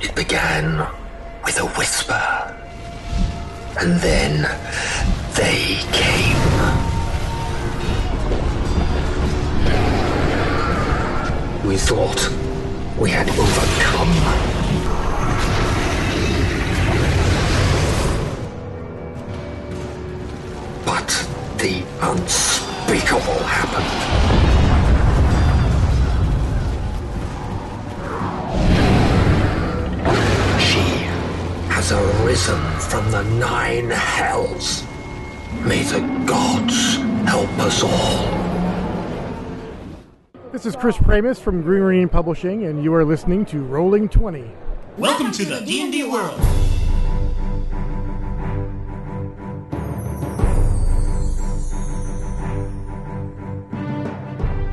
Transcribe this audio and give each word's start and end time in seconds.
It 0.00 0.14
began 0.14 0.86
with 1.44 1.58
a 1.58 1.66
whisper. 1.76 2.54
And 3.80 4.00
then 4.00 4.42
they 5.34 5.80
came. 5.92 6.38
We 11.66 11.76
thought 11.76 12.30
we 12.98 13.10
had 13.10 13.28
overcome. 13.30 14.14
But 20.84 21.08
the 21.58 21.84
unspeakable 22.00 23.42
happened. 23.44 24.47
Has 31.90 32.20
arisen 32.22 32.60
from 32.80 33.10
the 33.10 33.22
nine 33.38 33.88
hells. 33.90 34.84
May 35.64 35.82
the 35.84 36.00
gods 36.26 36.96
help 37.26 37.48
us 37.58 37.82
all. 37.82 38.38
This 40.52 40.66
is 40.66 40.76
Chris 40.76 40.96
Pramus 40.96 41.38
from 41.38 41.62
Green 41.62 41.80
Marine 41.80 42.08
Publishing, 42.08 42.64
and 42.64 42.82
you 42.82 42.92
are 42.94 43.04
listening 43.04 43.44
to 43.46 43.60
Rolling 43.60 44.08
20. 44.08 44.50
Welcome 44.96 45.30
to 45.32 45.44
the 45.44 45.60
D&D 45.60 46.04
world. 46.04 46.67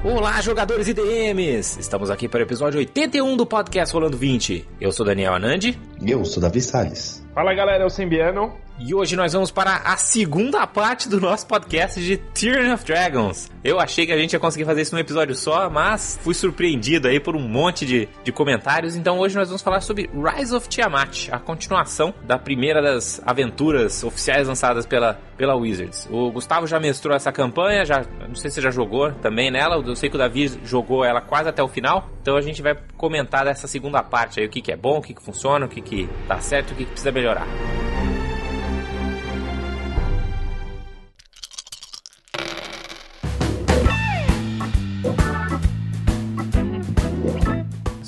Olá, 0.05 0.39
jogadores 0.39 0.87
e 0.87 0.93
DMs! 0.93 1.79
Estamos 1.79 2.11
aqui 2.11 2.29
para 2.29 2.41
o 2.41 2.43
episódio 2.43 2.77
81 2.77 3.35
do 3.35 3.43
podcast 3.43 3.91
Rolando 3.91 4.15
20. 4.15 4.63
Eu 4.79 4.91
sou 4.91 5.03
Daniel 5.03 5.33
Anandi 5.33 5.81
E 5.99 6.11
eu 6.11 6.23
sou 6.23 6.39
Davi 6.39 6.61
Salles. 6.61 7.25
Fala 7.33 7.55
galera, 7.55 7.83
eu 7.83 7.89
sou 7.89 7.97
Sembiano. 8.03 8.53
E 8.77 8.93
hoje 8.93 9.15
nós 9.15 9.33
vamos 9.33 9.51
para 9.51 9.75
a 9.77 9.97
segunda 9.97 10.65
parte 10.67 11.07
do 11.07 11.19
nosso 11.19 11.47
podcast 11.47 12.01
de 12.01 12.17
Tyranny 12.17 12.73
of 12.73 12.83
Dragons. 12.83 13.49
Eu 13.63 13.79
achei 13.79 14.05
que 14.05 14.11
a 14.11 14.17
gente 14.17 14.33
ia 14.33 14.39
conseguir 14.39 14.65
fazer 14.65 14.81
isso 14.81 14.93
num 14.93 15.01
episódio 15.01 15.33
só, 15.33 15.69
mas 15.69 16.19
fui 16.21 16.33
surpreendido 16.33 17.07
aí 17.07 17.19
por 17.19 17.35
um 17.35 17.47
monte 17.47 17.85
de, 17.85 18.07
de 18.23 18.31
comentários. 18.31 18.95
Então 18.95 19.17
hoje 19.19 19.35
nós 19.35 19.47
vamos 19.47 19.61
falar 19.61 19.81
sobre 19.81 20.09
Rise 20.13 20.53
of 20.53 20.67
Tiamat, 20.67 21.29
a 21.31 21.39
continuação 21.39 22.13
da 22.23 22.37
primeira 22.37 22.81
das 22.81 23.21
aventuras 23.25 24.03
oficiais 24.03 24.47
lançadas 24.47 24.85
pela, 24.85 25.19
pela 25.37 25.55
Wizards. 25.55 26.07
O 26.11 26.31
Gustavo 26.31 26.67
já 26.67 26.79
mestrou 26.79 27.15
essa 27.15 27.31
campanha, 27.31 27.85
já 27.85 28.03
não 28.27 28.35
sei 28.35 28.51
se 28.51 28.61
já 28.61 28.69
jogou 28.69 29.11
também 29.13 29.49
nela. 29.49 29.75
Eu 29.75 29.95
sei 29.95 30.09
que 30.09 30.15
o 30.15 30.19
Davi 30.19 30.59
jogou 30.63 31.03
ela 31.03 31.21
quase 31.21 31.49
até 31.49 31.63
o 31.63 31.67
final. 31.67 32.09
Então 32.21 32.35
a 32.35 32.41
gente 32.41 32.61
vai 32.61 32.77
comentar 32.97 33.45
dessa 33.45 33.67
segunda 33.67 34.03
parte 34.03 34.39
aí, 34.39 34.45
o 34.45 34.49
que, 34.49 34.61
que 34.61 34.71
é 34.71 34.77
bom, 34.77 34.97
o 34.97 35.01
que, 35.01 35.13
que 35.13 35.23
funciona, 35.23 35.65
o 35.65 35.69
que, 35.69 35.81
que 35.81 36.09
tá 36.27 36.39
certo, 36.39 36.71
o 36.71 36.75
que, 36.75 36.85
que 36.85 36.91
precisa 36.91 37.11
melhorar. 37.11 37.47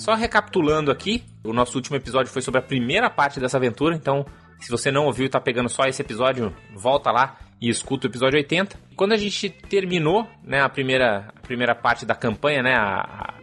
Só 0.07 0.15
recapitulando 0.15 0.89
aqui, 0.89 1.21
o 1.43 1.51
nosso 1.51 1.75
último 1.77 1.97
episódio 1.97 2.31
foi 2.31 2.41
sobre 2.41 2.61
a 2.61 2.63
primeira 2.63 3.09
parte 3.09 3.41
dessa 3.41 3.57
aventura, 3.57 3.93
então 3.93 4.25
se 4.57 4.71
você 4.71 4.89
não 4.89 5.05
ouviu 5.05 5.25
e 5.25 5.29
tá 5.29 5.37
pegando 5.37 5.67
só 5.67 5.83
esse 5.83 6.01
episódio, 6.01 6.55
volta 6.73 7.11
lá 7.11 7.35
e 7.59 7.67
escuta 7.67 8.07
o 8.07 8.09
episódio 8.09 8.37
80. 8.37 8.79
Quando 8.95 9.11
a 9.11 9.17
gente 9.17 9.49
terminou, 9.49 10.25
né, 10.41 10.61
a 10.61 10.69
primeira, 10.69 11.27
a 11.35 11.41
primeira 11.41 11.75
parte 11.75 12.05
da 12.05 12.15
campanha, 12.15 12.63
né, 12.63 12.73
a, 12.73 13.01
a 13.01 13.33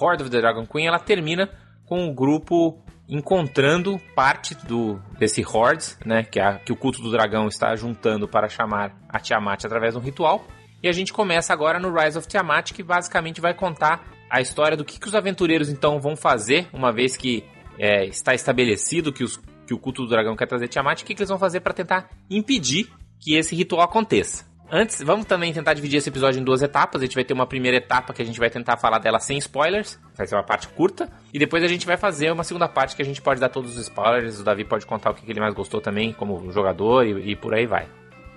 Horde 0.00 0.22
of 0.22 0.30
the 0.30 0.40
Dragon 0.40 0.64
Queen, 0.64 0.86
ela 0.86 1.00
termina 1.00 1.50
com 1.84 2.08
o 2.08 2.14
grupo 2.14 2.80
encontrando 3.08 4.00
parte 4.14 4.54
do 4.54 5.00
desse 5.18 5.44
Hordes, 5.44 5.98
né, 6.06 6.22
que, 6.22 6.38
é 6.38 6.44
a, 6.44 6.58
que 6.60 6.70
o 6.70 6.76
culto 6.76 7.02
do 7.02 7.10
dragão 7.10 7.48
está 7.48 7.74
juntando 7.74 8.28
para 8.28 8.48
chamar 8.48 8.96
a 9.08 9.18
Tiamat 9.18 9.64
através 9.64 9.94
de 9.94 9.98
um 9.98 10.02
ritual. 10.02 10.46
E 10.80 10.88
a 10.88 10.92
gente 10.92 11.12
começa 11.12 11.52
agora 11.52 11.80
no 11.80 11.92
Rise 11.92 12.16
of 12.16 12.28
Tiamat, 12.28 12.72
que 12.72 12.84
basicamente 12.84 13.40
vai 13.40 13.52
contar 13.52 14.13
a 14.30 14.40
história 14.40 14.76
do 14.76 14.84
que, 14.84 14.98
que 14.98 15.08
os 15.08 15.14
aventureiros 15.14 15.68
então 15.68 16.00
vão 16.00 16.16
fazer, 16.16 16.66
uma 16.72 16.92
vez 16.92 17.16
que 17.16 17.44
é, 17.78 18.06
está 18.06 18.34
estabelecido 18.34 19.12
que, 19.12 19.24
os, 19.24 19.40
que 19.66 19.74
o 19.74 19.78
culto 19.78 20.02
do 20.02 20.08
dragão 20.08 20.36
quer 20.36 20.46
trazer 20.46 20.68
Tiamat, 20.68 21.02
o 21.02 21.04
que, 21.04 21.14
que 21.14 21.22
eles 21.22 21.30
vão 21.30 21.38
fazer 21.38 21.60
para 21.60 21.72
tentar 21.72 22.10
impedir 22.30 22.90
que 23.20 23.36
esse 23.36 23.54
ritual 23.54 23.82
aconteça. 23.82 24.52
Antes, 24.70 25.02
vamos 25.02 25.26
também 25.26 25.52
tentar 25.52 25.74
dividir 25.74 25.98
esse 25.98 26.08
episódio 26.08 26.40
em 26.40 26.44
duas 26.44 26.62
etapas. 26.62 27.00
A 27.00 27.04
gente 27.04 27.14
vai 27.14 27.22
ter 27.22 27.34
uma 27.34 27.46
primeira 27.46 27.76
etapa 27.76 28.12
que 28.12 28.22
a 28.22 28.24
gente 28.24 28.40
vai 28.40 28.48
tentar 28.48 28.76
falar 28.78 28.98
dela 28.98 29.20
sem 29.20 29.36
spoilers, 29.38 30.00
vai 30.16 30.26
ser 30.26 30.34
uma 30.34 30.42
parte 30.42 30.68
curta, 30.68 31.08
e 31.32 31.38
depois 31.38 31.62
a 31.62 31.68
gente 31.68 31.86
vai 31.86 31.96
fazer 31.96 32.32
uma 32.32 32.42
segunda 32.42 32.66
parte 32.66 32.96
que 32.96 33.02
a 33.02 33.04
gente 33.04 33.20
pode 33.20 33.40
dar 33.40 33.50
todos 33.50 33.76
os 33.76 33.82
spoilers. 33.82 34.40
O 34.40 34.44
Davi 34.44 34.64
pode 34.64 34.86
contar 34.86 35.10
o 35.10 35.14
que 35.14 35.30
ele 35.30 35.40
mais 35.40 35.54
gostou 35.54 35.80
também, 35.80 36.12
como 36.12 36.50
jogador, 36.50 37.06
e, 37.06 37.32
e 37.32 37.36
por 37.36 37.54
aí 37.54 37.66
vai. 37.66 37.86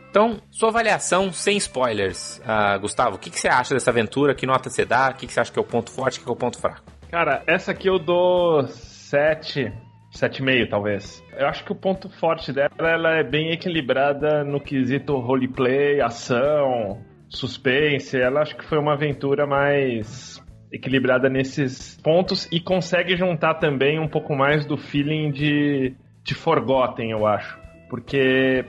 Então, 0.09 0.40
sua 0.50 0.69
avaliação 0.69 1.31
sem 1.31 1.57
spoilers, 1.57 2.40
uh, 2.40 2.79
Gustavo, 2.79 3.18
o 3.18 3.19
que, 3.19 3.29
que, 3.29 3.40
você 3.40 3.47
acha 3.47 3.73
dessa 3.73 3.91
aventura? 3.91 4.34
Que 4.34 4.45
nota 4.45 4.69
você 4.69 4.85
dá? 4.85 5.09
O 5.09 5.13
que, 5.13 5.28
que, 5.28 5.34
você 5.34 5.40
acha 5.40 5.51
que 5.51 5.59
é 5.59 5.62
o 5.62 5.66
ponto 5.66 5.91
forte 5.91 6.18
e 6.18 6.23
que 6.23 6.29
é 6.29 6.31
o 6.31 6.35
ponto 6.35 6.59
fraco? 6.59 6.84
Cara, 7.12 7.44
essa 7.45 7.72
aqui 7.72 7.88
eu 7.88 8.00
dou 8.00 8.68
7, 8.68 9.72
7,5 10.13 10.69
talvez. 10.69 11.23
Eu 11.38 11.47
acho 11.47 11.63
que 11.63 11.72
o 11.72 11.75
ponto 11.75 12.09
forte 12.09 12.51
dela 12.51 12.69
ela 12.79 13.18
é 13.18 13.23
bem 13.23 13.51
equilibrada 13.51 14.44
no 14.44 14.59
quesito 14.59 15.18
roleplay, 15.19 16.01
ação, 16.01 17.01
suspense. 17.29 18.19
Ela 18.19 18.41
acho 18.41 18.56
que 18.56 18.66
foi 18.66 18.78
uma 18.78 18.94
aventura 18.94 19.45
mais 19.45 20.41
equilibrada 20.72 21.29
nesses 21.29 21.97
pontos 22.01 22.47
e 22.51 22.59
consegue 22.59 23.16
juntar 23.16 23.56
também 23.56 24.00
um 24.00 24.07
pouco 24.07 24.35
mais 24.35 24.66
do 24.66 24.78
feeling 24.78 25.31
de, 25.31 25.95
de 26.24 26.34
Forgotten, 26.34 27.12
eu 27.12 27.25
acho. 27.25 27.57
Porque 27.89 28.66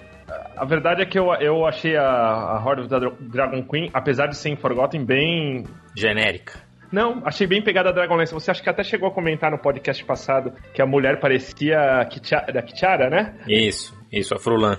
a 0.57 0.65
verdade 0.65 1.03
é 1.03 1.07
que 1.07 1.19
eu, 1.19 1.33
eu 1.35 1.67
achei 1.67 1.97
a, 1.97 2.05
a 2.05 2.63
Horde 2.65 2.83
of 2.83 2.89
the 2.89 2.99
Dragon 3.21 3.63
Queen, 3.63 3.91
apesar 3.93 4.27
de 4.27 4.37
ser 4.37 4.51
em 4.51 4.57
Forgotten, 4.57 5.05
bem. 5.05 5.65
genérica. 5.97 6.61
Não, 6.91 7.21
achei 7.25 7.47
bem 7.47 7.63
pegada 7.63 7.91
a 7.91 7.93
Dragonlance. 7.93 8.33
Você 8.33 8.51
acha 8.51 8.63
que 8.63 8.71
até 8.71 8.83
chegou 8.83 9.09
a 9.09 9.13
comentar 9.13 9.51
no 9.51 9.59
podcast 9.59 10.03
passado 10.05 10.53
que 10.73 10.81
a 10.81 10.87
mulher 10.87 11.21
parecia 11.21 12.01
a 12.01 12.05
Kichara, 12.07 12.53
da 12.53 12.63
Kichara, 12.63 13.11
né? 13.11 13.35
Isso, 13.47 13.95
isso, 14.11 14.35
a 14.35 14.39
Frulan. 14.39 14.79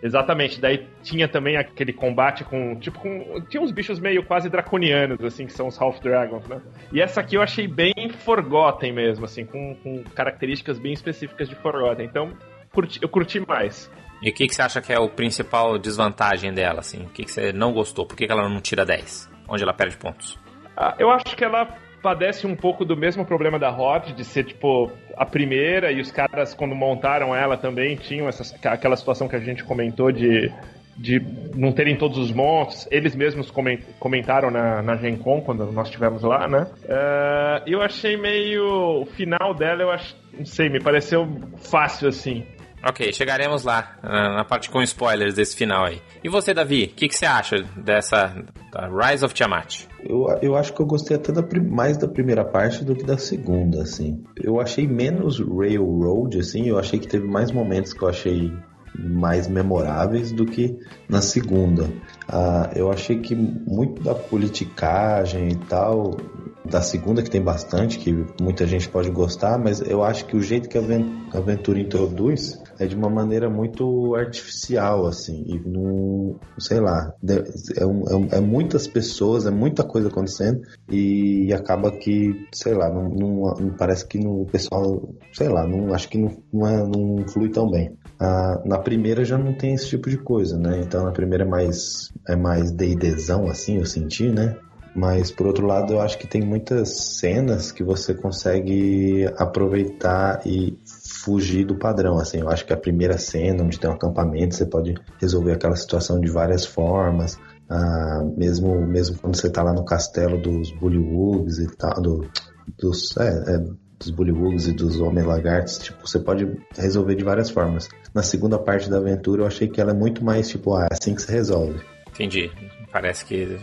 Exatamente, 0.00 0.60
daí 0.60 0.86
tinha 1.02 1.26
também 1.26 1.56
aquele 1.56 1.92
combate 1.92 2.44
com, 2.44 2.76
tipo, 2.76 3.00
com, 3.00 3.40
tinha 3.48 3.60
uns 3.60 3.72
bichos 3.72 3.98
meio 3.98 4.24
quase 4.24 4.48
draconianos, 4.48 5.20
assim, 5.24 5.44
que 5.44 5.52
são 5.52 5.66
os 5.66 5.80
Half 5.80 5.98
Dragons, 6.00 6.46
né? 6.46 6.60
E 6.92 7.00
essa 7.00 7.20
aqui 7.20 7.34
eu 7.34 7.42
achei 7.42 7.66
bem 7.66 7.92
Forgotten 8.24 8.92
mesmo, 8.92 9.24
assim, 9.24 9.44
com, 9.44 9.74
com 9.82 10.04
características 10.14 10.78
bem 10.78 10.92
específicas 10.92 11.48
de 11.48 11.56
Forgotten, 11.56 12.06
então 12.06 12.32
curti, 12.72 13.00
eu 13.02 13.08
curti 13.08 13.40
mais. 13.40 13.90
E 14.22 14.30
o 14.30 14.34
que, 14.34 14.46
que 14.46 14.54
você 14.54 14.62
acha 14.62 14.80
que 14.80 14.92
é 14.92 14.98
o 14.98 15.08
principal 15.08 15.78
desvantagem 15.78 16.52
dela, 16.52 16.80
assim? 16.80 17.04
O 17.04 17.08
que, 17.08 17.24
que 17.24 17.30
você 17.30 17.52
não 17.52 17.72
gostou? 17.72 18.06
Por 18.06 18.16
que, 18.16 18.26
que 18.26 18.32
ela 18.32 18.48
não 18.48 18.60
tira 18.60 18.84
10? 18.84 19.30
Onde 19.48 19.62
ela 19.62 19.72
perde 19.72 19.96
pontos? 19.96 20.38
Ah, 20.76 20.94
eu 20.98 21.10
acho 21.10 21.36
que 21.36 21.44
ela 21.44 21.68
padece 22.02 22.46
um 22.46 22.54
pouco 22.54 22.84
do 22.84 22.96
mesmo 22.96 23.24
problema 23.24 23.58
da 23.58 23.70
Horde, 23.70 24.12
de 24.12 24.24
ser, 24.24 24.44
tipo, 24.44 24.90
a 25.16 25.24
primeira, 25.24 25.90
e 25.92 26.00
os 26.00 26.10
caras, 26.10 26.54
quando 26.54 26.74
montaram 26.74 27.34
ela 27.34 27.56
também, 27.56 27.96
tinham 27.96 28.28
essa, 28.28 28.56
aquela 28.68 28.96
situação 28.96 29.28
que 29.28 29.36
a 29.36 29.40
gente 29.40 29.64
comentou 29.64 30.12
de, 30.12 30.52
de 30.96 31.20
não 31.54 31.72
terem 31.72 31.96
todos 31.96 32.18
os 32.18 32.32
monstros. 32.32 32.88
Eles 32.90 33.14
mesmos 33.14 33.52
comentaram 33.98 34.50
na, 34.50 34.82
na 34.82 34.96
Gen 34.96 35.16
Con, 35.16 35.40
quando 35.40 35.70
nós 35.72 35.88
estivemos 35.88 36.22
lá, 36.22 36.48
né? 36.48 36.66
Uh, 36.84 37.62
eu 37.66 37.80
achei 37.82 38.16
meio... 38.16 39.02
O 39.02 39.06
final 39.06 39.54
dela, 39.54 39.82
eu 39.82 39.90
acho... 39.90 40.16
Não 40.32 40.44
sei, 40.44 40.68
me 40.68 40.80
pareceu 40.80 41.26
fácil, 41.56 42.08
assim. 42.08 42.44
Ok, 42.84 43.12
chegaremos 43.12 43.64
lá, 43.64 43.98
na 44.02 44.44
parte 44.44 44.70
com 44.70 44.80
spoilers 44.82 45.34
desse 45.34 45.56
final 45.56 45.84
aí. 45.84 46.00
E 46.22 46.28
você, 46.28 46.54
Davi, 46.54 46.84
o 46.84 46.88
que, 46.94 47.08
que, 47.08 47.16
você 47.16 47.26
acha 47.26 47.64
dessa 47.76 48.34
Rise 48.72 49.24
of 49.24 49.34
Tiamat? 49.34 49.86
Eu, 50.04 50.26
eu 50.40 50.56
acho 50.56 50.72
que 50.72 50.80
eu 50.80 50.86
gostei 50.86 51.16
até 51.16 51.32
da, 51.32 51.42
mais 51.60 51.96
da 51.96 52.06
primeira 52.06 52.44
parte 52.44 52.84
do 52.84 52.94
que 52.94 53.04
da 53.04 53.18
segunda, 53.18 53.82
assim. 53.82 54.22
Eu 54.36 54.60
achei 54.60 54.86
menos 54.86 55.40
Railroad, 55.40 56.38
assim, 56.38 56.68
eu 56.68 56.78
achei 56.78 56.98
que 57.00 57.08
teve 57.08 57.26
mais 57.26 57.50
momentos 57.50 57.92
que 57.92 58.02
eu 58.02 58.08
achei 58.08 58.52
mais 58.96 59.48
memoráveis 59.48 60.32
do 60.32 60.46
que 60.46 60.78
na 61.08 61.20
segunda. 61.20 61.90
Ah, 62.28 62.70
eu 62.74 62.90
achei 62.90 63.18
que 63.18 63.34
muito 63.34 64.02
da 64.02 64.14
politicagem 64.14 65.48
e 65.48 65.56
tal, 65.56 66.16
da 66.64 66.80
segunda 66.80 67.22
que 67.22 67.30
tem 67.30 67.42
bastante, 67.42 67.98
que 67.98 68.12
muita 68.40 68.66
gente 68.66 68.88
pode 68.88 69.10
gostar, 69.10 69.58
mas 69.58 69.80
eu 69.80 70.02
acho 70.02 70.24
que 70.26 70.36
o 70.36 70.40
jeito 70.40 70.68
que 70.68 70.78
a 70.78 71.38
aventura 71.38 71.80
introduz 71.80 72.60
é 72.78 72.86
de 72.86 72.94
uma 72.94 73.10
maneira 73.10 73.50
muito 73.50 74.14
artificial, 74.14 75.06
assim, 75.06 75.44
e 75.46 75.58
não, 75.58 76.36
sei 76.58 76.80
lá, 76.80 77.12
é, 77.28 77.34
é, 77.34 78.36
é, 78.36 78.40
muitas 78.40 78.86
pessoas, 78.86 79.46
é 79.46 79.50
muita 79.50 79.82
coisa 79.82 80.08
acontecendo 80.08 80.62
e 80.88 81.52
acaba 81.52 81.90
que, 81.90 82.46
sei 82.52 82.74
lá, 82.74 82.88
não, 82.88 83.08
não 83.08 83.70
parece 83.76 84.06
que 84.06 84.18
no 84.18 84.46
pessoal, 84.46 85.08
sei 85.32 85.48
lá, 85.48 85.66
não 85.66 85.92
acho 85.92 86.08
que 86.08 86.18
não, 86.18 86.36
não, 86.52 86.66
é, 86.66 86.86
não 86.86 87.28
flui 87.28 87.50
tão 87.50 87.70
bem. 87.70 87.92
Ah, 88.20 88.60
na 88.64 88.78
primeira 88.78 89.24
já 89.24 89.38
não 89.38 89.54
tem 89.54 89.74
esse 89.74 89.88
tipo 89.88 90.10
de 90.10 90.18
coisa, 90.18 90.58
né? 90.58 90.80
Então 90.80 91.04
na 91.04 91.12
primeira 91.12 91.44
é 91.44 91.46
mais 91.46 92.12
é 92.28 92.34
mais 92.34 92.72
D&Dzão, 92.72 93.48
assim, 93.48 93.78
eu 93.78 93.86
senti, 93.86 94.28
né? 94.28 94.56
Mas 94.94 95.30
por 95.30 95.46
outro 95.46 95.64
lado, 95.64 95.92
eu 95.92 96.00
acho 96.00 96.18
que 96.18 96.26
tem 96.26 96.42
muitas 96.42 97.18
cenas 97.18 97.70
que 97.70 97.84
você 97.84 98.14
consegue 98.14 99.26
aproveitar 99.36 100.40
e 100.44 100.76
fugir 101.24 101.64
do 101.64 101.76
padrão, 101.76 102.18
assim. 102.18 102.40
Eu 102.40 102.48
acho 102.48 102.64
que 102.64 102.72
a 102.72 102.76
primeira 102.76 103.18
cena, 103.18 103.62
onde 103.62 103.78
tem 103.78 103.90
um 103.90 103.94
acampamento, 103.94 104.54
você 104.54 104.66
pode 104.66 104.94
resolver 105.20 105.52
aquela 105.52 105.76
situação 105.76 106.20
de 106.20 106.30
várias 106.30 106.64
formas. 106.64 107.38
Ah, 107.68 108.22
mesmo, 108.36 108.86
mesmo 108.86 109.18
quando 109.18 109.36
você 109.36 109.50
tá 109.50 109.62
lá 109.62 109.72
no 109.72 109.84
castelo 109.84 110.40
dos 110.40 110.70
Bullywugs 110.72 111.58
e 111.58 111.66
tal, 111.76 112.00
do, 112.00 112.30
dos, 112.78 113.16
é, 113.18 113.54
é, 113.54 113.58
dos 113.98 114.10
Bullywugs 114.10 114.68
e 114.68 114.72
dos 114.72 115.00
Homem-Lagartos, 115.00 115.78
tipo, 115.78 116.06
você 116.06 116.18
pode 116.18 116.50
resolver 116.76 117.14
de 117.14 117.24
várias 117.24 117.50
formas. 117.50 117.88
Na 118.14 118.22
segunda 118.22 118.58
parte 118.58 118.88
da 118.88 118.98
aventura, 118.98 119.42
eu 119.42 119.46
achei 119.46 119.68
que 119.68 119.80
ela 119.80 119.90
é 119.90 119.94
muito 119.94 120.24
mais, 120.24 120.48
tipo, 120.48 120.74
ah, 120.74 120.86
é 120.90 120.94
assim 120.94 121.14
que 121.14 121.22
se 121.22 121.30
resolve. 121.30 121.80
Entendi. 122.08 122.50
Parece 122.90 123.24
que 123.24 123.58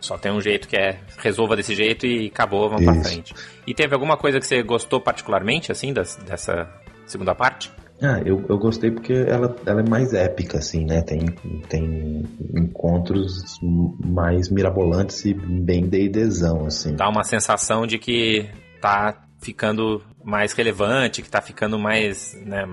só 0.00 0.16
tem 0.16 0.32
um 0.32 0.40
jeito 0.40 0.66
que 0.66 0.76
é 0.76 0.98
resolva 1.18 1.54
desse 1.54 1.74
jeito 1.74 2.06
e 2.06 2.26
acabou, 2.26 2.70
vamos 2.70 2.82
Isso. 2.82 2.92
pra 2.92 3.04
frente. 3.04 3.34
E 3.66 3.74
teve 3.74 3.92
alguma 3.94 4.16
coisa 4.16 4.40
que 4.40 4.46
você 4.46 4.62
gostou 4.62 5.00
particularmente, 5.00 5.70
assim, 5.70 5.92
das, 5.92 6.16
dessa 6.16 6.68
segunda 7.06 7.34
parte? 7.34 7.72
Ah, 8.02 8.20
eu, 8.26 8.44
eu 8.48 8.58
gostei 8.58 8.90
porque 8.90 9.12
ela, 9.12 9.54
ela 9.64 9.80
é 9.80 9.88
mais 9.88 10.12
épica, 10.12 10.58
assim, 10.58 10.84
né? 10.84 11.02
Tem, 11.02 11.20
tem 11.68 12.24
encontros 12.56 13.60
mais 14.04 14.50
mirabolantes 14.50 15.24
e 15.24 15.32
bem 15.32 15.86
deidezão, 15.86 16.66
assim. 16.66 16.96
Dá 16.96 17.08
uma 17.08 17.22
sensação 17.22 17.86
de 17.86 17.98
que 17.98 18.50
tá 18.80 19.22
ficando 19.40 20.02
mais 20.24 20.52
relevante, 20.52 21.22
que 21.22 21.30
tá 21.30 21.40
ficando 21.40 21.78
mais, 21.78 22.34
né? 22.44 22.66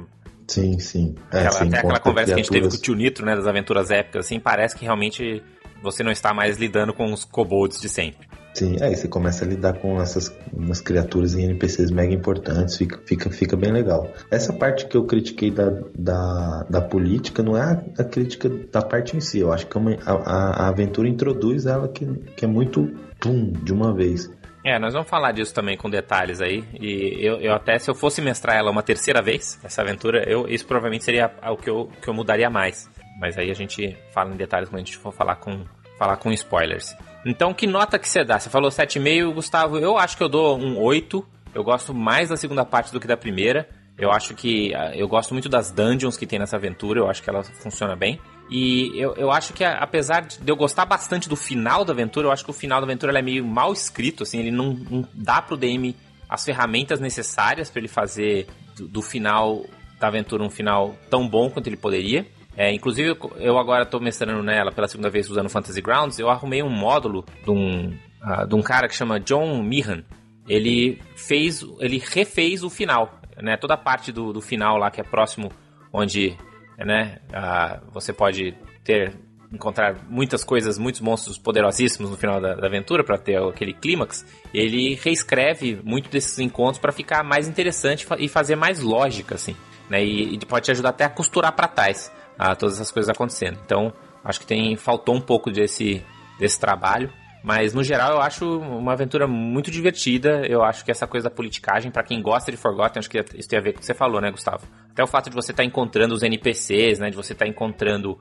Sim, 0.47 0.79
sim. 0.79 1.15
É, 1.31 1.45
aquela, 1.45 1.63
até 1.63 1.77
aquela 1.77 1.99
conversa 1.99 2.01
criaturas... 2.01 2.25
que 2.25 2.31
a 2.33 2.37
gente 2.37 2.49
teve 2.49 2.67
com 2.69 2.75
o 2.75 2.81
tio 2.81 2.95
Nitro, 2.95 3.23
né? 3.23 3.35
Das 3.35 3.45
aventuras 3.45 3.91
épicas, 3.91 4.25
assim, 4.25 4.39
parece 4.39 4.75
que 4.75 4.83
realmente 4.83 5.43
você 5.83 6.03
não 6.03 6.11
está 6.11 6.33
mais 6.33 6.57
lidando 6.57 6.91
com 6.91 7.13
os 7.13 7.23
kobolds 7.23 7.79
de 7.79 7.87
sempre. 7.87 8.28
Sim, 8.53 8.77
aí 8.81 8.95
você 8.95 9.07
começa 9.07 9.45
a 9.45 9.47
lidar 9.47 9.73
com 9.73 10.01
essas 10.01 10.35
umas 10.51 10.81
criaturas 10.81 11.35
em 11.35 11.43
NPCs 11.43 11.91
mega 11.91 12.13
importantes, 12.13 12.77
fica, 12.77 12.99
fica, 13.05 13.29
fica 13.29 13.55
bem 13.55 13.71
legal. 13.71 14.11
Essa 14.29 14.51
parte 14.51 14.87
que 14.87 14.97
eu 14.97 15.05
critiquei 15.05 15.51
da, 15.51 15.69
da, 15.97 16.65
da 16.69 16.81
política 16.81 17.43
não 17.43 17.55
é 17.55 17.61
a, 17.61 17.83
a 17.99 18.03
crítica 18.03 18.49
da 18.49 18.81
parte 18.81 19.15
em 19.15 19.21
si, 19.21 19.39
eu 19.39 19.53
acho 19.53 19.67
que 19.67 19.77
é 19.77 19.81
a, 20.05 20.13
a, 20.13 20.65
a 20.65 20.67
aventura 20.69 21.07
introduz 21.07 21.65
ela 21.65 21.87
que, 21.87 22.05
que 22.35 22.43
é 22.43 22.47
muito 22.47 22.89
pum, 23.19 23.51
de 23.51 23.71
uma 23.71 23.93
vez. 23.93 24.29
É, 24.63 24.77
nós 24.77 24.93
vamos 24.93 25.09
falar 25.09 25.31
disso 25.31 25.53
também 25.53 25.77
com 25.77 25.89
detalhes 25.89 26.41
aí. 26.41 26.63
E 26.79 27.25
eu, 27.25 27.37
eu 27.39 27.53
até, 27.53 27.79
se 27.79 27.89
eu 27.89 27.95
fosse 27.95 28.21
mestrar 28.21 28.57
ela 28.57 28.69
uma 28.69 28.83
terceira 28.83 29.21
vez, 29.21 29.57
essa 29.63 29.81
aventura, 29.81 30.29
eu, 30.29 30.47
isso 30.47 30.65
provavelmente 30.65 31.05
seria 31.05 31.31
o 31.43 31.55
que 31.55 31.69
eu, 31.69 31.89
que 32.01 32.09
eu 32.09 32.13
mudaria 32.13 32.49
mais. 32.49 32.89
Mas 33.19 33.37
aí 33.37 33.49
a 33.49 33.53
gente 33.53 33.95
fala 34.13 34.33
em 34.33 34.37
detalhes 34.37 34.69
quando 34.69 34.81
a 34.81 34.83
gente 34.83 34.97
for 34.97 35.13
falar 35.13 35.37
com, 35.37 35.63
falar 35.97 36.17
com 36.17 36.31
spoilers. 36.31 36.95
Então, 37.25 37.53
que 37.53 37.67
nota 37.67 37.99
que 37.99 38.07
você 38.07 38.23
dá? 38.23 38.39
Você 38.39 38.49
falou 38.49 38.69
7,5, 38.69 39.33
Gustavo. 39.33 39.77
Eu 39.77 39.97
acho 39.97 40.15
que 40.15 40.23
eu 40.23 40.29
dou 40.29 40.57
um 40.57 40.79
8. 40.79 41.25
Eu 41.53 41.63
gosto 41.63 41.93
mais 41.93 42.29
da 42.29 42.37
segunda 42.37 42.63
parte 42.63 42.91
do 42.91 42.99
que 42.99 43.07
da 43.07 43.17
primeira. 43.17 43.67
Eu 43.97 44.11
acho 44.11 44.33
que. 44.33 44.73
Ah, 44.73 44.95
eu 44.95 45.07
gosto 45.07 45.33
muito 45.33 45.49
das 45.49 45.71
dungeons 45.71 46.17
que 46.17 46.25
tem 46.25 46.39
nessa 46.39 46.55
aventura. 46.55 46.99
Eu 46.99 47.09
acho 47.09 47.21
que 47.21 47.29
ela 47.29 47.43
funciona 47.43 47.95
bem. 47.95 48.19
E 48.49 48.91
eu, 48.95 49.13
eu 49.15 49.31
acho 49.31 49.53
que, 49.53 49.63
apesar 49.63 50.21
de 50.21 50.49
eu 50.49 50.55
gostar 50.55 50.85
bastante 50.85 51.27
do 51.27 51.35
final 51.35 51.83
da 51.83 51.93
aventura, 51.93 52.27
eu 52.27 52.31
acho 52.31 52.43
que 52.43 52.49
o 52.49 52.53
final 52.53 52.79
da 52.79 52.85
aventura 52.85 53.17
é 53.17 53.21
meio 53.21 53.45
mal 53.45 53.73
escrito. 53.73 54.23
Assim, 54.23 54.39
ele 54.39 54.51
não, 54.51 54.73
não 54.73 55.07
dá 55.13 55.41
pro 55.41 55.57
DM 55.57 55.95
as 56.27 56.45
ferramentas 56.45 56.99
necessárias 56.99 57.69
para 57.69 57.79
ele 57.79 57.87
fazer 57.87 58.47
do, 58.77 58.87
do 58.87 59.01
final 59.01 59.65
da 59.99 60.07
aventura 60.07 60.43
um 60.43 60.49
final 60.49 60.95
tão 61.09 61.27
bom 61.27 61.49
quanto 61.49 61.67
ele 61.67 61.77
poderia. 61.77 62.25
É, 62.59 62.73
inclusive, 62.73 63.17
eu 63.37 63.57
agora 63.57 63.83
estou 63.83 64.01
mestrando 64.01 64.43
nela 64.43 64.69
pela 64.69 64.85
segunda 64.85 65.09
vez 65.09 65.29
usando 65.29 65.47
Fantasy 65.47 65.79
Grounds. 65.79 66.19
Eu 66.19 66.29
arrumei 66.29 66.61
um 66.61 66.69
módulo 66.69 67.23
de 67.41 67.49
um, 67.49 67.97
uh, 68.21 68.45
de 68.45 68.53
um 68.53 68.61
cara 68.61 68.89
que 68.89 68.93
chama 68.93 69.17
John 69.17 69.63
Meehan. 69.63 70.03
Ele 70.45 71.01
fez, 71.15 71.65
ele 71.79 72.03
refez 72.05 72.61
o 72.61 72.69
final, 72.69 73.17
né? 73.41 73.55
Toda 73.55 73.75
a 73.75 73.77
parte 73.77 74.11
do, 74.11 74.33
do 74.33 74.41
final 74.41 74.75
lá 74.75 74.91
que 74.91 74.99
é 74.99 75.05
próximo, 75.05 75.49
onde, 75.93 76.35
né? 76.77 77.19
Uh, 77.29 77.91
você 77.93 78.11
pode 78.11 78.53
ter 78.83 79.13
encontrar 79.53 79.95
muitas 80.09 80.43
coisas, 80.43 80.77
muitos 80.77 80.99
monstros 80.99 81.37
poderosíssimos 81.37 82.11
no 82.11 82.17
final 82.17 82.41
da, 82.41 82.55
da 82.55 82.67
aventura 82.67 83.05
para 83.05 83.17
ter 83.17 83.41
aquele 83.41 83.73
clímax, 83.73 84.25
ele 84.53 84.95
reescreve 84.95 85.79
muito 85.81 86.09
desses 86.09 86.37
encontros 86.39 86.77
para 86.77 86.91
ficar 86.91 87.23
mais 87.23 87.47
interessante 87.47 88.05
e 88.17 88.27
fazer 88.27 88.57
mais 88.57 88.81
lógica, 88.81 89.35
assim, 89.35 89.55
né? 89.89 90.03
E, 90.03 90.35
e 90.35 90.39
pode 90.39 90.65
te 90.65 90.71
ajudar 90.71 90.89
até 90.89 91.05
a 91.05 91.09
costurar 91.09 91.53
para 91.53 91.69
trás 91.69 92.11
a 92.39 92.55
todas 92.55 92.75
essas 92.75 92.89
coisas 92.91 93.09
acontecendo. 93.09 93.59
Então, 93.65 93.91
acho 94.23 94.39
que 94.39 94.47
tem 94.47 94.77
faltou 94.77 95.13
um 95.13 95.21
pouco 95.21 95.51
desse, 95.51 96.01
desse 96.39 96.57
trabalho. 96.57 97.11
Mas 97.43 97.73
no 97.73 97.83
geral 97.83 98.15
eu 98.15 98.21
acho 98.21 98.59
uma 98.59 98.93
aventura 98.93 99.27
muito 99.27 99.71
divertida. 99.71 100.45
Eu 100.45 100.63
acho 100.63 100.83
que 100.83 100.91
essa 100.91 101.07
coisa 101.07 101.29
da 101.29 101.35
politicagem, 101.35 101.91
para 101.91 102.03
quem 102.03 102.21
gosta 102.21 102.51
de 102.51 102.57
Forgotten, 102.57 102.99
acho 102.99 103.09
que 103.09 103.19
isso 103.35 103.47
tem 103.47 103.59
a 103.59 103.61
ver 103.61 103.73
com 103.73 103.77
o 103.77 103.79
que 103.79 103.85
você 103.85 103.93
falou, 103.93 104.19
né, 104.19 104.29
Gustavo? 104.31 104.67
Até 104.91 105.03
o 105.03 105.07
fato 105.07 105.29
de 105.29 105.35
você 105.35 105.51
estar 105.51 105.63
tá 105.63 105.67
encontrando 105.67 106.13
os 106.13 106.23
NPCs, 106.23 106.99
né? 106.99 107.09
De 107.09 107.15
você 107.15 107.33
estar 107.33 107.45
tá 107.45 107.49
encontrando 107.49 108.19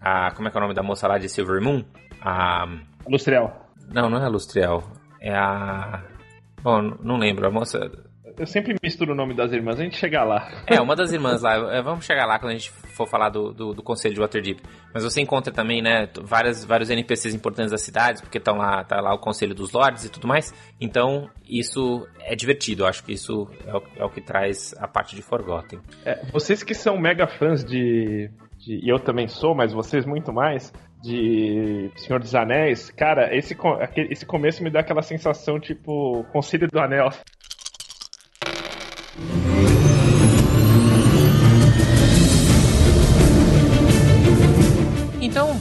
a. 0.00 0.30
Como 0.32 0.48
é 0.48 0.50
que 0.50 0.56
é 0.56 0.60
o 0.60 0.62
nome 0.62 0.74
da 0.74 0.82
moça 0.82 1.08
lá 1.08 1.16
de 1.16 1.28
Silver 1.28 1.62
Moon? 1.62 1.82
A. 2.20 2.66
Lustriel. 3.08 3.50
Não, 3.92 4.10
não 4.10 4.18
é 4.18 4.26
a 4.26 4.28
Lustriel. 4.28 4.82
É 5.20 5.34
a. 5.34 6.04
Bom, 6.62 6.82
não 7.02 7.16
lembro. 7.16 7.46
A 7.46 7.50
moça. 7.50 7.90
Eu 8.38 8.46
sempre 8.46 8.74
misturo 8.82 9.12
o 9.12 9.14
nome 9.14 9.34
das 9.34 9.52
irmãs, 9.52 9.78
a 9.78 9.82
gente 9.82 9.96
chega 9.96 10.22
lá. 10.24 10.48
É, 10.66 10.80
uma 10.80 10.96
das 10.96 11.12
irmãs 11.12 11.42
lá. 11.42 11.54
É, 11.74 11.82
vamos 11.82 12.04
chegar 12.04 12.26
lá 12.26 12.38
quando 12.38 12.52
a 12.52 12.56
gente 12.56 12.70
for 12.70 13.06
falar 13.06 13.30
do, 13.30 13.52
do, 13.52 13.74
do 13.74 13.82
Conselho 13.82 14.14
de 14.14 14.20
Waterdeep. 14.20 14.62
Mas 14.92 15.04
você 15.04 15.20
encontra 15.20 15.52
também, 15.52 15.82
né, 15.82 16.08
várias, 16.22 16.64
vários 16.64 16.90
NPCs 16.90 17.34
importantes 17.34 17.70
das 17.70 17.82
cidades, 17.82 18.20
porque 18.20 18.38
estão 18.38 18.56
lá, 18.56 18.84
tá 18.84 19.00
lá 19.00 19.14
o 19.14 19.18
Conselho 19.18 19.54
dos 19.54 19.72
Lords 19.72 20.04
e 20.04 20.10
tudo 20.10 20.26
mais. 20.26 20.54
Então, 20.80 21.28
isso 21.48 22.06
é 22.20 22.34
divertido. 22.34 22.82
Eu 22.82 22.86
acho 22.86 23.04
que 23.04 23.12
isso 23.12 23.48
é 23.66 23.74
o, 23.74 23.82
é 23.96 24.04
o 24.04 24.10
que 24.10 24.20
traz 24.20 24.74
a 24.78 24.86
parte 24.86 25.16
de 25.16 25.22
Forgotten. 25.22 25.80
É, 26.04 26.24
vocês 26.32 26.62
que 26.62 26.74
são 26.74 26.98
mega 26.98 27.26
fãs 27.26 27.64
de, 27.64 28.30
de, 28.58 28.80
e 28.84 28.88
eu 28.88 28.98
também 28.98 29.28
sou, 29.28 29.54
mas 29.54 29.72
vocês 29.72 30.04
muito 30.04 30.32
mais, 30.32 30.72
de 31.02 31.90
Senhor 31.96 32.20
dos 32.20 32.34
Anéis, 32.34 32.90
cara, 32.90 33.34
esse, 33.34 33.56
esse 34.10 34.26
começo 34.26 34.62
me 34.62 34.70
dá 34.70 34.80
aquela 34.80 35.02
sensação 35.02 35.58
tipo 35.58 36.24
Conselho 36.32 36.68
do 36.68 36.78
Anel. 36.78 37.08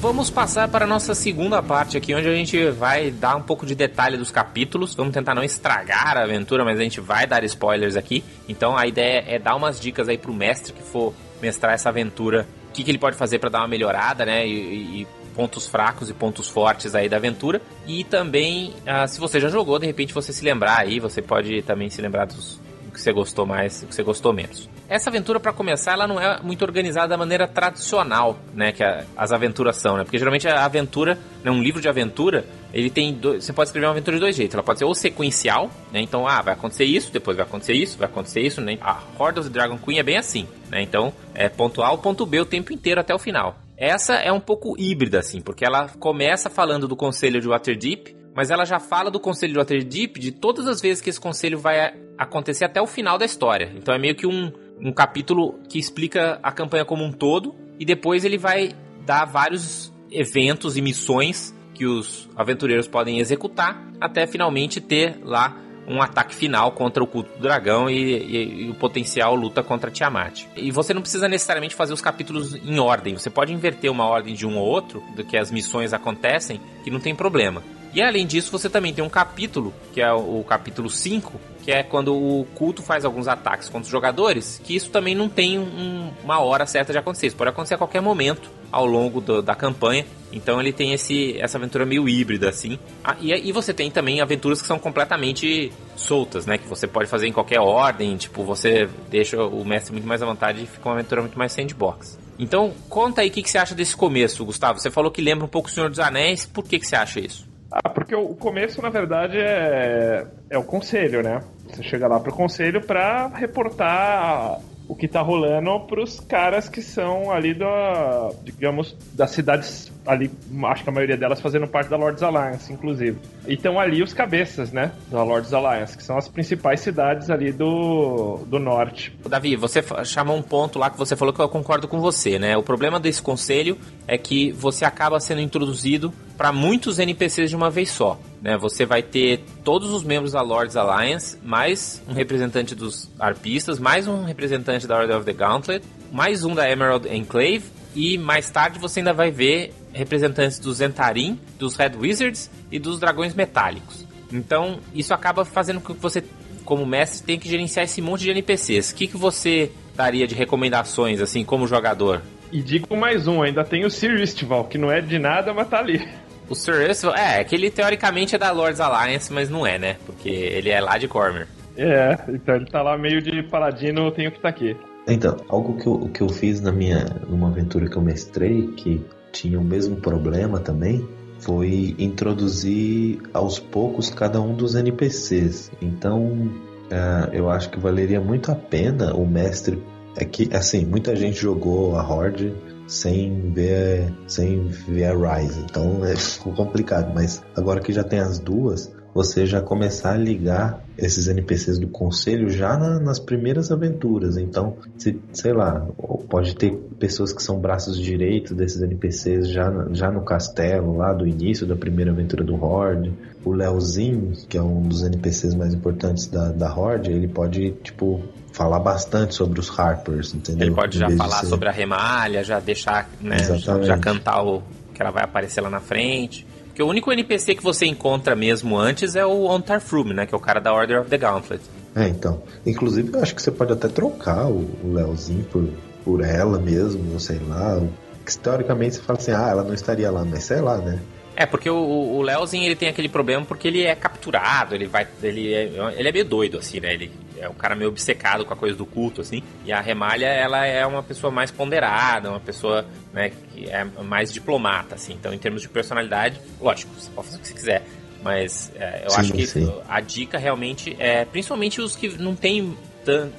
Vamos 0.10 0.32
passar 0.32 0.68
para 0.68 0.86
a 0.86 0.88
nossa 0.88 1.14
segunda 1.14 1.62
parte 1.62 1.96
aqui, 1.96 2.16
onde 2.16 2.28
a 2.28 2.34
gente 2.34 2.72
vai 2.72 3.12
dar 3.12 3.36
um 3.36 3.44
pouco 3.44 3.64
de 3.64 3.76
detalhe 3.76 4.18
dos 4.18 4.32
capítulos. 4.32 4.96
Vamos 4.96 5.14
tentar 5.14 5.36
não 5.36 5.44
estragar 5.44 6.18
a 6.18 6.24
aventura, 6.24 6.66
mas 6.66 6.80
a 6.80 6.82
gente 6.82 7.00
vai 7.00 7.28
dar 7.28 7.44
spoilers 7.44 7.96
aqui. 7.96 8.24
Então 8.48 8.76
a 8.76 8.88
ideia 8.88 9.24
é 9.28 9.38
dar 9.38 9.56
umas 9.56 9.80
dicas 9.80 10.10
aí 10.10 10.18
pro 10.18 10.34
mestre 10.34 10.74
que 10.74 10.82
for 10.82 11.14
mestrar 11.40 11.76
essa 11.76 11.90
aventura, 11.90 12.48
o 12.70 12.74
que, 12.74 12.84
que 12.84 12.90
ele 12.90 12.98
pode 12.98 13.18
fazer 13.18 13.38
para 13.38 13.52
dar 13.52 13.60
uma 13.60 13.68
melhorada, 13.68 14.26
né? 14.26 14.48
E, 14.48 15.02
e, 15.02 15.08
pontos 15.36 15.68
fracos 15.68 16.10
e 16.10 16.14
pontos 16.14 16.50
fortes 16.50 16.96
aí 16.96 17.08
da 17.08 17.18
aventura. 17.18 17.62
E 17.86 18.04
também, 18.04 18.74
ah, 18.88 19.06
se 19.06 19.20
você 19.20 19.40
já 19.40 19.48
jogou, 19.48 19.78
de 19.78 19.86
repente 19.86 20.12
você 20.12 20.34
se 20.34 20.44
lembrar 20.44 20.80
aí, 20.80 21.00
você 21.00 21.22
pode 21.22 21.62
também 21.62 21.88
se 21.92 22.02
lembrar 22.02 22.26
dos, 22.26 22.60
que 22.92 23.00
você 23.00 23.14
gostou 23.14 23.46
mais 23.46 23.84
e 23.84 23.86
o 23.86 23.88
que 23.88 23.94
você 23.94 24.02
gostou 24.02 24.34
menos. 24.34 24.68
Essa 24.90 25.12
aventura, 25.12 25.40
para 25.40 25.54
começar, 25.54 25.94
ela 25.94 26.08
não 26.08 26.20
é 26.20 26.42
muito 26.42 26.64
organizada 26.64 27.10
da 27.10 27.18
maneira 27.18 27.48
tradicional, 27.48 28.40
né, 28.56 28.72
que 28.72 28.84
a, 28.84 29.06
as 29.16 29.32
aventuras 29.32 29.78
são, 29.78 29.96
né? 29.96 30.04
Porque 30.04 30.18
geralmente 30.18 30.48
a 30.48 30.66
aventura, 30.66 31.20
né, 31.44 31.52
um 31.52 31.62
livro 31.62 31.80
de 31.80 31.88
aventura, 31.88 32.44
ele 32.74 32.90
tem 32.90 33.14
dois, 33.14 33.46
você 33.46 33.54
pode 33.54 33.68
escrever 33.68 33.86
uma 33.86 33.92
aventura 33.92 34.18
de 34.18 34.22
dois 34.22 34.36
jeitos. 34.36 34.56
Ela 34.56 34.64
pode 34.64 34.80
ser 34.80 34.86
ou 34.86 34.96
sequencial, 34.96 35.70
né? 35.92 36.02
Então, 36.02 36.28
ah, 36.28 36.42
vai 36.42 36.56
acontecer 36.56 36.86
isso, 36.86 37.14
depois 37.14 37.38
vai 37.38 37.46
acontecer 37.46 37.74
isso, 37.74 38.00
vai 38.00 38.08
acontecer 38.08 38.42
isso, 38.42 38.62
né? 38.62 38.80
A 38.82 39.00
Horde 39.18 39.40
of 39.40 39.50
the 39.50 39.54
Dragon 39.54 39.78
Queen 39.78 40.00
é 40.00 40.04
bem 40.04 40.18
assim, 40.18 40.48
né? 40.72 40.82
Então, 40.82 41.14
é 41.36 41.48
ponto 41.50 41.84
A 41.84 41.92
ou 41.92 42.00
ponto 42.00 42.26
B 42.26 42.40
o 42.40 42.46
tempo 42.46 42.74
inteiro 42.74 43.00
até 43.00 43.14
o 43.14 43.20
final. 43.20 43.58
Essa 43.78 44.16
é 44.16 44.32
um 44.32 44.40
pouco 44.40 44.76
híbrida, 44.78 45.20
assim, 45.20 45.40
porque 45.40 45.64
ela 45.64 45.88
começa 46.00 46.50
falando 46.50 46.88
do 46.88 46.96
conselho 46.96 47.40
de 47.40 47.48
Waterdeep, 47.48 48.16
mas 48.36 48.50
ela 48.50 48.66
já 48.66 48.80
fala 48.80 49.12
do 49.12 49.20
conselho 49.20 49.54
de 49.54 49.60
Waterdeep 49.60 50.20
de 50.20 50.32
todas 50.32 50.68
as 50.68 50.82
vezes 50.82 51.02
que 51.02 51.10
esse 51.10 51.20
conselho 51.20 51.60
vai 51.60 51.94
acontecer 52.18 52.66
até 52.66 52.82
o 52.82 52.88
final 52.88 53.18
da 53.18 53.26
história. 53.26 53.72
Então 53.76 53.94
é 53.94 53.98
meio 53.98 54.16
que 54.16 54.28
um, 54.28 54.52
um 54.82 54.92
capítulo 54.92 55.60
que 55.70 55.78
explica 55.78 56.40
a 56.42 56.52
campanha 56.52 56.86
como 56.86 57.04
um 57.04 57.12
todo 57.12 57.56
e 57.80 57.86
depois 57.86 58.24
ele 58.24 58.38
vai 58.38 58.76
dar 59.06 59.26
vários 59.26 59.94
eventos 60.12 60.78
e 60.78 60.82
missões 60.82 61.54
que 61.74 61.86
os 61.86 62.30
aventureiros 62.36 62.88
podem 62.88 63.20
executar 63.20 63.82
até 64.02 64.28
finalmente 64.28 64.82
ter 64.82 65.20
lá 65.24 65.56
um 65.88 66.02
ataque 66.02 66.36
final 66.36 66.72
contra 66.74 67.04
o 67.04 67.08
culto 67.08 67.32
do 67.34 67.42
dragão 67.42 67.90
e, 67.90 67.96
e, 67.96 68.66
e, 68.66 68.70
o 68.70 68.76
potencial 68.76 69.34
luta 69.34 69.64
contra 69.64 69.90
Tiamat. 69.90 70.46
E 70.56 70.70
você 70.70 70.94
não 70.94 71.02
precisa 71.02 71.28
necessariamente 71.28 71.74
fazer 71.74 71.94
os 71.94 72.02
capítulos 72.02 72.54
em 72.54 72.80
ordem, 72.80 73.16
você 73.16 73.30
pode 73.30 73.52
inverter 73.52 73.92
uma 73.92 74.06
ordem 74.06 74.36
de 74.36 74.46
um 74.46 74.58
ou 74.58 74.66
outro, 74.68 75.04
do 75.16 75.24
que 75.24 75.36
as 75.36 75.50
missões 75.52 75.92
acontecem, 75.92 76.62
que 76.84 76.92
não 76.92 77.00
tem 77.00 77.16
problema. 77.16 77.64
E 77.94 78.02
além 78.02 78.26
disso, 78.26 78.52
você 78.52 78.70
também 78.70 78.94
tem 78.94 79.04
um 79.04 79.10
capítulo, 79.10 79.74
que 79.94 80.02
é 80.02 80.12
o 80.12 80.44
capítulo 80.44 80.90
5, 80.90 81.40
que 81.64 81.72
é 81.72 81.84
quando 81.84 82.16
o 82.16 82.46
culto 82.56 82.82
faz 82.82 83.04
alguns 83.04 83.28
ataques 83.28 83.68
contra 83.68 83.84
os 83.84 83.90
jogadores, 83.90 84.62
que 84.64 84.76
isso 84.76 84.90
também 84.90 85.16
não 85.16 85.28
tem 85.28 85.60
um, 85.60 86.12
uma 86.24 86.40
hora 86.40 86.66
certa 86.66 86.92
de 86.92 87.00
acontecer. 87.00 87.28
Isso 87.28 87.36
pode 87.36 87.50
acontecer 87.50 87.76
a 87.76 87.78
qualquer 87.78 88.02
momento 88.02 88.50
ao 88.72 88.86
longo 88.86 89.20
do, 89.20 89.42
da 89.42 89.56
campanha. 89.56 90.06
Então 90.32 90.62
ele 90.62 90.72
tem 90.72 90.94
esse, 90.94 91.38
essa 91.40 91.58
aventura 91.58 91.86
meio 91.86 92.08
híbrida, 92.08 92.50
assim. 92.50 92.78
Ah, 93.04 93.16
e, 93.20 93.34
e 93.34 93.52
você 93.52 93.74
tem 93.74 93.90
também 93.90 94.22
aventuras 94.22 94.62
que 94.62 94.68
são 94.68 94.78
completamente 94.78 95.72
soltas, 95.96 96.46
né? 96.46 96.58
Que 96.58 96.68
você 96.68 96.88
pode 96.88 97.10
fazer 97.10 97.28
em 97.28 97.34
qualquer 97.34 97.60
ordem. 97.60 98.16
Tipo, 98.16 98.44
você 98.44 98.88
deixa 99.10 99.44
o 99.44 99.66
mestre 99.66 99.92
muito 99.92 100.08
mais 100.08 100.22
à 100.22 100.26
vontade 100.26 100.64
e 100.64 100.68
fica 100.68 100.88
uma 100.88 100.96
aventura 100.96 101.22
muito 101.22 101.38
mais 101.38 101.52
sandbox. 101.52 102.20
Então, 102.38 102.74
conta 102.88 103.22
aí 103.22 103.30
o 103.30 103.32
que, 103.32 103.44
que 103.44 103.50
você 103.50 103.58
acha 103.58 103.76
desse 103.76 103.96
começo, 103.96 104.46
Gustavo. 104.46 104.80
Você 104.80 104.90
falou 104.90 105.12
que 105.12 105.22
lembra 105.22 105.46
um 105.46 105.50
pouco 105.50 105.68
o 105.68 105.72
Senhor 105.72 105.90
dos 105.90 106.00
Anéis. 106.00 106.46
Por 106.46 106.64
que, 106.64 106.80
que 106.80 106.88
você 106.88 106.96
acha 106.96 107.20
isso? 107.20 107.49
Ah, 107.72 107.90
porque 107.90 108.16
o 108.16 108.36
começo, 108.36 108.82
na 108.82 108.90
verdade, 108.90 109.38
é, 109.38 110.26
é 110.50 110.58
o 110.58 110.64
conselho, 110.64 111.22
né? 111.22 111.42
Você 111.68 111.84
chega 111.84 112.08
lá 112.08 112.20
pro 112.20 112.34
conselho 112.34 112.82
pra 112.86 113.28
reportar 113.28 114.60
o 114.90 114.96
que 114.96 115.08
tá 115.08 115.22
rolando 115.22 115.80
pros 115.82 116.20
caras 116.20 116.68
que 116.68 116.82
são 116.82 117.32
ali 117.32 117.54
da, 117.54 118.32
digamos, 118.44 118.98
das 119.14 119.30
cidades 119.30 119.92
ali, 120.04 120.32
acho 120.64 120.84
que 120.84 120.90
a 120.90 120.94
maioria 120.94 121.16
delas 121.16 121.40
fazendo 121.40 121.68
parte 121.68 121.92
da 121.92 121.96
Lords 121.96 122.24
Alliance, 122.24 122.74
inclusive. 122.74 123.20
E 123.48 123.54
estão 123.54 123.80
ali 123.80 124.02
os 124.02 124.14
cabeças, 124.14 124.72
né, 124.72 124.92
da 125.12 125.22
Lords 125.22 125.54
Alliance, 125.54 125.96
que 125.96 126.04
são 126.04 126.18
as 126.18 126.28
principais 126.28 126.80
cidades 126.80 127.30
ali 127.30 127.52
do, 127.52 128.40
do 128.48 128.58
norte. 128.58 129.16
Davi, 129.30 129.56
você 129.56 129.84
chamou 130.04 130.36
um 130.36 130.42
ponto 130.42 130.80
lá 130.80 130.90
que 130.90 130.98
você 130.98 131.16
falou 131.16 131.32
que 131.32 131.40
eu 131.40 131.48
concordo 131.48 131.88
com 131.88 132.00
você, 132.00 132.40
né? 132.40 132.58
O 132.58 132.64
problema 132.64 133.00
desse 133.00 133.22
conselho 133.22 133.78
é 134.08 134.18
que 134.18 134.52
você 134.54 134.86
acaba 134.86 135.20
sendo 135.20 135.42
introduzido 135.42 136.12
para 136.36 136.52
muitos 136.52 136.98
NPCs 136.98 137.52
de 137.52 137.56
uma 137.56 137.70
vez 137.70 137.92
só. 137.92 138.18
Né, 138.42 138.58
você 138.58 138.86
vai 138.86 139.04
ter 139.04 139.44
todos 139.66 139.92
os 139.92 140.04
membros 140.04 140.32
da 140.32 140.42
Lords 140.42 140.78
Alliance, 140.78 141.38
mais 141.44 142.02
um 142.08 142.14
representante 142.14 142.74
dos 142.74 143.10
arpistas, 143.20 143.80
mais 143.80 144.08
um 144.08 144.24
representante 144.24 144.88
da 144.88 144.98
Order 144.98 145.18
of 145.18 145.26
the 145.26 145.34
Gauntlet, 145.34 145.84
mais 146.12 146.46
um 146.46 146.56
da 146.56 146.70
Emerald 146.70 147.08
Enclave, 147.14 147.64
e 147.94 148.18
mais 148.18 148.50
tarde 148.50 148.80
você 148.80 149.02
ainda 149.02 149.12
vai 149.12 149.30
ver 149.30 149.74
representantes 149.92 150.58
dos 150.58 150.78
Zentarim, 150.78 151.40
dos 151.58 151.76
Red 151.76 151.92
Wizards 152.00 152.50
e 152.72 152.80
dos 152.80 153.00
Dragões 153.00 153.34
Metálicos. 153.34 154.06
Então, 154.32 154.80
isso 154.94 155.14
acaba 155.14 155.44
fazendo 155.44 155.82
com 155.82 155.94
que 155.94 156.00
você, 156.00 156.24
como 156.64 156.86
mestre, 156.86 157.26
tenha 157.26 157.40
que 157.40 157.50
gerenciar 157.50 157.86
esse 157.86 158.02
monte 158.02 158.22
de 158.22 158.30
NPCs. 158.30 158.92
O 158.92 158.96
que, 158.96 159.08
que 159.08 159.18
você 159.18 159.72
daria 159.96 160.28
de 160.28 160.36
recomendações, 160.36 161.20
assim, 161.20 161.44
como 161.44 161.68
jogador? 161.68 162.22
E 162.52 162.62
digo 162.62 162.96
mais 162.96 163.28
um, 163.28 163.42
ainda 163.42 163.64
tem 163.64 163.86
o 163.86 163.90
Sir 163.90 164.20
Istval, 164.22 164.66
que 164.66 164.78
não 164.78 164.92
é 164.92 165.02
de 165.02 165.20
nada, 165.20 165.54
mas 165.54 165.68
tá 165.68 165.80
ali. 165.80 166.08
O 166.50 166.56
Sir 166.56 166.90
Istval, 166.90 167.16
é, 167.16 167.44
que 167.44 167.56
ele 167.56 167.70
teoricamente 167.70 168.36
é 168.36 168.40
da 168.40 168.52
Lords 168.52 168.80
Alliance, 168.80 169.32
mas 169.32 169.50
não 169.50 169.66
é, 169.66 169.78
né? 169.78 169.98
Porque 170.06 170.30
ele 170.30 170.70
é 170.70 170.82
lá 170.82 170.98
de 170.98 171.08
Cormer. 171.08 171.48
É, 171.78 172.18
então 172.28 172.56
ele 172.56 172.66
tá 172.66 172.82
lá 172.82 172.98
meio 172.98 173.22
de 173.22 173.44
paladino, 173.44 174.08
eu 174.08 174.12
tenho 174.12 174.32
que 174.32 174.38
estar 174.38 174.52
tá 174.52 174.56
aqui. 174.56 174.76
Então, 175.08 175.38
algo 175.48 175.78
que 175.78 175.88
eu, 175.88 176.10
que 176.10 176.22
eu 176.22 176.30
fiz 176.30 176.60
na 176.60 176.72
minha 176.72 177.06
numa 177.28 177.48
aventura 177.48 177.90
que 177.90 177.96
eu 177.96 178.02
mestrei, 178.02 178.68
que 178.74 179.06
tinha 179.32 179.60
o 179.60 179.64
mesmo 179.64 179.96
problema 179.98 180.60
também, 180.60 181.08
foi 181.40 181.96
introduzir 181.98 183.22
aos 183.34 183.60
poucos 183.60 184.10
cada 184.10 184.42
um 184.42 184.54
dos 184.54 184.76
NPCs. 184.76 185.72
Então, 185.82 186.22
uh, 186.22 187.32
eu 187.32 187.50
acho 187.50 187.70
que 187.70 187.80
valeria 187.80 188.20
muito 188.20 188.52
a 188.52 188.56
pena 188.56 189.16
o 189.16 189.26
mestre. 189.26 189.82
É 190.18 190.26
que, 190.26 190.50
assim, 190.54 190.86
muita 190.86 191.16
gente 191.16 191.40
jogou 191.40 191.96
a 191.96 192.04
Horde 192.04 192.54
sem 192.90 193.52
ver, 193.52 194.12
sem 194.28 194.68
ver 194.68 195.06
a 195.06 195.14
Rise, 195.14 195.62
então 195.62 196.04
é 196.04 196.16
complicado. 196.56 197.14
Mas 197.14 197.42
agora 197.56 197.80
que 197.80 197.94
já 197.94 198.04
tem 198.04 198.20
as 198.20 198.40
duas, 198.40 198.92
você 199.14 199.46
já 199.46 199.62
começar 199.62 200.14
a 200.14 200.18
ligar 200.18 200.84
esses 200.98 201.28
NPCs 201.28 201.80
do 201.80 201.88
conselho 201.88 202.50
já 202.50 202.78
na, 202.78 203.00
nas 203.00 203.20
primeiras 203.20 203.72
aventuras. 203.72 204.38
Então, 204.38 204.76
se, 204.98 205.20
sei 205.32 205.54
lá, 205.54 205.88
pode 206.30 206.56
ter 206.56 206.74
pessoas 207.00 207.32
que 207.32 207.42
são 207.42 207.60
braços 207.60 207.98
direitos 207.98 208.56
desses 208.56 208.82
NPCs 208.82 209.50
já, 209.50 209.88
já 209.92 210.12
no 210.12 210.22
castelo, 210.22 210.98
lá 210.98 211.14
do 211.14 211.28
início 211.28 211.66
da 211.68 211.76
primeira 211.76 212.12
aventura 212.12 212.44
do 212.44 212.56
Horde. 212.56 213.14
O 213.46 213.52
Leozinho, 213.52 214.34
que 214.48 214.58
é 214.58 214.62
um 214.62 214.82
dos 214.82 215.04
NPCs 215.04 215.56
mais 215.56 215.74
importantes 215.74 216.28
da, 216.28 216.52
da 216.52 216.74
Horde, 216.74 217.12
ele 217.12 217.28
pode, 217.28 217.72
tipo, 217.84 218.22
falar 218.52 218.80
bastante 218.80 219.36
sobre 219.36 219.60
os 219.60 219.80
Harpers, 219.80 220.34
entendeu? 220.34 220.68
Ele 220.68 220.76
pode 220.76 220.98
já 220.98 221.10
falar 221.12 221.40
ser... 221.40 221.48
sobre 221.48 221.70
a 221.70 221.72
remalha, 221.72 222.44
já 222.44 222.60
deixar, 222.60 223.10
né, 223.22 223.38
já, 223.58 223.82
já 223.82 223.98
cantar 223.98 224.42
o 224.44 224.62
que 224.94 225.02
ela 225.02 225.12
vai 225.12 225.24
aparecer 225.24 225.62
lá 225.62 225.70
na 225.70 225.80
frente. 225.80 226.46
Porque 226.80 226.84
o 226.84 226.88
único 226.88 227.12
NPC 227.12 227.56
que 227.56 227.64
você 227.64 227.86
encontra 227.86 228.36
mesmo 228.36 228.78
antes 228.78 229.16
é 229.16 229.26
o 229.26 229.46
Ontarfrume, 229.48 230.14
né? 230.14 230.26
Que 230.26 230.34
é 230.34 230.38
o 230.38 230.42
cara 230.42 230.62
da 230.62 230.74
Order 230.74 231.02
of 231.02 231.10
the 231.10 231.18
Gauntlet. 231.18 231.62
É, 231.96 232.08
então. 232.08 232.42
Inclusive, 232.66 233.14
eu 233.14 233.22
acho 233.22 233.36
que 233.36 233.42
você 233.42 233.52
pode 233.52 233.74
até 233.74 233.88
trocar 233.88 234.46
o, 234.46 234.70
o 234.84 234.94
Leozinho 234.94 235.44
por, 235.46 235.68
por 236.06 236.24
ela 236.24 236.58
mesmo, 236.58 237.14
ou 237.14 237.20
sei 237.20 237.40
lá. 237.48 237.82
Que, 238.26 238.38
teoricamente 238.38 238.96
você 238.96 239.02
fala 239.02 239.20
assim, 239.20 239.32
ah, 239.32 239.50
ela 239.50 239.64
não 239.64 239.74
estaria 239.74 240.10
lá, 240.10 240.24
mas 240.24 240.44
sei 240.44 240.62
lá, 240.62 240.78
né? 240.78 241.00
É, 241.36 241.46
porque 241.46 241.70
o, 241.70 241.76
o 241.76 242.22
Leozinho 242.22 242.66
ele 242.66 242.76
tem 242.76 242.88
aquele 242.88 243.10
problema 243.10 243.44
porque 243.46 243.68
ele 243.68 243.84
é 243.84 243.96
capturado, 243.96 244.76
ele 244.76 244.88
vai. 244.88 245.08
Ele 245.22 245.54
é, 245.54 245.72
ele 245.98 246.08
é 246.08 246.12
meio 246.12 246.26
doido, 246.26 246.58
assim, 246.60 246.80
né? 246.80 246.94
Ele 246.94 247.12
é 247.40 247.50
um 247.50 247.54
cara 247.54 247.76
meio 247.76 247.90
obcecado 247.90 248.46
com 248.46 248.54
a 248.54 248.58
coisa 248.58 248.76
do 248.76 248.86
culto, 248.86 249.22
assim. 249.22 249.42
E 249.66 249.72
a 249.72 249.82
Remalha, 249.82 250.28
ela 250.28 250.66
é 250.66 250.86
uma 250.86 251.04
pessoa 251.04 251.32
mais 251.32 251.52
ponderada, 251.52 252.30
uma 252.30 252.40
pessoa, 252.40 252.86
né, 253.14 253.30
que 253.30 253.70
é 253.70 253.84
mais 253.84 254.32
diplomata, 254.32 254.96
assim. 254.96 255.14
Então, 255.14 255.34
em 255.34 255.38
termos 255.38 255.62
de 255.62 255.70
personalidade, 255.70 256.40
lógico, 256.60 256.94
você 256.94 257.10
pode 257.12 257.28
fazer 257.28 257.38
o 257.38 257.42
que 257.42 257.48
você 257.48 257.54
quiser. 257.54 257.84
Mas 258.22 258.72
é, 258.76 259.04
eu 259.06 259.12
sim, 259.12 259.22
acho 259.22 259.34
que 259.34 259.48
sim. 259.48 259.74
a 259.88 260.02
dica 260.02 260.38
realmente 260.38 260.96
é, 261.00 261.24
principalmente 261.24 261.80
os 261.80 261.96
que 261.96 262.10
não 262.22 262.36
tem 262.36 262.78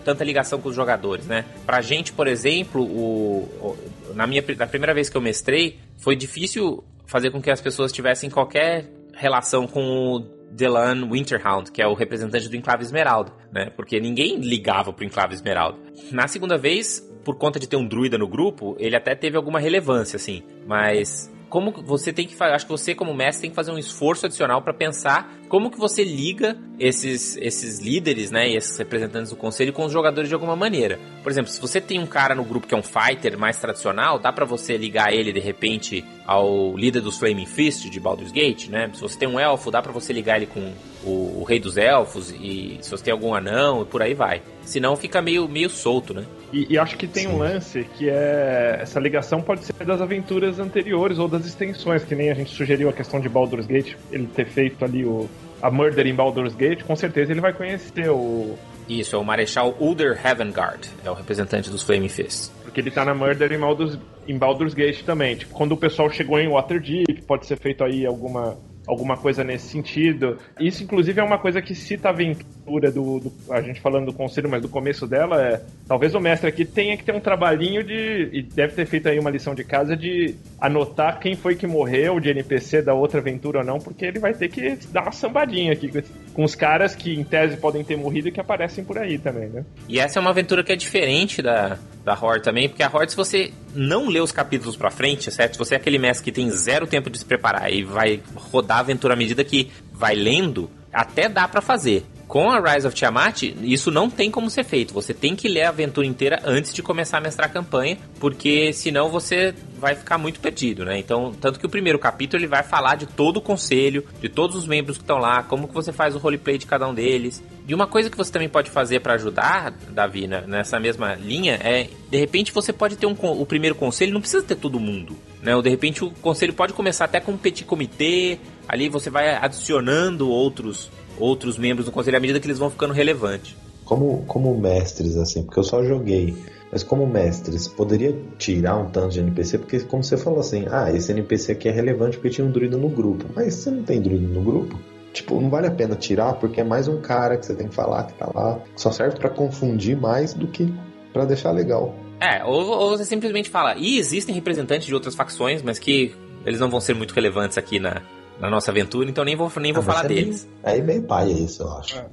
tanta 0.05 0.25
ligação 0.25 0.61
com 0.61 0.69
os 0.69 0.75
jogadores, 0.75 1.27
né? 1.27 1.45
Pra 1.67 1.81
gente, 1.81 2.13
por 2.13 2.27
exemplo, 2.27 2.83
o, 2.83 3.43
o, 3.61 4.15
na 4.15 4.27
minha 4.27 4.43
na 4.57 4.67
primeira 4.67 4.95
vez 4.95 5.09
que 5.09 5.17
eu 5.17 5.21
mestrei, 5.21 5.79
foi 5.99 6.17
difícil 6.17 6.83
fazer 7.07 7.31
com 7.31 7.41
que 7.41 7.51
as 7.51 7.61
pessoas 7.61 7.93
tivessem 7.93 8.31
qualquer 8.31 8.87
relação 9.13 9.67
com 9.67 9.83
o 9.83 10.40
Delan 10.51 11.09
Winterhound, 11.11 11.71
que 11.71 11.81
é 11.81 11.87
o 11.87 11.95
representante 11.95 12.49
do 12.49 12.57
Enclave 12.57 12.83
Esmeralda, 12.83 13.33
né? 13.53 13.71
Porque 13.71 14.01
ninguém 14.01 14.37
ligava 14.37 14.93
pro 14.93 15.05
Enclave 15.05 15.35
Esmeralda. 15.35 15.79
Na 16.11 16.27
segunda 16.27 16.59
vez, 16.59 17.01
por 17.25 17.37
conta 17.37 17.59
de 17.59 17.69
ter 17.69 17.77
um 17.77 17.87
druida 17.87 18.19
no 18.19 18.29
grupo, 18.29 18.77
ele 18.79 18.97
até 18.97 19.15
teve 19.15 19.37
alguma 19.37 19.61
relevância, 19.61 20.17
assim. 20.17 20.43
Mas 20.67 21.31
como 21.51 21.73
você 21.83 22.13
tem 22.13 22.27
que 22.27 22.41
acho 22.43 22.65
que 22.65 22.71
você 22.71 22.95
como 22.95 23.13
mestre 23.13 23.43
tem 23.43 23.51
que 23.51 23.57
fazer 23.57 23.73
um 23.73 23.79
esforço 23.79 24.25
adicional 24.25 24.63
para 24.63 24.73
pensar 24.73 25.37
como 25.49 25.69
que 25.69 25.79
você 25.79 26.05
liga 26.05 26.57
esses, 26.79 27.37
esses 27.37 27.81
líderes, 27.81 28.31
né, 28.31 28.49
e 28.49 28.57
esses 28.57 28.79
representantes 28.79 29.31
do 29.31 29.37
conselho 29.37 29.73
com 29.73 29.85
os 29.85 29.93
jogadores 29.93 30.29
de 30.29 30.35
alguma 30.35 30.55
maneira. 30.55 30.99
Por 31.23 31.31
exemplo, 31.31 31.51
se 31.51 31.61
você 31.61 31.81
tem 31.81 31.99
um 31.99 32.07
cara 32.07 32.37
no 32.37 32.45
grupo 32.45 32.69
que 32.69 32.75
é 32.75 32.79
um 32.79 32.83
fighter 32.83 33.37
mais 33.37 33.59
tradicional, 33.59 34.19
dá 34.19 34.33
para 34.33 34.47
você 34.47 34.77
ligar 34.77 35.13
ele 35.13 35.33
de 35.33 35.41
repente 35.41 36.05
ao 36.25 36.77
líder 36.77 37.01
dos 37.01 37.19
Flaming 37.19 37.47
Fist 37.47 37.91
de 37.91 38.01
Baldur's 38.01 38.31
Gate, 38.31 38.69
né? 38.69 38.89
Se 38.95 39.01
você 39.01 39.19
tem 39.19 39.29
um 39.29 39.39
elfo, 39.39 39.73
dá 39.73 39.83
para 39.83 39.93
você 39.93 40.13
ligar 40.13 40.37
ele 40.37 40.47
com 40.47 40.73
o, 41.05 41.41
o, 41.41 41.45
rei 41.45 41.59
dos 41.59 41.77
elfos 41.77 42.31
e 42.31 42.79
se 42.81 42.91
você 42.91 43.03
tem 43.03 43.13
algum 43.13 43.35
anão 43.35 43.83
e 43.83 43.85
por 43.85 44.01
aí 44.01 44.15
vai. 44.15 44.41
Senão 44.63 44.95
fica 44.95 45.21
meio, 45.21 45.49
meio 45.49 45.69
solto, 45.69 46.15
né? 46.15 46.25
E, 46.53 46.75
e 46.75 46.79
acho 46.79 46.97
que 46.97 47.07
tem 47.07 47.25
Sim. 47.25 47.35
um 47.35 47.39
lance 47.39 47.85
que 47.97 48.09
é 48.09 48.79
essa 48.81 48.99
ligação 48.99 49.41
pode 49.41 49.65
ser 49.65 49.73
das 49.85 50.01
aventuras 50.01 50.59
anteriores 50.59 51.19
ou 51.19 51.29
das 51.29 51.47
extensões, 51.47 52.05
que 52.05 52.15
nem 52.15 52.31
a 52.31 52.35
gente 52.35 52.51
sugeriu 52.51 52.89
a 52.89 52.93
questão 52.93 53.21
de 53.21 53.29
Baldur's 53.29 53.67
Gate, 53.67 53.95
ele 54.11 54.27
ter 54.27 54.47
feito 54.47 54.85
ali 54.85 55.05
o 55.05 55.29
a 55.63 55.71
Murder 55.71 56.07
em 56.07 56.15
Baldur's 56.15 56.55
Gate, 56.55 56.83
com 56.83 56.97
certeza 56.97 57.33
ele 57.33 57.41
vai 57.41 57.53
conhecer 57.53 58.09
o. 58.09 58.57
Isso, 58.89 59.15
é 59.15 59.19
o 59.19 59.25
Marechal 59.25 59.77
Ulder 59.79 60.19
Heavengard, 60.25 60.89
é 61.05 61.11
o 61.11 61.15
representante 61.15 61.71
dos 61.71 61.83
Flaming 61.83 62.09
Fists. 62.09 62.53
Porque 62.63 62.81
ele 62.81 62.91
tá 62.91 63.05
na 63.05 63.15
Murder 63.15 63.53
em 63.53 63.59
Baldur's, 63.59 63.99
em 64.27 64.37
Baldur's 64.37 64.75
Gate 64.75 65.03
também. 65.03 65.37
Tipo, 65.37 65.55
quando 65.55 65.73
o 65.73 65.77
pessoal 65.77 66.11
chegou 66.11 66.41
em 66.41 66.49
Waterdeep, 66.49 67.23
pode 67.27 67.47
ser 67.47 67.59
feito 67.59 67.85
aí 67.85 68.05
alguma 68.07 68.57
alguma 68.87 69.17
coisa 69.17 69.45
nesse 69.45 69.69
sentido. 69.69 70.39
Isso, 70.59 70.83
inclusive, 70.83 71.21
é 71.21 71.25
uma 71.25 71.39
coisa 71.39 71.61
que 71.61 71.75
cita 71.75 72.09
a 72.09 72.11
aventura 72.11 72.91
do, 72.91 73.21
do, 73.21 73.33
A 73.51 73.61
gente 73.61 73.81
falando 73.81 74.07
do 74.07 74.13
conselho, 74.13 74.49
mas 74.49 74.63
do 74.63 74.69
começo 74.69 75.07
dela 75.07 75.43
é. 75.43 75.63
Talvez 75.87 76.15
o 76.15 76.21
mestre 76.21 76.49
aqui 76.49 76.65
tenha 76.65 76.97
que 76.97 77.05
ter 77.05 77.15
um 77.15 77.21
trabalhinho 77.21 77.85
de. 77.85 78.31
E 78.33 78.43
deve 78.43 78.75
ter 78.75 78.87
feito 78.87 79.09
aí 79.09 79.19
uma 79.19 79.31
lição 79.31 79.55
de 79.55 79.65
casa 79.65 79.97
de 79.97 80.35
anotar 80.61 81.19
quem 81.21 81.35
foi 81.35 81.55
que 81.55 81.67
morreu 81.67 82.19
de 82.21 82.31
NPC 82.31 82.83
da 82.83 82.95
outra 82.95 83.21
aventura 83.21 83.61
ou 83.61 83.65
não, 83.65 83.79
porque 83.79 84.05
ele 84.05 84.19
vai 84.19 84.35
ter 84.35 84.49
que 84.49 84.77
dar 84.91 85.03
uma 85.03 85.13
sambadinha 85.13 85.73
aqui 85.73 85.89
com 85.89 85.99
os 86.43 86.55
caras 86.55 86.95
que, 86.95 87.15
em 87.15 87.25
tese, 87.25 87.57
podem 87.57 87.83
ter 87.85 87.97
morrido 87.97 88.29
e 88.29 88.33
que 88.33 88.41
aparecem 88.41 88.85
por 88.85 88.99
aí 88.99 89.19
também, 89.19 89.49
né? 89.49 89.65
E 89.89 89.99
essa 89.99 90.19
é 90.19 90.21
uma 90.21 90.31
aventura 90.31 90.63
que 90.63 90.73
é 90.73 90.77
diferente 90.77 91.43
da, 91.43 91.79
da 92.05 92.15
Horde 92.15 92.45
também, 92.45 92.69
porque 92.69 92.83
a 92.83 92.91
Horde, 92.93 93.13
se 93.13 93.17
você 93.17 93.53
não 93.75 94.09
lê 94.09 94.21
os 94.21 94.33
capítulos 94.33 94.77
pra 94.77 94.91
frente, 94.91 95.31
certo? 95.31 95.55
Se 95.55 95.59
você 95.59 95.75
é 95.75 95.77
aquele 95.77 95.99
mestre 95.99 96.25
que 96.25 96.33
tem 96.33 96.51
zero 96.51 96.87
tempo 96.87 97.11
de 97.11 97.19
se 97.19 97.25
preparar 97.25 97.73
e 97.73 97.83
vai 97.83 98.21
rodar 98.35 98.79
a 98.79 98.81
aventura 98.81 99.15
à 99.15 99.17
medida 99.17 99.45
que 99.45 99.71
vai 99.93 100.15
lendo, 100.15 100.71
até 100.93 101.29
dá 101.29 101.47
para 101.47 101.61
fazer. 101.61 102.05
Com 102.27 102.49
a 102.49 102.61
Rise 102.61 102.87
of 102.87 102.95
Tiamat, 102.95 103.43
isso 103.61 103.91
não 103.91 104.09
tem 104.09 104.31
como 104.31 104.49
ser 104.49 104.63
feito. 104.63 104.95
Você 104.95 105.13
tem 105.13 105.35
que 105.35 105.49
ler 105.49 105.65
a 105.65 105.71
aventura 105.71 106.07
inteira 106.07 106.41
antes 106.45 106.73
de 106.73 106.81
começar 106.81 107.19
a 107.19 107.21
mestrar 107.21 107.49
a 107.49 107.53
campanha, 107.53 107.99
porque 108.21 108.73
senão 108.73 109.09
você 109.09 109.53
vai 109.81 109.95
ficar 109.95 110.19
muito 110.19 110.39
perdido, 110.39 110.85
né? 110.85 110.99
Então, 110.99 111.33
tanto 111.33 111.59
que 111.59 111.67
o 111.67 111.69
primeiro 111.69 111.99
capítulo 111.99 112.41
ele 112.41 112.47
vai 112.47 112.63
falar 112.63 112.95
de 112.97 113.07
todo 113.07 113.39
o 113.39 113.41
conselho, 113.41 114.05
de 114.21 114.29
todos 114.29 114.55
os 114.55 114.67
membros 114.67 114.99
que 114.99 115.03
estão 115.03 115.19
lá, 115.19 115.43
como 115.43 115.67
que 115.67 115.75
você 115.75 115.93
faz 115.93 116.15
o 116.15 116.19
roleplay 116.19 116.59
de 116.59 116.67
cada 116.67 116.87
um 116.87 116.95
deles. 116.95 117.43
E 117.67 117.75
uma 117.75 117.87
coisa 117.87 118.11
que 118.11 118.17
você 118.17 118.31
também 118.31 118.49
pode 118.49 118.71
fazer 118.71 119.01
para 119.01 119.15
ajudar, 119.15 119.73
Davi, 119.91 120.27
né, 120.27 120.45
nessa 120.47 120.79
mesma 120.79 121.15
linha, 121.15 121.55
é 121.55 121.89
de 122.11 122.19
repente 122.19 122.53
você 122.53 122.73
pode 122.73 122.97
ter 122.97 123.07
um 123.07 123.17
o 123.21 123.47
primeiro 123.47 123.75
conselho, 123.75 124.13
não 124.13 124.21
precisa 124.21 124.43
ter 124.43 124.57
todo 124.57 124.79
mundo, 124.81 125.17
né? 125.43 125.55
Ou 125.55 125.63
de 125.63 125.71
repente 125.71 126.05
o 126.05 126.11
conselho 126.11 126.53
pode 126.53 126.73
começar 126.73 127.05
até 127.05 127.21
com 127.21 127.33
um 127.33 127.37
petit 127.37 127.65
comitê, 127.65 128.39
ali 128.69 128.89
você 128.89 129.09
vai 129.09 129.35
adicionando 129.35 130.29
outros 130.29 130.91
outros 131.19 131.59
membros 131.59 131.87
do 131.87 131.93
conselho 131.93 132.17
à 132.17 132.21
medida 132.21 132.41
que 132.41 132.47
eles 132.47 132.59
vão 132.59 132.71
ficando 132.71 132.93
relevantes. 132.93 133.55
Como 133.85 134.25
como 134.27 134.57
mestres 134.59 135.17
assim, 135.17 135.43
porque 135.43 135.61
eu 135.61 135.65
só 135.65 135.85
joguei 135.85 136.35
mas 136.71 136.83
como 136.83 137.07
mestres, 137.07 137.67
poderia 137.67 138.17
tirar 138.39 138.77
um 138.77 138.89
tanto 138.91 139.11
de 139.11 139.21
NPC, 139.21 139.59
porque 139.59 139.81
como 139.81 140.05
você 140.05 140.17
falou 140.17 140.41
assim, 140.41 140.67
ah, 140.71 140.91
esse 140.93 141.11
NPC 141.11 141.53
aqui 141.53 141.69
é 141.69 141.73
relevante 141.73 142.17
porque 142.17 142.31
tinha 142.31 142.47
um 142.47 142.51
druida 142.51 142.77
no 142.77 142.89
grupo. 142.89 143.27
Mas 143.35 143.55
você 143.55 143.71
não 143.71 143.83
tem 143.83 144.01
druida 144.01 144.27
no 144.27 144.43
grupo? 144.43 144.79
Tipo, 145.13 145.41
não 145.41 145.51
vale 145.51 145.67
a 145.67 145.71
pena 145.71 145.97
tirar 145.97 146.35
porque 146.35 146.61
é 146.61 146.65
mais 146.65 146.87
um 146.87 147.01
cara 147.01 147.37
que 147.37 147.45
você 147.45 147.55
tem 147.55 147.69
que 147.69 147.75
falar 147.75 148.05
que 148.05 148.15
tá 148.15 148.31
lá. 148.33 148.61
Só 148.77 148.93
serve 148.93 149.19
para 149.19 149.29
confundir 149.29 149.97
mais 149.97 150.33
do 150.33 150.47
que 150.47 150.73
para 151.13 151.25
deixar 151.25 151.51
legal. 151.51 151.95
É, 152.21 152.45
ou, 152.45 152.67
ou, 152.67 152.91
você 152.91 153.05
simplesmente 153.05 153.51
fala, 153.51 153.75
e 153.77 153.99
existem 153.99 154.35
representantes 154.35 154.87
de 154.87 154.95
outras 154.95 155.15
facções, 155.15 155.63
mas 155.63 155.79
que 155.79 156.15
eles 156.45 156.61
não 156.61 156.71
vão 156.71 156.81
ser 156.81 156.95
muito 156.95 157.13
relevantes 157.15 157.59
aqui 157.59 157.81
na, 157.81 158.03
na 158.39 158.49
nossa 158.49 158.71
aventura, 158.71 159.09
então 159.09 159.25
nem 159.25 159.35
vou, 159.35 159.51
nem 159.59 159.73
vou 159.73 159.83
ah, 159.83 159.87
falar 159.87 160.05
é 160.05 160.09
deles. 160.09 160.47
Meio, 160.47 160.77
aí 160.77 160.83
meio 160.83 161.03
pai 161.03 161.31
é 161.31 161.35
isso, 161.35 161.63
eu 161.63 161.73
acho. 161.73 161.99
É, 161.99 162.07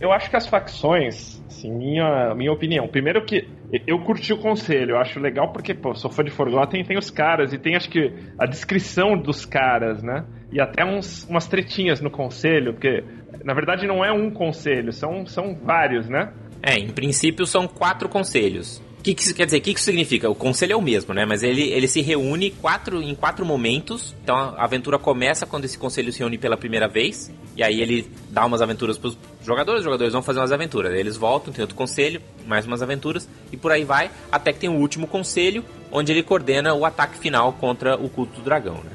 eu 0.00 0.12
acho 0.12 0.28
que 0.28 0.36
as 0.36 0.46
facções, 0.46 1.40
assim, 1.46 1.70
minha, 1.70 2.34
minha 2.34 2.52
opinião. 2.52 2.88
Primeiro 2.88 3.24
que 3.24 3.48
eu 3.86 3.98
curti 4.00 4.32
o 4.32 4.38
conselho, 4.38 4.92
eu 4.92 4.98
acho 4.98 5.20
legal 5.20 5.52
porque, 5.52 5.72
pô, 5.74 5.94
sou 5.94 6.10
fã 6.10 6.24
de 6.24 6.30
Forgotten 6.30 6.84
tem 6.84 6.98
os 6.98 7.10
caras 7.10 7.52
e 7.52 7.58
tem 7.58 7.76
acho 7.76 7.88
que 7.88 8.12
a 8.38 8.46
descrição 8.46 9.16
dos 9.16 9.44
caras, 9.44 10.02
né? 10.02 10.24
E 10.50 10.60
até 10.60 10.84
uns, 10.84 11.24
umas 11.28 11.46
tretinhas 11.46 12.00
no 12.00 12.10
conselho, 12.10 12.72
porque 12.72 13.04
na 13.44 13.54
verdade 13.54 13.86
não 13.86 14.04
é 14.04 14.10
um 14.10 14.30
conselho, 14.30 14.92
são, 14.92 15.26
são 15.26 15.54
vários, 15.54 16.08
né? 16.08 16.32
É, 16.62 16.74
em 16.74 16.88
princípio 16.88 17.46
são 17.46 17.68
quatro 17.68 18.08
conselhos. 18.08 18.82
Que, 19.02 19.14
que 19.14 19.22
isso 19.22 19.34
quer 19.34 19.44
dizer? 19.44 19.58
O 19.58 19.60
que, 19.60 19.72
que 19.72 19.78
isso 19.78 19.86
significa? 19.86 20.28
O 20.28 20.34
conselho 20.34 20.72
é 20.72 20.76
o 20.76 20.82
mesmo, 20.82 21.14
né? 21.14 21.24
Mas 21.24 21.42
ele, 21.42 21.62
ele 21.62 21.86
se 21.86 22.00
reúne 22.00 22.50
quatro, 22.50 23.00
em 23.00 23.14
quatro 23.14 23.44
momentos. 23.46 24.14
Então 24.22 24.36
a 24.36 24.64
aventura 24.64 24.98
começa 24.98 25.46
quando 25.46 25.64
esse 25.64 25.78
conselho 25.78 26.12
se 26.12 26.18
reúne 26.18 26.36
pela 26.36 26.56
primeira 26.56 26.88
vez. 26.88 27.32
E 27.56 27.62
aí 27.62 27.80
ele 27.80 28.10
dá 28.30 28.44
umas 28.44 28.62
aventuras 28.62 28.98
pros 28.98 29.16
jogadores, 29.44 29.80
os 29.80 29.84
jogadores 29.84 30.12
vão 30.12 30.22
fazer 30.22 30.40
umas 30.40 30.52
aventuras. 30.52 30.94
Eles 30.94 31.16
voltam, 31.16 31.52
tem 31.52 31.62
outro 31.62 31.76
conselho, 31.76 32.20
mais 32.46 32.66
umas 32.66 32.82
aventuras. 32.82 33.28
E 33.52 33.56
por 33.56 33.72
aí 33.72 33.84
vai, 33.84 34.10
até 34.30 34.52
que 34.52 34.60
tem 34.60 34.68
o 34.68 34.74
último 34.74 35.06
conselho, 35.06 35.64
onde 35.90 36.12
ele 36.12 36.22
coordena 36.22 36.74
o 36.74 36.84
ataque 36.84 37.18
final 37.18 37.52
contra 37.52 37.96
o 37.96 38.08
culto 38.08 38.40
do 38.40 38.42
dragão, 38.42 38.76
né? 38.84 38.90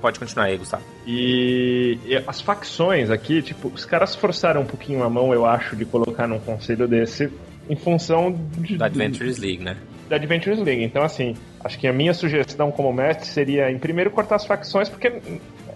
Pode 0.00 0.18
continuar 0.18 0.46
aí, 0.46 0.58
Gustavo. 0.58 0.82
E, 1.06 1.98
e 2.04 2.16
as 2.26 2.40
facções 2.40 3.10
aqui, 3.10 3.40
tipo, 3.40 3.68
os 3.68 3.84
caras 3.84 4.14
forçaram 4.14 4.62
um 4.62 4.66
pouquinho 4.66 5.02
a 5.02 5.08
mão, 5.08 5.32
eu 5.32 5.46
acho, 5.46 5.74
de 5.76 5.84
colocar 5.84 6.26
num 6.26 6.38
conselho 6.40 6.86
desse 6.86 7.32
em 7.68 7.76
função 7.76 8.32
de, 8.58 8.76
da 8.76 8.86
Adventures 8.86 9.38
League, 9.38 9.62
né? 9.62 9.76
Da 10.08 10.16
Adventures 10.16 10.58
League. 10.60 10.82
Então, 10.82 11.02
assim, 11.02 11.34
acho 11.62 11.78
que 11.78 11.86
a 11.86 11.92
minha 11.92 12.14
sugestão 12.14 12.70
como 12.70 12.92
mestre 12.92 13.26
seria, 13.26 13.70
em 13.70 13.78
primeiro, 13.78 14.10
cortar 14.10 14.36
as 14.36 14.46
facções, 14.46 14.88
porque 14.88 15.20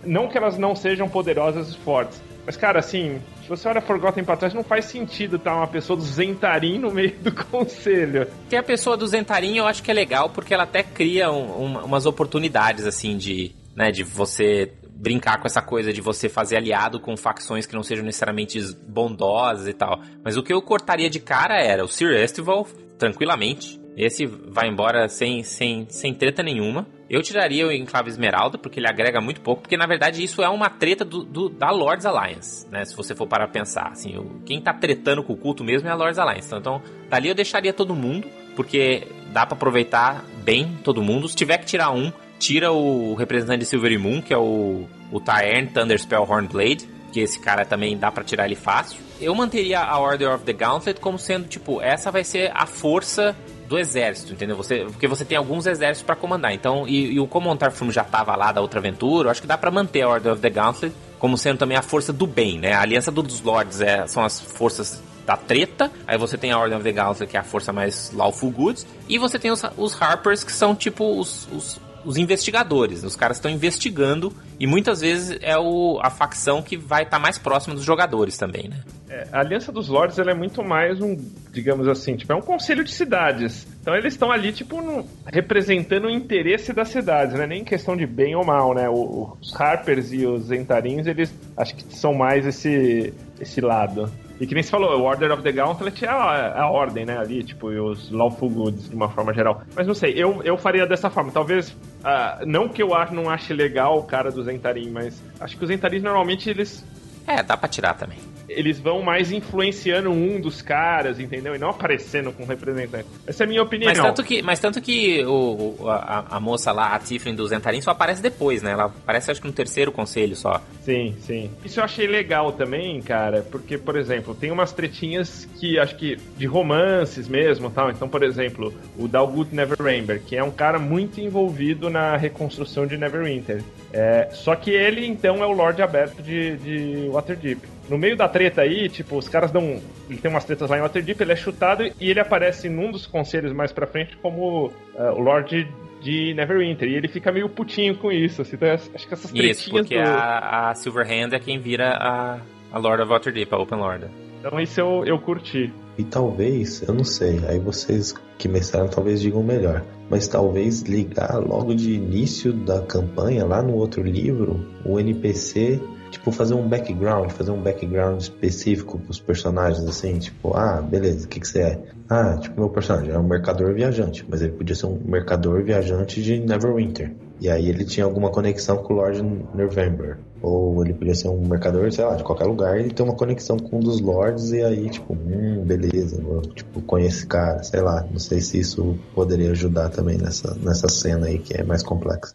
não 0.04 0.28
que 0.28 0.36
elas 0.36 0.58
não 0.58 0.74
sejam 0.74 1.08
poderosas 1.08 1.74
e 1.74 1.78
fortes, 1.78 2.20
mas, 2.44 2.56
cara, 2.56 2.80
assim, 2.80 3.20
se 3.42 3.48
você 3.48 3.68
olha 3.68 3.80
Forgotten 3.80 4.24
pra 4.24 4.36
trás, 4.36 4.52
não 4.52 4.64
faz 4.64 4.86
sentido 4.86 5.36
estar 5.36 5.54
uma 5.54 5.68
pessoa 5.68 5.96
do 5.96 6.02
Zentarim 6.02 6.78
no 6.78 6.90
meio 6.90 7.12
do 7.18 7.30
conselho. 7.46 8.26
Tem 8.48 8.58
a 8.58 8.62
pessoa 8.62 8.96
do 8.96 9.06
Zentarim, 9.06 9.56
eu 9.56 9.66
acho 9.66 9.82
que 9.82 9.90
é 9.90 9.94
legal, 9.94 10.28
porque 10.28 10.52
ela 10.52 10.64
até 10.64 10.82
cria 10.82 11.30
um, 11.30 11.62
um, 11.62 11.84
umas 11.84 12.04
oportunidades, 12.04 12.84
assim, 12.84 13.16
de, 13.16 13.52
né, 13.76 13.92
de 13.92 14.02
você 14.02 14.72
brincar 15.02 15.40
com 15.40 15.48
essa 15.48 15.60
coisa 15.60 15.92
de 15.92 16.00
você 16.00 16.28
fazer 16.28 16.56
aliado 16.56 17.00
com 17.00 17.16
facções 17.16 17.66
que 17.66 17.74
não 17.74 17.82
sejam 17.82 18.04
necessariamente 18.04 18.60
bondosas 18.86 19.66
e 19.66 19.72
tal. 19.72 20.00
Mas 20.24 20.36
o 20.36 20.44
que 20.44 20.52
eu 20.52 20.62
cortaria 20.62 21.10
de 21.10 21.18
cara 21.18 21.60
era 21.60 21.84
o 21.84 21.88
Sir 21.88 22.14
Estival, 22.14 22.68
tranquilamente. 22.96 23.80
Esse 23.96 24.24
vai 24.26 24.68
embora 24.68 25.08
sem, 25.08 25.42
sem, 25.42 25.86
sem 25.90 26.14
treta 26.14 26.40
nenhuma. 26.40 26.86
Eu 27.10 27.20
tiraria 27.20 27.66
o 27.66 27.72
Enclave 27.72 28.08
Esmeralda, 28.08 28.56
porque 28.56 28.78
ele 28.78 28.88
agrega 28.88 29.20
muito 29.20 29.40
pouco, 29.40 29.62
porque 29.62 29.76
na 29.76 29.86
verdade 29.86 30.22
isso 30.22 30.40
é 30.40 30.48
uma 30.48 30.70
treta 30.70 31.04
do, 31.04 31.24
do 31.24 31.48
da 31.50 31.70
Lords 31.70 32.06
Alliance, 32.06 32.66
né? 32.70 32.84
Se 32.84 32.96
você 32.96 33.14
for 33.14 33.26
parar 33.26 33.48
pra 33.48 33.52
pensar. 33.52 33.88
Assim, 33.88 34.16
o, 34.16 34.40
quem 34.46 34.62
tá 34.62 34.72
tretando 34.72 35.22
com 35.22 35.32
o 35.32 35.36
culto 35.36 35.64
mesmo 35.64 35.88
é 35.88 35.90
a 35.90 35.96
Lords 35.96 36.18
Alliance. 36.18 36.46
Então, 36.46 36.58
então 36.58 36.82
dali 37.10 37.28
eu 37.28 37.34
deixaria 37.34 37.72
todo 37.72 37.94
mundo, 37.94 38.28
porque 38.54 39.08
dá 39.32 39.44
para 39.44 39.56
aproveitar 39.56 40.24
bem 40.42 40.78
todo 40.84 41.02
mundo. 41.02 41.28
Se 41.28 41.36
tiver 41.36 41.58
que 41.58 41.66
tirar 41.66 41.90
um, 41.90 42.10
tira 42.42 42.72
o 42.72 43.14
representante 43.14 43.60
de 43.60 43.66
Silver 43.66 44.00
Moon, 44.00 44.20
que 44.20 44.34
é 44.34 44.36
o, 44.36 44.84
o 45.12 45.20
Taern 45.20 45.68
Thunderspell 45.68 46.22
Hornblade, 46.22 46.88
que 47.12 47.20
esse 47.20 47.38
cara 47.38 47.64
também 47.64 47.96
dá 47.96 48.10
para 48.10 48.24
tirar 48.24 48.46
ele 48.46 48.56
fácil. 48.56 48.98
Eu 49.20 49.32
manteria 49.32 49.78
a 49.78 49.96
Order 49.96 50.34
of 50.34 50.44
the 50.44 50.52
Gauntlet 50.52 50.98
como 50.98 51.20
sendo, 51.20 51.46
tipo, 51.46 51.80
essa 51.80 52.10
vai 52.10 52.24
ser 52.24 52.50
a 52.52 52.66
força 52.66 53.36
do 53.68 53.78
exército, 53.78 54.32
entendeu? 54.32 54.56
Você, 54.56 54.80
porque 54.86 55.06
você 55.06 55.24
tem 55.24 55.38
alguns 55.38 55.66
exércitos 55.66 56.04
para 56.04 56.16
comandar. 56.16 56.52
Então, 56.52 56.86
e, 56.88 57.12
e 57.12 57.20
o 57.20 57.28
como 57.28 57.54
Tarfum 57.54 57.92
já 57.92 58.02
tava 58.02 58.34
lá 58.34 58.50
da 58.50 58.60
outra 58.60 58.80
aventura, 58.80 59.28
eu 59.28 59.30
acho 59.30 59.40
que 59.40 59.46
dá 59.46 59.56
para 59.56 59.70
manter 59.70 60.02
a 60.02 60.08
Order 60.08 60.32
of 60.32 60.42
the 60.42 60.50
Gauntlet 60.50 60.92
como 61.20 61.38
sendo 61.38 61.58
também 61.58 61.76
a 61.76 61.82
força 61.82 62.12
do 62.12 62.26
bem, 62.26 62.58
né? 62.58 62.72
A 62.72 62.80
Aliança 62.80 63.12
dos 63.12 63.40
Lords 63.40 63.80
é, 63.80 64.04
são 64.08 64.24
as 64.24 64.40
forças 64.40 65.00
da 65.24 65.36
treta. 65.36 65.92
Aí 66.08 66.18
você 66.18 66.36
tem 66.36 66.50
a 66.50 66.58
Order 66.58 66.78
of 66.78 66.84
the 66.84 66.90
Gauntlet, 66.90 67.30
que 67.30 67.36
é 67.36 67.40
a 67.40 67.44
força 67.44 67.72
mais 67.72 68.10
lawful 68.12 68.50
goods. 68.50 68.84
E 69.08 69.16
você 69.16 69.38
tem 69.38 69.52
os, 69.52 69.62
os 69.76 70.02
Harpers, 70.02 70.42
que 70.42 70.50
são 70.50 70.74
tipo 70.74 71.20
os, 71.20 71.46
os 71.52 71.80
os 72.04 72.16
investigadores. 72.16 73.02
Os 73.02 73.16
caras 73.16 73.36
estão 73.36 73.50
investigando 73.50 74.32
e 74.58 74.66
muitas 74.66 75.00
vezes 75.00 75.38
é 75.40 75.56
o, 75.58 75.98
a 76.02 76.10
facção 76.10 76.62
que 76.62 76.76
vai 76.76 77.02
estar 77.02 77.16
tá 77.16 77.22
mais 77.22 77.38
próxima 77.38 77.74
dos 77.74 77.84
jogadores 77.84 78.36
também, 78.36 78.68
né? 78.68 78.80
É, 79.08 79.28
a 79.30 79.40
Aliança 79.40 79.70
dos 79.70 79.88
Lords 79.88 80.18
ela 80.18 80.30
é 80.30 80.34
muito 80.34 80.64
mais 80.64 81.00
um, 81.00 81.14
digamos 81.52 81.86
assim, 81.86 82.16
tipo, 82.16 82.32
é 82.32 82.36
um 82.36 82.40
conselho 82.40 82.82
de 82.82 82.90
cidades. 82.90 83.66
Então 83.80 83.94
eles 83.94 84.14
estão 84.14 84.32
ali, 84.32 84.52
tipo, 84.52 84.80
no, 84.80 85.06
representando 85.26 86.06
o 86.06 86.10
interesse 86.10 86.72
das 86.72 86.88
cidades, 86.88 87.34
né? 87.34 87.46
Nem 87.46 87.62
questão 87.62 87.96
de 87.96 88.06
bem 88.06 88.34
ou 88.34 88.44
mal, 88.44 88.74
né? 88.74 88.88
O, 88.88 89.36
os 89.40 89.54
Harpers 89.60 90.12
e 90.12 90.24
os 90.24 90.44
Zentarins, 90.44 91.06
eles 91.06 91.34
acho 91.56 91.74
que 91.74 91.84
são 91.94 92.14
mais 92.14 92.46
esse, 92.46 93.12
esse 93.38 93.60
lado. 93.60 94.10
E 94.42 94.46
que 94.46 94.54
nem 94.54 94.62
se 94.64 94.72
falou, 94.72 94.98
o 94.98 95.04
Order 95.04 95.30
of 95.30 95.40
the 95.40 95.52
Gauntlet 95.52 96.04
é 96.04 96.08
a, 96.08 96.62
a 96.62 96.68
ordem, 96.68 97.06
né? 97.06 97.16
Ali, 97.16 97.44
tipo, 97.44 97.70
e 97.70 97.78
os 97.78 98.10
Lawful 98.10 98.50
Goods 98.50 98.88
de 98.88 98.96
uma 98.96 99.08
forma 99.08 99.32
geral. 99.32 99.62
Mas 99.76 99.86
não 99.86 99.94
sei, 99.94 100.14
eu, 100.16 100.42
eu 100.42 100.58
faria 100.58 100.84
dessa 100.84 101.08
forma. 101.08 101.30
Talvez, 101.30 101.70
uh, 101.70 102.44
não 102.44 102.68
que 102.68 102.82
eu 102.82 102.88
não 103.12 103.30
ache 103.30 103.52
legal 103.52 104.00
o 104.00 104.02
cara 104.02 104.32
do 104.32 104.42
Zentarim, 104.42 104.90
mas 104.90 105.22
acho 105.38 105.56
que 105.56 105.62
os 105.62 105.68
Zentarins 105.68 106.02
normalmente 106.02 106.50
eles. 106.50 106.84
É, 107.24 107.40
dá 107.40 107.56
pra 107.56 107.68
tirar 107.68 107.94
também 107.94 108.18
eles 108.56 108.78
vão 108.78 109.02
mais 109.02 109.32
influenciando 109.32 110.10
um 110.10 110.40
dos 110.40 110.62
caras, 110.62 111.18
entendeu? 111.18 111.54
E 111.54 111.58
não 111.58 111.70
aparecendo 111.70 112.32
com 112.32 112.44
representante. 112.44 113.06
Essa 113.26 113.44
é 113.44 113.46
a 113.46 113.48
minha 113.48 113.62
opinião. 113.62 113.90
Mas 113.90 113.98
tanto 113.98 114.24
que, 114.24 114.42
mas 114.42 114.60
tanto 114.60 114.80
que 114.80 115.24
o, 115.24 115.88
a, 115.88 116.36
a 116.36 116.40
moça 116.40 116.72
lá, 116.72 116.94
a 116.94 116.98
Tiffany 116.98 117.36
do 117.36 117.46
Zentarim, 117.46 117.80
só 117.80 117.90
aparece 117.90 118.22
depois, 118.22 118.62
né? 118.62 118.72
Ela 118.72 118.84
aparece 118.84 119.30
acho 119.30 119.40
que 119.40 119.46
no 119.46 119.52
terceiro 119.52 119.92
conselho 119.92 120.36
só. 120.36 120.62
Sim, 120.82 121.14
sim. 121.20 121.50
Isso 121.64 121.80
eu 121.80 121.84
achei 121.84 122.06
legal 122.06 122.52
também, 122.52 123.00
cara, 123.00 123.42
porque, 123.50 123.78
por 123.78 123.96
exemplo, 123.96 124.34
tem 124.34 124.50
umas 124.50 124.72
tretinhas 124.72 125.48
que 125.58 125.78
acho 125.78 125.96
que 125.96 126.16
de 126.36 126.46
romances 126.46 127.28
mesmo 127.28 127.70
tal. 127.70 127.90
Então, 127.90 128.08
por 128.08 128.22
exemplo, 128.22 128.72
o 128.98 129.08
Dalgut 129.08 129.54
Neverember, 129.54 130.22
que 130.22 130.36
é 130.36 130.42
um 130.42 130.50
cara 130.50 130.78
muito 130.78 131.20
envolvido 131.20 131.88
na 131.88 132.16
reconstrução 132.16 132.86
de 132.86 132.96
Neverwinter. 132.96 133.62
É, 133.92 134.28
só 134.32 134.56
que 134.56 134.70
ele, 134.70 135.06
então, 135.06 135.42
é 135.42 135.46
o 135.46 135.52
Lorde 135.52 135.82
Aberto 135.82 136.22
de, 136.22 136.56
de 136.56 137.08
Waterdeep. 137.10 137.60
No 137.92 137.98
meio 137.98 138.16
da 138.16 138.26
treta 138.26 138.62
aí, 138.62 138.88
tipo, 138.88 139.18
os 139.18 139.28
caras 139.28 139.52
dão. 139.52 139.78
Ele 140.08 140.18
tem 140.18 140.30
umas 140.30 140.46
tretas 140.46 140.70
lá 140.70 140.78
em 140.78 140.80
Waterdeep, 140.80 141.20
ele 141.20 141.32
é 141.32 141.36
chutado 141.36 141.84
e 142.00 142.08
ele 142.08 142.20
aparece 142.20 142.66
num 142.66 142.90
dos 142.90 143.06
conselhos 143.06 143.52
mais 143.52 143.70
pra 143.70 143.86
frente 143.86 144.16
como 144.16 144.68
uh, 144.68 144.72
o 145.14 145.20
Lorde 145.20 145.68
de 146.00 146.32
Neverwinter. 146.32 146.88
E 146.88 146.94
ele 146.94 147.06
fica 147.06 147.30
meio 147.30 147.50
putinho 147.50 147.94
com 147.98 148.10
isso. 148.10 148.40
Assim, 148.40 148.56
então, 148.56 148.70
acho 148.70 148.88
que 148.88 149.12
essas 149.12 149.30
tretinhas. 149.30 149.58
Isso, 149.58 149.70
porque 149.70 150.02
do... 150.02 150.08
a, 150.08 150.70
a 150.70 150.74
Silverhand 150.74 151.34
é 151.34 151.38
quem 151.38 151.58
vira 151.58 151.90
a, 151.90 152.40
a 152.72 152.78
Lord 152.78 153.02
of 153.02 153.10
Waterdeep, 153.10 153.52
a 153.52 153.58
Open 153.58 153.78
Lord. 153.78 154.06
Então 154.40 154.58
isso 154.58 154.80
eu, 154.80 155.04
eu 155.04 155.18
curti. 155.18 155.70
E 155.98 156.04
talvez, 156.04 156.80
eu 156.88 156.94
não 156.94 157.04
sei, 157.04 157.40
aí 157.46 157.58
vocês 157.58 158.14
que 158.38 158.48
mestraram 158.48 158.88
talvez 158.88 159.20
digam 159.20 159.42
melhor, 159.42 159.84
mas 160.08 160.26
talvez 160.26 160.80
ligar 160.80 161.36
logo 161.36 161.74
de 161.74 161.92
início 161.92 162.54
da 162.54 162.80
campanha, 162.80 163.44
lá 163.44 163.62
no 163.62 163.74
outro 163.74 164.02
livro, 164.02 164.66
o 164.82 164.98
NPC 164.98 165.78
tipo, 166.12 166.30
fazer 166.30 166.54
um 166.54 166.68
background, 166.68 167.30
fazer 167.30 167.50
um 167.50 167.60
background 167.60 168.20
específico 168.20 168.98
pros 168.98 169.18
personagens, 169.18 169.84
assim, 169.84 170.18
tipo, 170.18 170.54
ah, 170.54 170.80
beleza, 170.80 171.24
o 171.24 171.28
que, 171.28 171.40
que 171.40 171.48
você 171.48 171.62
é? 171.62 171.82
Ah, 172.08 172.36
tipo, 172.36 172.60
meu 172.60 172.68
personagem 172.68 173.10
é 173.10 173.18
um 173.18 173.26
mercador 173.26 173.74
viajante, 173.74 174.24
mas 174.28 174.42
ele 174.42 174.52
podia 174.52 174.76
ser 174.76 174.86
um 174.86 175.00
mercador 175.04 175.64
viajante 175.64 176.22
de 176.22 176.38
Neverwinter. 176.38 177.14
E 177.40 177.48
aí 177.48 177.68
ele 177.68 177.84
tinha 177.84 178.04
alguma 178.04 178.30
conexão 178.30 178.76
com 178.76 178.92
o 178.92 178.96
Lord 178.98 179.20
November. 179.54 180.18
Ou 180.40 180.84
ele 180.84 180.94
podia 180.94 181.14
ser 181.14 181.28
um 181.28 181.40
mercador, 181.40 181.90
sei 181.90 182.04
lá, 182.04 182.14
de 182.14 182.22
qualquer 182.22 182.44
lugar, 182.44 182.78
ele 182.78 182.90
tem 182.90 183.04
uma 183.04 183.16
conexão 183.16 183.56
com 183.56 183.78
um 183.78 183.80
dos 183.80 184.00
lords, 184.00 184.52
e 184.52 184.62
aí, 184.62 184.90
tipo, 184.90 185.14
hum, 185.14 185.64
beleza, 185.64 186.22
eu, 186.22 186.42
tipo, 186.42 186.80
conheço 186.82 187.18
esse 187.18 187.26
cara, 187.26 187.62
sei 187.62 187.80
lá. 187.80 188.06
Não 188.10 188.18
sei 188.18 188.40
se 188.40 188.60
isso 188.60 188.96
poderia 189.14 189.50
ajudar 189.50 189.88
também 189.88 190.18
nessa, 190.18 190.54
nessa 190.56 190.88
cena 190.88 191.26
aí 191.26 191.38
que 191.38 191.54
é 191.54 191.64
mais 191.64 191.82
complexa. 191.82 192.32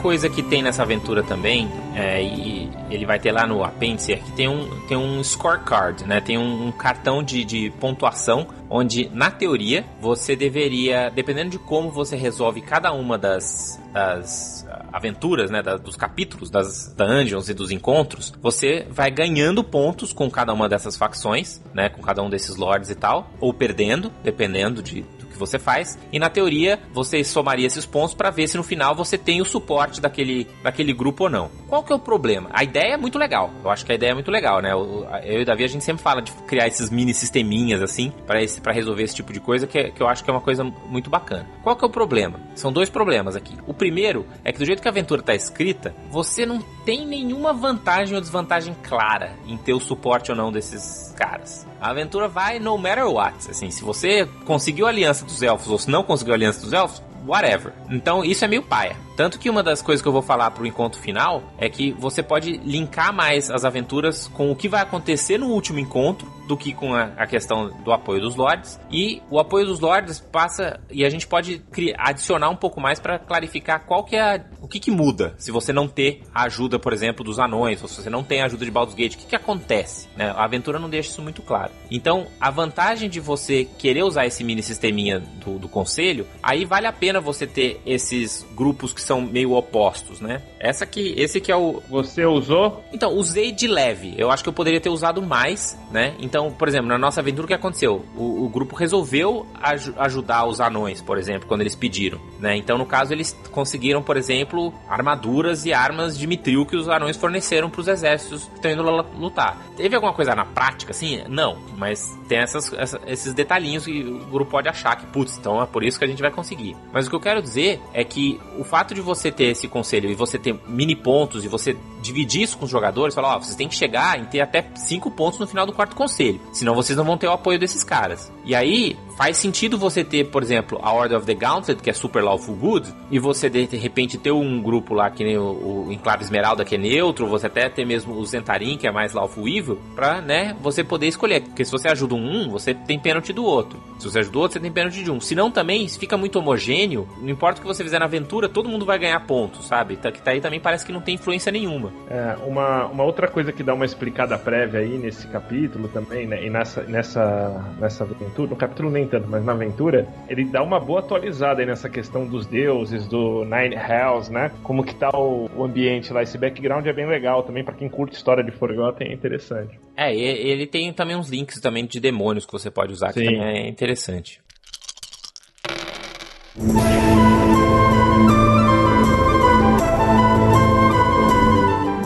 Coisa 0.00 0.28
que 0.28 0.42
tem 0.42 0.62
nessa 0.62 0.82
aventura 0.82 1.22
também, 1.22 1.68
é, 1.94 2.22
e 2.22 2.70
ele 2.90 3.04
vai 3.04 3.18
ter 3.18 3.32
lá 3.32 3.46
no 3.46 3.62
apêndice, 3.64 4.12
é 4.12 4.16
que 4.16 4.32
tem 4.32 4.48
um, 4.48 4.86
tem 4.86 4.96
um 4.96 5.22
scorecard, 5.22 6.04
né? 6.04 6.20
Tem 6.20 6.38
um, 6.38 6.68
um 6.68 6.72
cartão 6.72 7.22
de, 7.22 7.44
de 7.44 7.70
pontuação, 7.78 8.46
onde, 8.70 9.08
na 9.10 9.30
teoria, 9.30 9.84
você 10.00 10.36
deveria, 10.36 11.10
dependendo 11.10 11.50
de 11.50 11.58
como 11.58 11.90
você 11.90 12.16
resolve 12.16 12.60
cada 12.60 12.92
uma 12.92 13.16
das, 13.18 13.80
das 13.92 14.66
aventuras, 14.92 15.50
né, 15.50 15.62
da, 15.62 15.76
dos 15.76 15.96
capítulos 15.96 16.50
das 16.50 16.94
dungeons 16.94 17.48
e 17.48 17.54
dos 17.54 17.70
encontros, 17.70 18.32
você 18.40 18.86
vai 18.90 19.10
ganhando 19.10 19.62
pontos 19.64 20.12
com 20.12 20.30
cada 20.30 20.52
uma 20.52 20.68
dessas 20.68 20.96
facções, 20.96 21.60
né, 21.74 21.88
com 21.88 22.02
cada 22.02 22.22
um 22.22 22.30
desses 22.30 22.56
lords 22.56 22.90
e 22.90 22.94
tal, 22.94 23.30
ou 23.40 23.52
perdendo, 23.52 24.12
dependendo 24.22 24.82
de, 24.82 25.04
que 25.38 25.40
você 25.40 25.58
faz. 25.58 25.96
E 26.12 26.18
na 26.18 26.28
teoria, 26.28 26.78
você 26.92 27.22
somaria 27.22 27.66
esses 27.66 27.86
pontos 27.86 28.14
para 28.14 28.30
ver 28.30 28.48
se 28.48 28.56
no 28.56 28.62
final 28.64 28.94
você 28.94 29.16
tem 29.16 29.40
o 29.40 29.44
suporte 29.44 30.00
daquele, 30.00 30.48
daquele 30.62 30.92
grupo 30.92 31.24
ou 31.24 31.30
não. 31.30 31.50
Qual 31.68 31.82
que 31.82 31.92
é 31.92 31.96
o 31.96 31.98
problema? 31.98 32.50
A 32.52 32.64
ideia 32.64 32.94
é 32.94 32.96
muito 32.96 33.18
legal. 33.18 33.50
Eu 33.62 33.70
acho 33.70 33.86
que 33.86 33.92
a 33.92 33.94
ideia 33.94 34.10
é 34.10 34.14
muito 34.14 34.30
legal, 34.30 34.60
né? 34.60 34.72
Eu, 34.72 35.06
e 35.24 35.42
o 35.42 35.44
Davi, 35.44 35.64
a 35.64 35.68
gente 35.68 35.84
sempre 35.84 36.02
fala 36.02 36.20
de 36.20 36.32
criar 36.46 36.66
esses 36.66 36.90
mini 36.90 37.14
sisteminhas 37.14 37.80
assim, 37.80 38.12
para 38.26 38.72
resolver 38.72 39.02
esse 39.04 39.14
tipo 39.14 39.32
de 39.32 39.40
coisa, 39.40 39.66
que, 39.66 39.92
que 39.92 40.02
eu 40.02 40.08
acho 40.08 40.24
que 40.24 40.30
é 40.30 40.32
uma 40.32 40.40
coisa 40.40 40.64
muito 40.64 41.08
bacana. 41.08 41.46
Qual 41.62 41.76
que 41.76 41.84
é 41.84 41.86
o 41.86 41.90
problema? 41.90 42.40
São 42.54 42.72
dois 42.72 42.90
problemas 42.90 43.36
aqui. 43.36 43.54
O 43.66 43.72
primeiro 43.72 44.26
é 44.44 44.52
que 44.52 44.58
do 44.58 44.64
jeito 44.64 44.82
que 44.82 44.88
a 44.88 44.90
aventura 44.90 45.22
tá 45.22 45.34
escrita, 45.34 45.94
você 46.10 46.44
não 46.44 46.60
tem 46.84 47.06
nenhuma 47.06 47.52
vantagem 47.52 48.14
ou 48.14 48.20
desvantagem 48.20 48.74
clara 48.82 49.36
em 49.46 49.56
ter 49.56 49.74
o 49.74 49.80
suporte 49.80 50.30
ou 50.30 50.36
não 50.36 50.50
desses 50.50 51.14
caras. 51.16 51.66
A 51.80 51.90
aventura 51.90 52.28
vai 52.28 52.58
no 52.58 52.76
matter 52.76 53.06
what. 53.06 53.36
Assim, 53.50 53.70
se 53.70 53.82
você 53.82 54.26
conseguiu 54.44 54.86
a 54.86 54.88
aliança 54.88 55.24
dos 55.28 55.42
elfos 55.42 55.70
ou 55.70 55.78
se 55.78 55.90
não 55.90 56.02
conseguiu 56.02 56.34
a 56.34 56.36
aliança 56.36 56.60
dos 56.60 56.72
elfos, 56.72 57.02
whatever. 57.26 57.72
Então 57.90 58.24
isso 58.24 58.44
é 58.44 58.48
meio 58.48 58.62
paia. 58.62 58.96
Tanto 59.18 59.36
que 59.40 59.50
uma 59.50 59.64
das 59.64 59.82
coisas 59.82 60.00
que 60.00 60.06
eu 60.06 60.12
vou 60.12 60.22
falar 60.22 60.48
pro 60.52 60.64
encontro 60.64 61.00
final 61.00 61.42
é 61.58 61.68
que 61.68 61.90
você 61.90 62.22
pode 62.22 62.56
linkar 62.58 63.12
mais 63.12 63.50
as 63.50 63.64
aventuras 63.64 64.28
com 64.28 64.48
o 64.48 64.54
que 64.54 64.68
vai 64.68 64.80
acontecer 64.80 65.38
no 65.38 65.48
último 65.48 65.80
encontro 65.80 66.38
do 66.46 66.56
que 66.56 66.72
com 66.72 66.94
a, 66.94 67.06
a 67.16 67.26
questão 67.26 67.68
do 67.82 67.92
apoio 67.92 68.20
dos 68.20 68.36
lords. 68.36 68.78
E 68.90 69.20
o 69.28 69.40
apoio 69.40 69.66
dos 69.66 69.80
lords 69.80 70.20
passa 70.20 70.78
e 70.88 71.04
a 71.04 71.10
gente 71.10 71.26
pode 71.26 71.58
criar, 71.58 71.96
adicionar 71.98 72.48
um 72.48 72.54
pouco 72.54 72.80
mais 72.80 73.00
para 73.00 73.18
clarificar 73.18 73.84
qual 73.84 74.04
que 74.04 74.14
é 74.14 74.36
a, 74.36 74.40
o 74.62 74.68
que, 74.68 74.78
que 74.78 74.90
muda 74.90 75.34
se 75.36 75.50
você 75.50 75.72
não 75.72 75.88
ter 75.88 76.22
a 76.32 76.44
ajuda, 76.44 76.78
por 76.78 76.92
exemplo, 76.92 77.24
dos 77.24 77.40
anões, 77.40 77.82
ou 77.82 77.88
se 77.88 78.00
você 78.00 78.08
não 78.08 78.22
tem 78.22 78.40
a 78.40 78.46
ajuda 78.46 78.64
de 78.64 78.70
Baldur's 78.70 78.96
Gate, 78.96 79.14
o 79.14 79.18
que, 79.18 79.26
que 79.26 79.36
acontece? 79.36 80.08
Né? 80.16 80.30
A 80.30 80.44
aventura 80.44 80.78
não 80.78 80.88
deixa 80.88 81.10
isso 81.10 81.22
muito 81.22 81.42
claro. 81.42 81.72
Então, 81.90 82.28
a 82.40 82.52
vantagem 82.52 83.10
de 83.10 83.18
você 83.18 83.64
querer 83.78 84.04
usar 84.04 84.26
esse 84.26 84.44
mini 84.44 84.62
sisteminha 84.62 85.18
do, 85.44 85.58
do 85.58 85.68
conselho, 85.68 86.24
aí 86.40 86.64
vale 86.64 86.86
a 86.86 86.92
pena 86.92 87.20
você 87.20 87.48
ter 87.48 87.80
esses 87.84 88.46
grupos 88.54 88.92
que 88.92 89.07
são 89.08 89.22
meio 89.22 89.52
opostos, 89.52 90.20
né? 90.20 90.42
Essa 90.60 90.84
aqui, 90.84 91.14
esse 91.16 91.40
que 91.40 91.50
é 91.50 91.56
o. 91.56 91.82
Você 91.88 92.24
usou? 92.26 92.84
Então, 92.92 93.12
usei 93.14 93.50
de 93.50 93.66
leve. 93.66 94.14
Eu 94.18 94.30
acho 94.30 94.42
que 94.42 94.48
eu 94.48 94.52
poderia 94.52 94.80
ter 94.80 94.90
usado 94.90 95.22
mais, 95.22 95.78
né? 95.90 96.14
Então, 96.20 96.50
por 96.50 96.68
exemplo, 96.68 96.88
na 96.88 96.98
nossa 96.98 97.20
aventura, 97.20 97.44
o 97.44 97.48
que 97.48 97.54
aconteceu? 97.54 98.04
O, 98.14 98.44
o 98.44 98.48
grupo 98.48 98.76
resolveu 98.76 99.46
aj 99.60 99.92
ajudar 99.96 100.44
os 100.46 100.60
anões, 100.60 101.00
por 101.00 101.16
exemplo, 101.16 101.48
quando 101.48 101.62
eles 101.62 101.74
pediram, 101.74 102.20
né? 102.38 102.54
Então, 102.56 102.76
no 102.76 102.84
caso, 102.84 103.12
eles 103.12 103.36
conseguiram, 103.50 104.02
por 104.02 104.16
exemplo, 104.16 104.74
armaduras 104.88 105.64
e 105.64 105.72
armas 105.72 106.18
de 106.18 106.26
mitril 106.26 106.66
que 106.66 106.76
os 106.76 106.88
anões 106.88 107.16
forneceram 107.16 107.70
para 107.70 107.80
os 107.80 107.88
exércitos 107.88 108.44
que 108.44 108.56
estão 108.56 108.70
indo 108.70 108.82
lutar. 109.18 109.56
Teve 109.76 109.94
alguma 109.94 110.12
coisa 110.12 110.34
na 110.34 110.44
prática, 110.44 110.90
assim? 110.90 111.22
Não, 111.28 111.56
mas 111.76 112.18
tem 112.28 112.38
essas, 112.38 112.72
essa, 112.74 113.00
esses 113.06 113.32
detalhinhos 113.32 113.84
que 113.84 114.02
o 114.02 114.26
grupo 114.26 114.50
pode 114.50 114.68
achar 114.68 114.96
que, 114.96 115.06
putz, 115.06 115.38
então 115.38 115.62
é 115.62 115.66
por 115.66 115.82
isso 115.82 115.98
que 115.98 116.04
a 116.04 116.08
gente 116.08 116.20
vai 116.20 116.30
conseguir. 116.30 116.76
Mas 116.92 117.06
o 117.06 117.10
que 117.10 117.16
eu 117.16 117.20
quero 117.20 117.40
dizer 117.40 117.80
é 117.94 118.04
que 118.04 118.38
o 118.58 118.64
fato 118.64 118.94
de 118.94 118.97
você 119.00 119.30
ter 119.30 119.44
esse 119.44 119.68
conselho 119.68 120.10
e 120.10 120.14
você 120.14 120.38
ter 120.38 120.54
mini 120.66 120.94
pontos 120.94 121.44
e 121.44 121.48
você 121.48 121.76
dividir 122.08 122.42
isso 122.42 122.58
com 122.58 122.64
os 122.64 122.70
jogadores, 122.70 123.14
falar, 123.14 123.36
ó, 123.36 123.38
vocês 123.38 123.54
têm 123.54 123.68
que 123.68 123.74
chegar 123.74 124.18
em 124.18 124.24
ter 124.24 124.40
até 124.40 124.64
cinco 124.74 125.10
pontos 125.10 125.38
no 125.38 125.46
final 125.46 125.66
do 125.66 125.72
quarto 125.72 125.94
conselho, 125.94 126.40
senão 126.52 126.74
vocês 126.74 126.96
não 126.96 127.04
vão 127.04 127.16
ter 127.16 127.28
o 127.28 127.32
apoio 127.32 127.58
desses 127.58 127.84
caras. 127.84 128.32
E 128.44 128.54
aí, 128.54 128.96
faz 129.16 129.36
sentido 129.36 129.76
você 129.76 130.02
ter, 130.02 130.30
por 130.30 130.42
exemplo, 130.42 130.78
a 130.82 130.92
Order 130.92 131.18
of 131.18 131.26
the 131.26 131.34
Gauntlet, 131.34 131.82
que 131.82 131.90
é 131.90 131.92
super 131.92 132.22
lawful 132.22 132.54
good, 132.54 132.94
e 133.10 133.18
você 133.18 133.50
de 133.50 133.76
repente 133.76 134.16
ter 134.16 134.30
um 134.30 134.62
grupo 134.62 134.94
lá 134.94 135.10
que 135.10 135.24
nem 135.24 135.36
o, 135.36 135.86
o 135.86 135.92
Enclave 135.92 136.22
Esmeralda, 136.22 136.64
que 136.64 136.76
é 136.76 136.78
neutro, 136.78 137.26
você 137.26 137.46
até 137.46 137.68
ter 137.68 137.84
mesmo 137.84 138.14
o 138.14 138.24
Zentarim, 138.24 138.76
que 138.76 138.86
é 138.86 138.92
mais 138.92 139.12
lawful 139.12 139.48
evil, 139.48 139.78
pra, 139.94 140.20
né, 140.20 140.56
você 140.60 140.84
poder 140.84 141.08
escolher. 141.08 141.42
Porque 141.42 141.64
se 141.64 141.72
você 141.72 141.88
ajuda 141.88 142.14
um, 142.14 142.48
você 142.48 142.72
tem 142.72 142.98
pênalti 142.98 143.32
do 143.32 143.44
outro. 143.44 143.78
Se 143.98 144.08
você 144.08 144.20
ajuda 144.20 144.38
o 144.38 144.40
outro, 144.40 144.54
você 144.54 144.60
tem 144.60 144.72
pênalti 144.72 145.02
de 145.02 145.10
um. 145.10 145.20
Se 145.20 145.34
não 145.34 145.50
também, 145.50 145.88
fica 145.88 146.16
muito 146.16 146.38
homogêneo, 146.38 147.08
não 147.20 147.28
importa 147.28 147.58
o 147.58 147.62
que 147.62 147.66
você 147.66 147.82
fizer 147.82 147.98
na 147.98 148.04
aventura, 148.04 148.48
todo 148.48 148.68
mundo 148.68 148.86
vai 148.86 148.98
ganhar 148.98 149.18
pontos, 149.26 149.66
sabe? 149.66 149.96
Tá, 149.96 150.12
que 150.12 150.22
tá 150.22 150.30
aí 150.30 150.40
também 150.40 150.60
parece 150.60 150.86
que 150.86 150.92
não 150.92 151.00
tem 151.00 151.16
influência 151.16 151.50
nenhuma. 151.50 151.92
É, 152.10 152.36
uma, 152.46 152.86
uma 152.86 153.04
outra 153.04 153.28
coisa 153.28 153.52
que 153.52 153.62
dá 153.62 153.74
uma 153.74 153.84
explicada 153.84 154.38
prévia 154.38 154.80
aí 154.80 154.96
nesse 154.96 155.26
capítulo 155.28 155.88
também, 155.88 156.26
né, 156.26 156.44
e 156.44 156.48
nessa, 156.48 156.82
nessa, 156.84 157.74
nessa 157.78 158.04
aventura, 158.04 158.50
no 158.50 158.56
capítulo 158.56 158.90
nem 158.90 159.06
tanto, 159.06 159.28
mas 159.28 159.44
na 159.44 159.52
aventura, 159.52 160.08
ele 160.28 160.44
dá 160.44 160.62
uma 160.62 160.80
boa 160.80 161.00
atualizada 161.00 161.60
aí 161.60 161.66
nessa 161.66 161.88
questão 161.88 162.26
dos 162.26 162.46
deuses, 162.46 163.06
do 163.06 163.44
Nine 163.44 163.74
Hells, 163.74 164.32
né? 164.32 164.50
Como 164.62 164.84
que 164.84 164.94
tá 164.94 165.10
o, 165.14 165.50
o 165.54 165.64
ambiente 165.64 166.12
lá, 166.12 166.22
esse 166.22 166.38
background 166.38 166.86
é 166.86 166.92
bem 166.92 167.06
legal 167.06 167.42
também, 167.42 167.62
para 167.62 167.74
quem 167.74 167.88
curte 167.88 168.16
história 168.16 168.42
de 168.42 168.50
Forgotten 168.52 169.08
é 169.08 169.12
interessante. 169.12 169.78
É, 169.96 170.14
ele 170.14 170.66
tem 170.66 170.92
também 170.92 171.16
uns 171.16 171.28
links 171.28 171.60
também 171.60 171.84
de 171.84 172.00
demônios 172.00 172.46
que 172.46 172.52
você 172.52 172.70
pode 172.70 172.92
usar, 172.92 173.12
Sim. 173.12 173.20
que 173.20 173.26
também 173.26 173.42
é 173.42 173.68
interessante. 173.68 174.40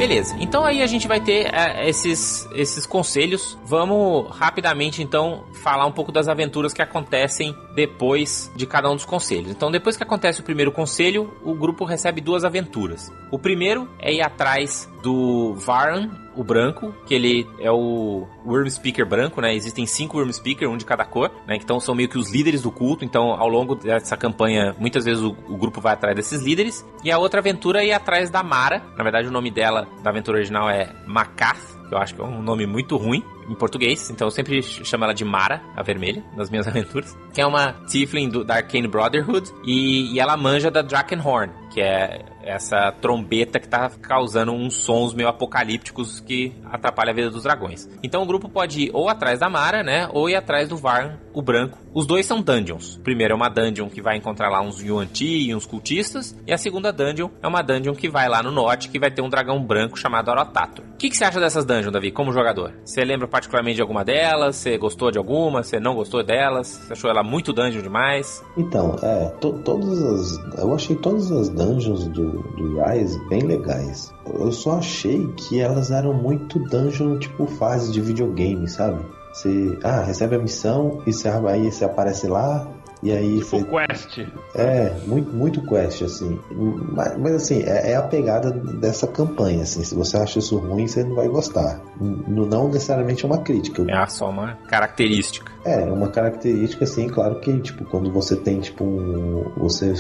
Beleza, 0.03 0.37
então 0.41 0.65
aí 0.65 0.83
a 0.83 0.87
gente 0.89 1.07
vai 1.07 1.21
ter 1.21 1.55
é, 1.55 1.89
esses, 1.89 2.49
esses 2.55 2.85
conselhos. 2.85 3.57
Vamos 3.65 4.37
rapidamente 4.37 5.01
então 5.01 5.45
falar 5.63 5.87
um 5.87 5.93
pouco 5.93 6.11
das 6.11 6.27
aventuras 6.27 6.75
que 6.75 6.83
acontecem 6.83 7.57
depois 7.75 8.51
de 8.55 8.67
cada 8.67 8.91
um 8.91 8.95
dos 8.95 9.05
conselhos. 9.05 9.51
Então, 9.51 9.71
depois 9.71 9.97
que 9.97 10.03
acontece 10.03 10.41
o 10.41 10.45
primeiro 10.45 10.73
conselho, 10.73 11.33
o 11.43 11.55
grupo 11.55 11.85
recebe 11.85 12.21
duas 12.21 12.45
aventuras. 12.45 13.11
O 13.31 13.39
primeiro 13.39 13.89
é 13.99 14.13
ir 14.13 14.23
atrás 14.23 14.91
do 15.03 15.55
Varan, 15.55 16.11
o 16.35 16.43
branco, 16.43 16.95
que 17.07 17.15
ele 17.15 17.47
é 17.59 17.71
o 17.71 18.27
Worm 18.47 18.69
Speaker 18.71 19.07
branco, 19.07 19.41
né? 19.41 19.55
Existem 19.55 19.85
cinco 19.85 20.17
Worm 20.17 20.33
Speaker, 20.33 20.69
um 20.69 20.77
de 20.77 20.85
cada 20.85 21.05
cor, 21.05 21.31
né? 21.47 21.57
Então 21.57 21.79
são 21.81 21.95
meio 21.95 22.09
que 22.09 22.19
os 22.19 22.33
líderes 22.33 22.63
do 22.63 22.71
culto. 22.71 23.05
Então, 23.05 23.33
ao 23.33 23.49
longo 23.49 23.75
dessa 23.75 24.17
campanha, 24.17 24.75
muitas 24.79 25.05
vezes 25.05 25.23
o, 25.23 25.37
o 25.49 25.57
grupo 25.57 25.81
vai 25.81 25.93
atrás 25.93 26.15
desses 26.17 26.43
líderes. 26.43 26.87
E 27.05 27.11
a 27.11 27.19
outra 27.19 27.41
aventura 27.41 27.83
é 27.83 27.89
ir 27.89 27.93
atrás 27.93 28.31
da 28.31 28.43
Mara. 28.43 28.83
Na 28.97 29.03
verdade, 29.03 29.29
o 29.29 29.31
nome 29.31 29.51
dela 29.51 29.87
da 30.03 30.11
aventura 30.11 30.39
original 30.39 30.71
é 30.71 30.89
Macath 31.07 31.83
que 31.93 31.95
eu 31.95 31.99
acho 31.99 32.15
que 32.15 32.23
é 32.23 32.25
um 32.25 32.41
nome 32.41 32.67
muito 32.67 32.97
ruim 32.97 33.23
em 33.49 33.55
português, 33.55 34.11
então 34.11 34.27
eu 34.27 34.31
sempre 34.31 34.63
chamo 34.63 35.05
ela 35.05 35.13
de 35.13 35.25
Mara, 35.25 35.63
a 35.77 35.83
vermelha, 35.83 36.23
nas 36.37 36.51
minhas 36.51 36.67
aventuras, 36.69 37.17
que 37.33 37.41
é 37.41 37.47
uma 37.47 37.73
Tiefling 37.87 38.29
do, 38.29 38.45
da 38.45 38.57
Arcane 38.57 38.89
Brotherhood, 38.89 39.51
e, 39.65 40.15
e 40.15 40.21
ela 40.21 40.37
manja 40.37 40.71
da 40.71 40.83
Drakenhorn, 40.83 41.53
que 41.73 41.81
é 41.81 42.25
essa 42.43 42.93
trombeta 43.01 43.59
que 43.59 43.69
tá 43.69 43.91
causando 44.01 44.53
uns 44.53 44.75
sons 44.75 45.15
meio 45.15 45.29
apocalípticos 45.29 46.21
que 46.21 46.53
atrapalha 46.65 47.13
a 47.13 47.15
vida 47.15 47.31
dos 47.31 47.45
dragões. 47.45 47.89
Então 48.03 48.23
o 48.23 48.27
grupo 48.27 48.49
pode 48.49 48.83
ir 48.83 48.91
ou 48.93 49.09
atrás 49.09 49.41
da 49.41 49.49
Mara, 49.49 49.83
né, 49.83 50.09
ou 50.13 50.29
ir 50.29 50.35
atrás 50.35 50.69
do 50.69 50.77
Varn, 50.77 51.17
o 51.33 51.41
branco. 51.41 51.79
Os 51.95 52.07
dois 52.07 52.27
são 52.27 52.41
dungeons. 52.41 52.99
Primeiro 53.03 53.33
é 53.33 53.37
uma 53.37 53.49
dungeon 53.49 53.89
que 53.89 54.03
vai 54.03 54.17
encontrar 54.17 54.49
lá 54.49 54.61
uns 54.61 54.83
Yuan-Ti 54.83 55.49
e 55.49 55.55
uns 55.55 55.67
cultistas, 55.67 56.37
e 56.47 56.53
a 56.53 56.59
segunda 56.59 56.93
dungeon 56.93 57.29
é 57.43 57.47
uma 57.47 57.63
dungeon 57.63 57.95
que 57.95 58.09
vai 58.09 58.29
lá 58.29 58.43
no 58.43 58.51
norte, 58.51 58.89
que 58.89 58.99
vai 58.99 59.11
ter 59.11 59.23
um 59.23 59.29
dragão 59.29 59.63
branco 59.63 59.99
chamado 59.99 60.31
Arotator. 60.31 60.85
O 60.85 60.97
que, 60.97 61.11
que 61.11 61.17
você 61.17 61.25
acha 61.25 61.41
dessas 61.41 61.65
dungeons, 61.65 61.93
Davi, 61.93 62.11
como 62.11 62.33
jogador? 62.33 62.73
Você 62.85 63.05
lembra 63.05 63.29
particularmente 63.33 63.77
de 63.77 63.83
alguma 63.83 64.05
delas? 64.05 64.57
Você 64.57 64.77
gostou 64.77 65.11
de 65.11 65.19
alguma? 65.19 65.63
Você 65.63 65.81
não 65.81 65.95
gostou 65.95 66.23
delas? 66.23 66.69
Você 66.69 66.93
achou 66.93 67.11
ela 67.11 67.23
muito 67.23 67.53
dungeon 67.53 67.83
demais? 67.83 68.45
Então, 68.57 68.97
é, 69.03 69.31
to, 69.41 69.55
todas 69.65 70.01
as... 70.03 70.59
Eu 70.59 70.75
achei 70.75 70.95
todas 70.95 71.33
as 71.33 71.49
dungeons 71.49 72.07
do, 72.09 72.43
do 72.43 72.81
Rise 72.81 73.19
bem 73.29 73.41
legais. 73.41 74.13
Eu 74.27 74.53
só 74.53 74.79
achei 74.79 75.27
que 75.33 75.61
elas 75.61 75.91
eram 75.91 76.13
muito 76.13 76.59
dungeon, 76.59 77.19
tipo 77.19 77.47
fase 77.47 77.91
de 77.91 78.01
videogame, 78.01 78.69
sabe? 78.69 79.03
Você, 79.33 79.79
ah, 79.83 80.03
recebe 80.03 80.37
a 80.37 80.39
missão 80.39 81.03
e 81.07 81.13
aí 81.49 81.73
você 81.73 81.85
aparece 81.87 82.29
lá, 82.29 82.69
e 83.03 83.11
aí 83.11 83.39
tipo 83.39 83.59
você. 83.59 83.65
quest. 83.65 84.19
É, 84.55 84.95
muito, 85.07 85.33
muito 85.33 85.63
quest, 85.67 86.03
assim. 86.03 86.39
Mas, 86.51 87.19
mas 87.19 87.35
assim, 87.35 87.63
é, 87.63 87.93
é, 87.93 87.97
a 87.97 88.03
pegada 88.03 88.51
dessa 88.51 89.07
campanha, 89.07 89.63
assim. 89.63 89.83
Se 89.83 89.95
você 89.95 90.17
acha 90.17 90.39
isso 90.39 90.57
ruim, 90.59 90.87
você 90.87 91.03
não 91.03 91.17
vai 91.17 91.29
gostar. 91.29 91.81
N 92.01 92.47
não 92.47 92.69
necessariamente 92.69 93.25
é 93.25 93.27
uma 93.27 93.39
crítica. 93.39 93.85
É 93.91 94.07
só 94.07 94.31
uma 94.31 94.57
característica. 94.69 95.51
É, 95.65 95.85
uma 95.85 96.09
característica, 96.09 96.85
assim, 96.85 97.09
claro 97.09 97.41
que, 97.41 97.61
tipo, 97.61 97.85
quando 97.85 98.13
você 98.13 98.37
tem, 98.37 98.61
tipo, 98.61 98.85
um, 98.85 99.53
você 99.57 99.95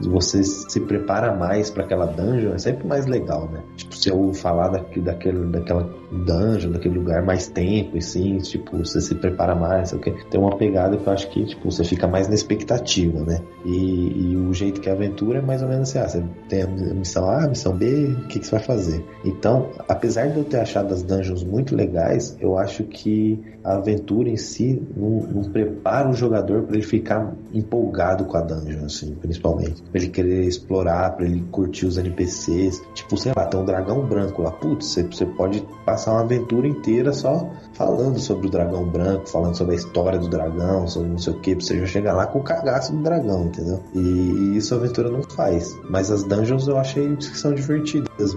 você 0.00 0.44
se 0.44 0.80
prepara 0.80 1.34
mais 1.34 1.70
para 1.70 1.84
aquela 1.84 2.06
dungeon, 2.06 2.54
é 2.54 2.58
sempre 2.58 2.86
mais 2.86 3.06
legal, 3.06 3.48
né? 3.50 3.62
Se 3.98 4.10
eu 4.10 4.32
falar 4.32 4.68
daqui, 4.68 5.00
daquele, 5.00 5.46
daquela 5.46 5.92
dungeon, 6.10 6.70
daquele 6.70 6.98
lugar 6.98 7.20
mais 7.24 7.48
tempo, 7.48 7.96
e 7.96 8.02
sim, 8.02 8.38
tipo, 8.38 8.78
você 8.78 9.00
se 9.00 9.14
prepara 9.16 9.56
mais, 9.56 9.88
sei 9.88 9.98
o 9.98 10.00
Tem 10.00 10.40
uma 10.40 10.56
pegada 10.56 10.96
que 10.96 11.04
eu 11.06 11.12
acho 11.12 11.28
que, 11.30 11.44
tipo, 11.44 11.68
você 11.68 11.82
fica 11.82 12.06
mais 12.06 12.28
na 12.28 12.34
expectativa, 12.34 13.24
né? 13.24 13.40
E, 13.64 14.30
e 14.32 14.36
o 14.36 14.52
jeito 14.54 14.80
que 14.80 14.88
é 14.88 14.92
a 14.92 14.94
aventura 14.94 15.40
é 15.40 15.42
mais 15.42 15.62
ou 15.62 15.68
menos 15.68 15.88
assim, 15.88 15.98
ah, 15.98 16.08
você 16.08 16.24
tem 16.48 16.62
a 16.62 16.66
missão 16.94 17.28
A, 17.28 17.44
a 17.44 17.48
missão 17.48 17.76
B, 17.76 18.16
o 18.24 18.28
que, 18.28 18.38
que 18.38 18.46
você 18.46 18.52
vai 18.52 18.64
fazer? 18.64 19.04
Então, 19.24 19.70
apesar 19.88 20.28
de 20.28 20.38
eu 20.38 20.44
ter 20.44 20.60
achado 20.60 20.94
as 20.94 21.02
dungeons 21.02 21.42
muito 21.42 21.74
legais, 21.74 22.36
eu 22.40 22.56
acho 22.56 22.84
que 22.84 23.42
a 23.64 23.74
aventura 23.74 24.28
em 24.28 24.36
si 24.36 24.80
não, 24.96 25.20
não 25.26 25.50
prepara 25.50 26.08
o 26.08 26.12
jogador 26.12 26.62
para 26.62 26.76
ele 26.76 26.86
ficar 26.86 27.34
empolgado 27.52 28.24
com 28.24 28.36
a 28.36 28.40
dungeon, 28.40 28.84
assim, 28.84 29.14
principalmente 29.14 29.82
pra 29.82 30.00
ele 30.00 30.08
querer 30.10 30.44
explorar, 30.44 31.10
pra 31.16 31.26
ele 31.26 31.44
curtir 31.50 31.86
os 31.86 31.98
NPCs. 31.98 32.82
Tipo, 32.94 33.16
sei 33.16 33.32
lá, 33.36 33.46
tem 33.46 33.60
um 33.60 33.64
dragão 33.64 33.87
branco 33.96 34.42
lá. 34.42 34.50
Putz, 34.50 34.86
você, 34.86 35.02
você 35.02 35.26
pode 35.26 35.66
passar 35.84 36.12
uma 36.12 36.22
aventura 36.22 36.66
inteira 36.66 37.12
só 37.12 37.48
falando 37.72 38.18
sobre 38.18 38.46
o 38.46 38.50
dragão 38.50 38.84
branco, 38.84 39.28
falando 39.28 39.56
sobre 39.56 39.74
a 39.74 39.76
história 39.76 40.18
do 40.18 40.28
dragão, 40.28 40.86
sobre 40.86 41.10
não 41.10 41.18
sei 41.18 41.32
o 41.32 41.40
que, 41.40 41.54
pra 41.54 41.64
você 41.64 41.78
já 41.80 41.86
chegar 41.86 42.14
lá 42.14 42.26
com 42.26 42.38
o 42.38 42.42
cagaço 42.42 42.92
do 42.92 43.02
dragão, 43.02 43.46
entendeu? 43.46 43.82
E, 43.94 43.98
e 43.98 44.56
isso 44.56 44.74
a 44.74 44.78
aventura 44.78 45.10
não 45.10 45.22
faz. 45.22 45.78
Mas 45.88 46.10
as 46.10 46.24
dungeons 46.24 46.68
eu 46.68 46.78
achei 46.78 47.16
que 47.16 47.38
são 47.38 47.54
divertidas 47.54 48.34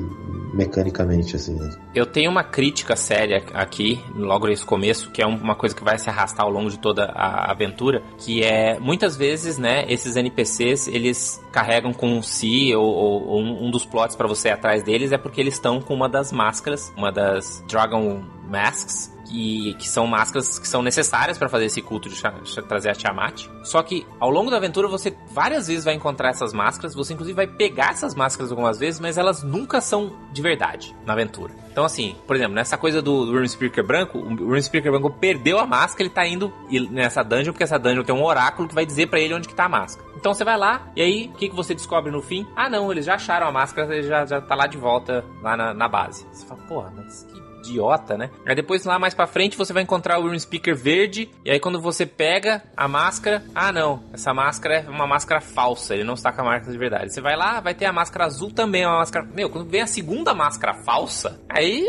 mecanicamente, 0.53 1.35
assim. 1.35 1.55
Né? 1.55 1.69
Eu 1.95 2.05
tenho 2.05 2.29
uma 2.29 2.43
crítica 2.43 2.95
séria 2.95 3.43
aqui, 3.53 3.99
logo 4.15 4.47
nesse 4.47 4.65
começo, 4.65 5.11
que 5.11 5.21
é 5.21 5.25
uma 5.25 5.55
coisa 5.55 5.75
que 5.75 5.83
vai 5.83 5.97
se 5.97 6.09
arrastar 6.09 6.45
ao 6.45 6.51
longo 6.51 6.69
de 6.69 6.79
toda 6.79 7.05
a 7.05 7.51
aventura, 7.51 8.03
que 8.17 8.43
é 8.43 8.79
muitas 8.79 9.15
vezes, 9.15 9.57
né, 9.57 9.85
esses 9.87 10.15
NPCs, 10.15 10.87
eles 10.87 11.41
carregam 11.51 11.93
com 11.93 12.21
si, 12.21 12.73
ou, 12.75 12.85
ou, 12.85 13.27
ou 13.27 13.41
um 13.41 13.71
dos 13.71 13.85
plots 13.85 14.15
para 14.15 14.27
você 14.27 14.49
ir 14.49 14.51
atrás 14.51 14.83
deles 14.83 15.11
é 15.11 15.17
porque 15.17 15.40
eles 15.41 15.55
estão 15.55 15.81
com 15.81 15.93
uma 15.93 16.07
das 16.07 16.31
máscaras, 16.31 16.93
uma 16.95 17.11
das 17.11 17.63
Dragon 17.67 18.23
Masks, 18.47 19.11
que, 19.31 19.73
que 19.75 19.87
são 19.87 20.05
máscaras 20.05 20.59
que 20.59 20.67
são 20.67 20.81
necessárias 20.81 21.37
para 21.37 21.47
fazer 21.47 21.65
esse 21.65 21.81
culto 21.81 22.09
de, 22.09 22.21
trazer 22.67 22.89
a 22.89 22.93
Tiamat. 22.93 23.47
Só 23.63 23.81
que 23.81 24.05
ao 24.19 24.29
longo 24.29 24.51
da 24.51 24.57
aventura 24.57 24.87
você 24.87 25.15
várias 25.31 25.67
vezes 25.67 25.85
vai 25.85 25.93
encontrar 25.93 26.29
essas 26.29 26.53
máscaras, 26.53 26.93
você 26.93 27.13
inclusive 27.13 27.35
vai 27.35 27.47
pegar 27.47 27.91
essas 27.91 28.13
máscaras 28.13 28.51
algumas 28.51 28.77
vezes, 28.77 28.99
mas 28.99 29.17
elas 29.17 29.41
nunca 29.41 29.79
são 29.79 30.11
de 30.31 30.41
verdade 30.41 30.95
na 31.05 31.13
aventura. 31.13 31.53
Então 31.71 31.85
assim, 31.85 32.15
por 32.27 32.35
exemplo, 32.35 32.53
nessa 32.53 32.77
coisa 32.77 33.01
do, 33.01 33.25
do 33.25 33.47
Speaker 33.47 33.85
branco, 33.85 34.19
o 34.19 34.61
Speaker 34.61 34.91
branco 34.91 35.09
perdeu 35.11 35.57
a 35.59 35.65
máscara, 35.65 36.03
ele 36.03 36.09
tá 36.09 36.27
indo 36.27 36.53
nessa 36.91 37.23
dungeon, 37.23 37.53
porque 37.53 37.63
essa 37.63 37.79
dungeon 37.79 38.03
tem 38.03 38.13
um 38.13 38.23
oráculo 38.23 38.67
que 38.67 38.75
vai 38.75 38.85
dizer 38.85 39.07
para 39.07 39.19
ele 39.19 39.33
onde 39.33 39.47
que 39.47 39.55
tá 39.55 39.65
a 39.65 39.69
máscara. 39.69 40.09
Então 40.15 40.33
você 40.33 40.43
vai 40.43 40.57
lá, 40.57 40.91
e 40.95 41.01
aí, 41.01 41.31
o 41.33 41.37
que, 41.37 41.49
que 41.49 41.55
você 41.55 41.73
descobre 41.73 42.11
no 42.11 42.21
fim? 42.21 42.45
Ah 42.55 42.69
não, 42.69 42.91
eles 42.91 43.05
já 43.05 43.15
acharam 43.15 43.47
a 43.47 43.51
máscara, 43.51 43.95
ele 43.95 44.07
já, 44.07 44.25
já 44.25 44.41
tá 44.41 44.53
lá 44.55 44.67
de 44.67 44.77
volta, 44.77 45.23
lá 45.41 45.55
na, 45.55 45.73
na 45.73 45.87
base. 45.87 46.27
Você 46.31 46.45
fala, 46.45 46.61
porra, 46.67 46.93
mas 46.95 47.23
que 47.23 47.50
idiota, 47.71 48.17
né? 48.17 48.29
Aí 48.45 48.55
depois 48.55 48.85
lá 48.85 48.99
mais 48.99 49.13
pra 49.13 49.25
frente 49.25 49.57
você 49.57 49.73
vai 49.73 49.83
encontrar 49.83 50.19
o 50.19 50.27
Room 50.27 50.37
Speaker 50.37 50.75
verde. 50.75 51.29
E 51.45 51.51
aí 51.51 51.59
quando 51.59 51.81
você 51.81 52.05
pega 52.05 52.61
a 52.75 52.87
máscara, 52.87 53.43
ah 53.55 53.71
não, 53.71 54.03
essa 54.13 54.33
máscara 54.33 54.85
é 54.87 54.89
uma 54.89 55.07
máscara 55.07 55.41
falsa, 55.41 55.93
ele 55.93 56.03
não 56.03 56.13
está 56.13 56.31
com 56.31 56.41
a 56.41 56.45
máscara 56.45 56.71
de 56.71 56.77
verdade. 56.77 57.13
Você 57.13 57.21
vai 57.21 57.35
lá, 57.35 57.59
vai 57.59 57.73
ter 57.73 57.85
a 57.85 57.93
máscara 57.93 58.25
azul 58.25 58.51
também, 58.51 58.85
uma 58.85 58.99
máscara. 58.99 59.25
Meu, 59.33 59.49
quando 59.49 59.69
vem 59.69 59.81
a 59.81 59.87
segunda 59.87 60.33
máscara 60.33 60.73
falsa, 60.83 61.39
aí 61.49 61.83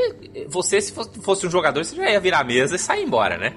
você, 0.49 0.81
se 0.81 0.93
fosse 0.93 1.47
um 1.47 1.51
jogador, 1.51 1.85
você 1.85 1.97
já 1.97 2.11
ia 2.11 2.21
virar 2.21 2.41
a 2.41 2.45
mesa 2.45 2.77
e 2.77 2.79
sair 2.79 3.05
embora, 3.05 3.37
né? 3.37 3.55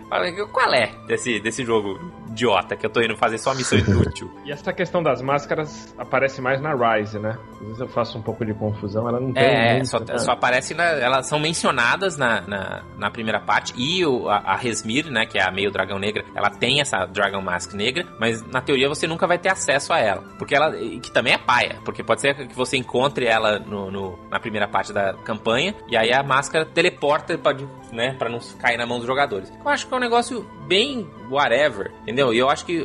Qual 0.51 0.73
é 0.73 0.91
desse, 1.07 1.39
desse 1.39 1.63
jogo 1.63 1.99
idiota 2.35 2.75
que 2.75 2.85
eu 2.85 2.89
tô 2.89 3.01
indo 3.01 3.15
fazer 3.15 3.37
só 3.37 3.53
missão 3.55 3.79
inútil? 3.79 4.29
e 4.45 4.51
essa 4.51 4.73
questão 4.73 5.01
das 5.01 5.21
máscaras 5.21 5.95
aparece 5.97 6.41
mais 6.41 6.61
na 6.61 6.73
Rise, 6.73 7.17
né? 7.17 7.37
Às 7.53 7.59
vezes 7.59 7.79
eu 7.79 7.87
faço 7.87 8.17
um 8.17 8.21
pouco 8.21 8.45
de 8.45 8.53
confusão, 8.53 9.07
ela 9.07 9.19
não 9.19 9.31
tem. 9.31 9.43
É, 9.43 9.73
muito, 9.73 9.87
só, 9.87 9.99
né? 9.99 10.17
só 10.17 10.31
aparece 10.31 10.73
na. 10.73 10.83
Elas 10.83 11.27
são 11.27 11.39
mencionadas 11.39 12.17
na, 12.17 12.41
na, 12.41 12.83
na 12.97 13.09
primeira 13.09 13.39
parte. 13.39 13.73
E 13.77 14.05
o, 14.05 14.29
a, 14.29 14.37
a 14.37 14.55
Resmir, 14.55 15.09
né, 15.09 15.25
que 15.25 15.37
é 15.37 15.43
a 15.43 15.51
meio 15.51 15.71
dragão 15.71 15.97
negra, 15.97 16.23
ela 16.35 16.49
tem 16.49 16.81
essa 16.81 17.05
Dragon 17.05 17.41
Mask 17.41 17.73
negra, 17.73 18.05
mas 18.19 18.45
na 18.47 18.61
teoria 18.61 18.89
você 18.89 19.07
nunca 19.07 19.25
vai 19.25 19.37
ter 19.37 19.49
acesso 19.49 19.93
a 19.93 19.99
ela. 19.99 20.23
Porque 20.37 20.53
ela. 20.53 20.71
Que 20.75 21.11
também 21.11 21.33
é 21.33 21.37
paia. 21.37 21.77
Porque 21.85 22.03
pode 22.03 22.21
ser 22.21 22.35
que 22.35 22.55
você 22.55 22.77
encontre 22.77 23.25
ela 23.25 23.59
no, 23.59 23.89
no 23.89 24.19
na 24.29 24.39
primeira 24.39 24.67
parte 24.67 24.91
da 24.91 25.13
campanha. 25.13 25.73
E 25.87 25.95
aí 25.95 26.11
a 26.11 26.21
máscara 26.21 26.65
teleporta, 26.65 27.37
pode, 27.37 27.67
né, 27.91 28.15
pra 28.17 28.29
não 28.29 28.39
cair 28.59 28.77
na 28.77 28.85
mão 28.85 28.97
dos 28.97 29.07
jogadores. 29.07 29.51
Eu 29.63 29.69
acho 29.69 29.87
que 29.87 29.93
é 29.93 29.97
um 29.97 29.99
negócio 29.99 30.45
bem 30.67 31.07
whatever, 31.29 31.91
entendeu? 32.01 32.24
E 32.33 32.37
eu 32.37 32.49
acho 32.49 32.65
que 32.65 32.83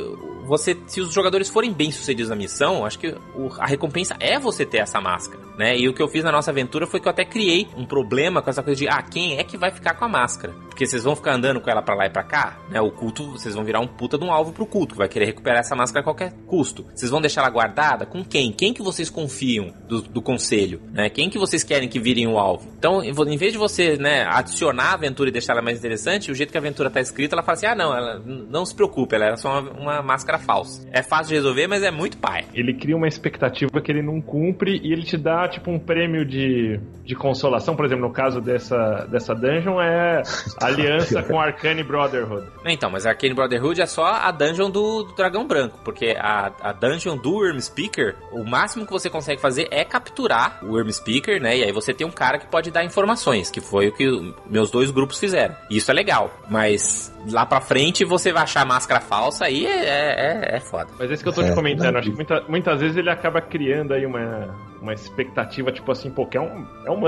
você, 0.51 0.77
se 0.85 0.99
os 0.99 1.13
jogadores 1.13 1.47
forem 1.47 1.71
bem 1.71 1.91
sucedidos 1.91 2.29
na 2.29 2.35
missão, 2.35 2.85
acho 2.85 2.99
que 2.99 3.07
o, 3.33 3.47
a 3.57 3.65
recompensa 3.65 4.17
é 4.19 4.37
você 4.37 4.65
ter 4.65 4.79
essa 4.79 4.99
máscara, 4.99 5.41
né? 5.57 5.77
E 5.77 5.87
o 5.87 5.93
que 5.93 6.03
eu 6.03 6.09
fiz 6.09 6.25
na 6.25 6.31
nossa 6.31 6.51
aventura 6.51 6.85
foi 6.85 6.99
que 6.99 7.07
eu 7.07 7.09
até 7.09 7.23
criei 7.23 7.69
um 7.77 7.85
problema 7.85 8.41
com 8.41 8.49
essa 8.49 8.61
coisa 8.61 8.77
de, 8.77 8.85
ah, 8.85 9.01
quem 9.01 9.37
é 9.37 9.45
que 9.45 9.55
vai 9.57 9.71
ficar 9.71 9.93
com 9.93 10.03
a 10.03 10.09
máscara? 10.09 10.53
Porque 10.67 10.85
vocês 10.85 11.05
vão 11.05 11.15
ficar 11.15 11.35
andando 11.35 11.61
com 11.61 11.69
ela 11.69 11.81
para 11.81 11.95
lá 11.95 12.05
e 12.05 12.09
para 12.09 12.23
cá, 12.23 12.59
né? 12.69 12.81
O 12.81 12.91
culto, 12.91 13.31
vocês 13.31 13.55
vão 13.55 13.63
virar 13.63 13.79
um 13.79 13.87
puta 13.87 14.17
de 14.17 14.25
um 14.25 14.31
alvo 14.31 14.51
pro 14.51 14.65
culto, 14.65 14.93
que 14.93 14.97
vai 14.97 15.07
querer 15.07 15.23
recuperar 15.23 15.61
essa 15.61 15.73
máscara 15.73 16.01
a 16.01 16.03
qualquer 16.03 16.33
custo. 16.45 16.85
Vocês 16.93 17.09
vão 17.09 17.21
deixar 17.21 17.43
ela 17.43 17.49
guardada 17.49 18.05
com 18.05 18.21
quem? 18.21 18.51
Quem 18.51 18.73
que 18.73 18.81
vocês 18.81 19.09
confiam 19.09 19.73
do, 19.87 20.01
do 20.01 20.21
conselho, 20.21 20.81
né? 20.91 21.09
Quem 21.09 21.29
que 21.29 21.39
vocês 21.39 21.63
querem 21.63 21.87
que 21.87 21.97
virem 21.99 22.27
o 22.27 22.37
alvo? 22.37 22.69
Então, 22.77 23.01
em 23.01 23.37
vez 23.37 23.53
de 23.53 23.57
você, 23.57 23.95
né, 23.95 24.25
adicionar 24.27 24.89
a 24.89 24.93
aventura 24.95 25.29
e 25.29 25.31
deixar 25.31 25.53
ela 25.53 25.61
mais 25.61 25.77
interessante, 25.77 26.29
o 26.29 26.35
jeito 26.35 26.51
que 26.51 26.57
a 26.57 26.59
aventura 26.59 26.89
tá 26.89 26.99
escrita, 26.99 27.35
ela 27.35 27.43
fala 27.43 27.53
assim, 27.53 27.67
ah, 27.67 27.75
não, 27.75 27.95
ela 27.95 28.19
não 28.19 28.65
se 28.65 28.75
preocupe, 28.75 29.15
ela 29.15 29.27
é 29.27 29.37
só 29.37 29.61
uma, 29.61 29.71
uma 29.71 30.01
máscara 30.01 30.40
falsa. 30.41 30.87
É 30.91 31.01
fácil 31.01 31.29
de 31.29 31.35
resolver, 31.35 31.67
mas 31.67 31.83
é 31.83 31.91
muito 31.91 32.17
pai. 32.17 32.45
Ele 32.53 32.73
cria 32.73 32.95
uma 32.95 33.07
expectativa 33.07 33.81
que 33.81 33.91
ele 33.91 34.01
não 34.01 34.21
cumpre 34.21 34.79
e 34.83 34.91
ele 34.91 35.03
te 35.03 35.17
dá, 35.17 35.47
tipo, 35.47 35.71
um 35.71 35.79
prêmio 35.79 36.25
de, 36.25 36.79
de 37.05 37.15
consolação. 37.15 37.75
Por 37.75 37.85
exemplo, 37.85 38.07
no 38.07 38.13
caso 38.13 38.41
dessa, 38.41 39.07
dessa 39.09 39.33
dungeon, 39.33 39.79
é 39.81 40.21
aliança 40.61 41.23
com 41.23 41.39
Arcane 41.39 41.83
Brotherhood. 41.83 42.47
Então, 42.65 42.89
mas 42.89 43.05
Arcane 43.05 43.33
Brotherhood 43.33 43.81
é 43.81 43.85
só 43.85 44.05
a 44.05 44.31
dungeon 44.31 44.69
do, 44.69 45.03
do 45.03 45.15
dragão 45.15 45.45
branco, 45.45 45.79
porque 45.83 46.15
a, 46.17 46.51
a 46.61 46.73
dungeon 46.73 47.17
do 47.17 47.33
Worm 47.33 47.59
Speaker, 47.59 48.15
o 48.31 48.43
máximo 48.43 48.85
que 48.85 48.91
você 48.91 49.09
consegue 49.09 49.41
fazer 49.41 49.67
é 49.71 49.83
capturar 49.83 50.59
o 50.63 50.73
Worm 50.73 50.89
Speaker, 50.91 51.41
né? 51.41 51.57
E 51.57 51.63
aí 51.63 51.71
você 51.71 51.93
tem 51.93 52.05
um 52.05 52.11
cara 52.11 52.37
que 52.37 52.47
pode 52.47 52.71
dar 52.71 52.83
informações, 52.83 53.49
que 53.49 53.61
foi 53.61 53.87
o 53.87 53.91
que 53.91 54.33
meus 54.49 54.71
dois 54.71 54.91
grupos 54.91 55.19
fizeram. 55.19 55.55
E 55.69 55.77
isso 55.77 55.91
é 55.91 55.93
legal, 55.93 56.31
mas 56.49 57.13
lá 57.29 57.45
pra 57.45 57.61
frente 57.61 58.03
você 58.03 58.31
vai 58.31 58.43
achar 58.43 58.65
máscara 58.65 58.99
falsa 58.99 59.45
aí 59.45 59.65
é, 59.65 59.85
é, 59.85 60.55
é 60.55 60.59
foda. 60.59 60.87
Mas 60.97 61.09
é 61.09 61.13
isso 61.13 61.23
que 61.23 61.29
eu 61.29 61.33
tô 61.33 61.43
te 61.43 61.49
é, 61.49 61.55
comentando, 61.55 61.95
acho 61.97 62.09
que 62.09 62.15
muita, 62.15 62.41
muitas 62.47 62.79
vezes 62.79 62.97
ele 62.97 63.09
acaba 63.09 63.41
criando 63.41 63.93
aí 63.93 64.05
uma, 64.05 64.55
uma 64.81 64.93
expectativa, 64.93 65.71
tipo 65.71 65.91
assim, 65.91 66.09
pô, 66.09 66.25
que 66.25 66.37
é 66.37 66.41
um, 66.41 66.65
é 66.85 66.91
um 66.91 67.01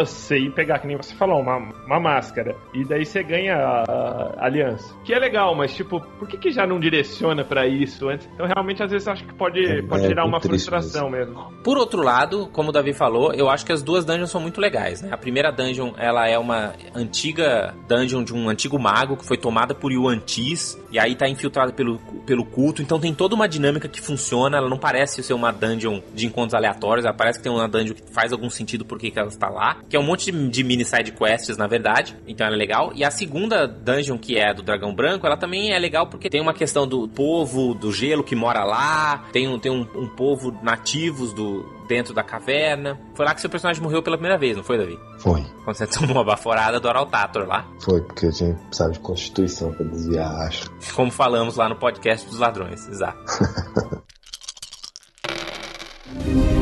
pegar, 0.54 0.80
que 0.80 0.88
nem 0.88 0.96
você 0.96 1.16
falou, 1.16 1.42
uma, 1.42 1.58
uma 1.58 2.00
máscara. 2.00 2.56
E 2.74 2.86
daí 2.86 3.06
você 3.06 3.24
ganha 3.24 3.56
a, 3.56 3.84
a 4.38 4.46
aliança. 4.46 4.96
Que 5.04 5.14
é 5.14 5.20
legal, 5.20 5.56
mas 5.56 5.74
tipo, 5.74 6.00
por 6.20 6.28
que, 6.28 6.38
que 6.38 6.52
já 6.52 6.68
não 6.68 6.80
direciona 6.80 7.44
para 7.44 7.68
isso 7.68 8.08
antes? 8.08 8.30
Então 8.34 8.46
realmente 8.46 8.84
às 8.84 8.92
vezes 8.92 9.08
acho 9.08 9.26
que 9.26 9.34
pode, 9.34 9.66
é, 9.66 9.82
pode 9.82 10.06
é 10.06 10.08
gerar 10.10 10.26
uma 10.26 10.40
frustração 10.40 11.10
mesmo. 11.10 11.52
Por 11.64 11.78
outro 11.78 12.04
lado, 12.04 12.48
como 12.52 12.70
o 12.70 12.72
Davi 12.72 12.94
falou, 12.94 13.34
eu 13.34 13.50
acho 13.50 13.66
que 13.66 13.72
as 13.72 13.82
duas 13.82 14.06
dungeons 14.06 14.30
são 14.30 14.40
muito 14.40 14.62
legais, 14.62 15.02
né? 15.02 15.10
A 15.12 15.18
primeira 15.18 15.52
dungeon, 15.52 15.94
ela 15.98 16.28
é 16.28 16.38
uma 16.38 16.74
antiga 16.94 17.74
dungeon 17.88 18.24
de 18.24 18.34
um 18.34 18.50
antigo 18.50 18.80
mago 18.80 19.18
que 19.18 19.26
foi 19.26 19.38
tomada 19.38 19.74
por 19.74 19.92
Yuan 19.92 20.20
Tis, 20.20 20.80
e 20.92 21.00
aí 21.00 21.16
tá 21.16 21.28
infiltrada 21.28 21.72
pelo, 21.72 22.00
pelo 22.26 22.46
culto, 22.46 22.82
então 22.82 23.00
tem 23.00 23.14
toda 23.14 23.34
uma 23.34 23.48
dinâmica 23.48 23.88
que 23.88 24.02
funciona, 24.02 24.58
ela 24.58 24.70
não 24.70 24.78
parece 24.78 25.24
ser 25.24 25.34
uma 25.34 25.52
dungeon 25.52 26.02
de 26.14 26.28
encontros 26.28 26.54
aleatórios, 26.54 27.06
ela 27.06 27.16
parece 27.16 27.40
que 27.40 27.44
tem 27.44 27.52
uma 27.64 27.70
dungeon 27.70 27.96
que 27.96 28.14
faz 28.14 28.32
algum 28.32 28.50
sentido 28.50 28.86
porque 28.86 29.10
que 29.10 29.20
ela 29.20 29.30
está 29.30 29.50
lá, 29.50 29.78
que 29.90 29.96
é 29.96 30.00
um 30.00 30.04
monte 30.04 30.32
de, 30.32 30.50
de 30.50 30.64
mini 30.64 30.86
side 30.86 31.12
quests, 31.12 31.58
na 31.58 31.68
verdade, 31.68 32.16
então 32.28 32.46
ela 32.46 32.56
é 32.56 32.60
legal. 32.60 32.92
E 32.96 33.04
a 33.04 33.12
segunda 33.12 33.68
dungeon, 33.68 34.18
que 34.18 34.38
é 34.38 34.54
do 34.54 34.62
Dragão 34.62 34.94
Branco, 34.94 35.26
ela 35.26 35.38
também 35.38 35.74
é 35.74 35.80
legal 35.80 36.08
porque 36.08 36.30
tem 36.30 36.42
uma 36.42 36.54
questão 36.54 36.88
do 36.88 37.08
povo 37.08 37.74
do 37.74 37.92
gelo 37.92 38.24
que 38.24 38.36
mora 38.36 38.64
lá, 38.64 39.26
tem 39.32 39.48
um, 39.48 39.60
tem 39.60 39.72
um, 39.72 39.88
um 39.96 40.08
povo 40.08 40.58
nativos 40.62 41.34
do, 41.34 41.66
dentro 41.88 42.14
da 42.14 42.24
caverna. 42.24 43.00
Foi 43.16 43.26
lá 43.26 43.34
que 43.34 43.42
seu 43.42 43.50
personagem 43.50 43.82
morreu 43.82 44.02
pela 44.02 44.18
primeira 44.18 44.38
vez, 44.38 44.58
não 44.58 44.64
foi, 44.64 44.78
Davi? 44.78 45.00
Foi. 45.20 45.44
Quando 45.64 45.78
você 45.78 45.88
tomou 46.00 46.20
a 46.20 46.24
baforada 46.24 46.80
do 46.80 46.88
Araltator 46.88 47.48
lá. 47.48 47.68
Foi, 47.82 48.02
porque 48.02 48.28
a 48.28 48.32
gente 48.32 48.60
precisava 48.66 48.92
de 48.92 49.00
constituição 49.00 49.74
pra 49.74 49.86
desviar, 49.86 50.48
acho. 50.48 50.70
Como 50.94 51.12
falamos 51.12 51.56
lá 51.56 51.70
no 51.70 51.76
podcast 51.76 52.28
dos 52.28 52.40
ladrões, 52.40 52.88
exato. 52.88 53.24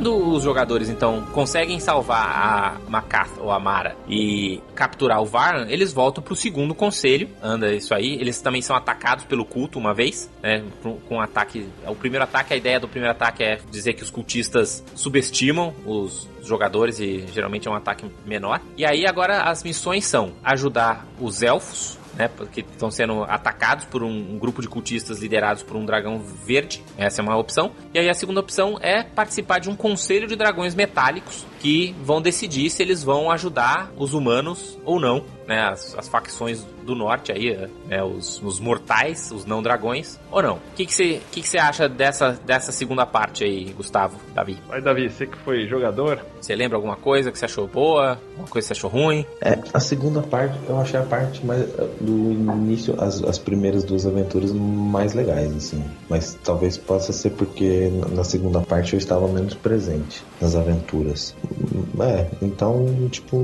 Quando 0.00 0.16
os 0.16 0.42
jogadores, 0.42 0.88
então, 0.88 1.26
conseguem 1.26 1.78
salvar 1.78 2.26
a 2.26 2.80
Makath 2.88 3.36
ou 3.38 3.50
a 3.50 3.60
Mara 3.60 3.94
e 4.08 4.58
capturar 4.74 5.20
o 5.20 5.26
Varn, 5.26 5.70
eles 5.70 5.92
voltam 5.92 6.24
pro 6.24 6.34
segundo 6.34 6.74
conselho. 6.74 7.28
Anda 7.42 7.70
isso 7.74 7.92
aí. 7.92 8.14
Eles 8.14 8.40
também 8.40 8.62
são 8.62 8.74
atacados 8.74 9.26
pelo 9.26 9.44
culto 9.44 9.78
uma 9.78 9.92
vez, 9.92 10.30
né? 10.42 10.64
Com 10.82 11.16
um 11.16 11.20
ataque. 11.20 11.68
O 11.86 11.94
primeiro 11.94 12.24
ataque, 12.24 12.54
a 12.54 12.56
ideia 12.56 12.80
do 12.80 12.88
primeiro 12.88 13.14
ataque 13.14 13.44
é 13.44 13.60
dizer 13.70 13.92
que 13.92 14.02
os 14.02 14.08
cultistas 14.08 14.82
subestimam 14.94 15.74
os 15.84 16.26
jogadores 16.42 16.98
e 16.98 17.26
geralmente 17.30 17.68
é 17.68 17.70
um 17.70 17.74
ataque 17.74 18.10
menor. 18.24 18.58
E 18.78 18.86
aí 18.86 19.06
agora 19.06 19.42
as 19.42 19.62
missões 19.62 20.06
são 20.06 20.32
ajudar 20.42 21.06
os 21.20 21.42
elfos 21.42 21.99
né? 22.14 22.28
Porque 22.28 22.60
estão 22.60 22.90
sendo 22.90 23.24
atacados 23.24 23.84
por 23.84 24.02
um, 24.02 24.34
um, 24.34 24.38
grupo 24.38 24.62
de 24.62 24.68
cultistas 24.68 25.20
liderados 25.20 25.62
por 25.62 25.76
um 25.76 25.84
dragão 25.84 26.18
verde. 26.18 26.82
Essa 26.96 27.20
é 27.20 27.22
uma 27.22 27.36
opção. 27.36 27.72
E 27.94 27.98
aí 27.98 28.08
a 28.08 28.14
segunda 28.14 28.40
opção 28.40 28.78
é 28.80 29.02
participar 29.02 29.58
de 29.58 29.68
um 29.68 29.76
conselho 29.76 30.26
de 30.26 30.36
dragões 30.36 30.74
metálicos 30.74 31.44
que 31.60 31.94
vão 32.02 32.20
decidir 32.20 32.70
se 32.70 32.82
eles 32.82 33.04
vão 33.04 33.30
ajudar 33.30 33.92
os 33.96 34.14
humanos 34.14 34.78
ou 34.84 34.98
não, 34.98 35.24
né? 35.46 35.68
As, 35.68 35.96
as 35.96 36.08
facções 36.08 36.64
do 36.84 36.94
norte 36.94 37.30
aí, 37.32 37.56
né? 37.86 38.02
Os, 38.02 38.42
os 38.42 38.58
mortais, 38.58 39.30
os 39.30 39.44
não 39.44 39.62
dragões, 39.62 40.18
ou 40.30 40.42
não. 40.42 40.54
O 40.54 40.60
que 40.74 40.90
você 40.90 41.20
que 41.30 41.42
que 41.42 41.50
que 41.50 41.58
acha 41.58 41.88
dessa, 41.88 42.32
dessa 42.44 42.72
segunda 42.72 43.04
parte 43.04 43.44
aí, 43.44 43.72
Gustavo, 43.72 44.16
Davi? 44.34 44.58
Vai, 44.68 44.80
Davi, 44.80 45.10
você 45.10 45.26
que 45.26 45.36
foi 45.38 45.66
jogador. 45.66 46.20
Você 46.40 46.54
lembra 46.54 46.76
alguma 46.76 46.96
coisa 46.96 47.30
que 47.30 47.38
você 47.38 47.44
achou 47.44 47.66
boa? 47.66 48.18
Alguma 48.30 48.48
coisa 48.48 48.68
que 48.68 48.74
você 48.74 48.86
achou 48.86 48.90
ruim? 48.90 49.26
É, 49.40 49.58
a 49.72 49.80
segunda 49.80 50.22
parte, 50.22 50.58
eu 50.68 50.78
achei 50.80 50.98
a 50.98 51.02
parte 51.02 51.44
mais 51.44 51.66
do 52.00 52.32
início, 52.32 52.94
as, 52.98 53.22
as 53.22 53.38
primeiras 53.38 53.84
duas 53.84 54.06
aventuras 54.06 54.52
mais 54.52 55.12
legais, 55.12 55.54
assim. 55.54 55.84
Mas 56.08 56.38
talvez 56.42 56.78
possa 56.78 57.12
ser 57.12 57.30
porque 57.30 57.90
na 58.12 58.24
segunda 58.24 58.60
parte 58.60 58.94
eu 58.94 58.98
estava 58.98 59.28
menos 59.28 59.54
presente 59.54 60.22
nas 60.40 60.54
aventuras. 60.54 61.34
É, 62.00 62.26
então, 62.40 63.08
tipo, 63.10 63.36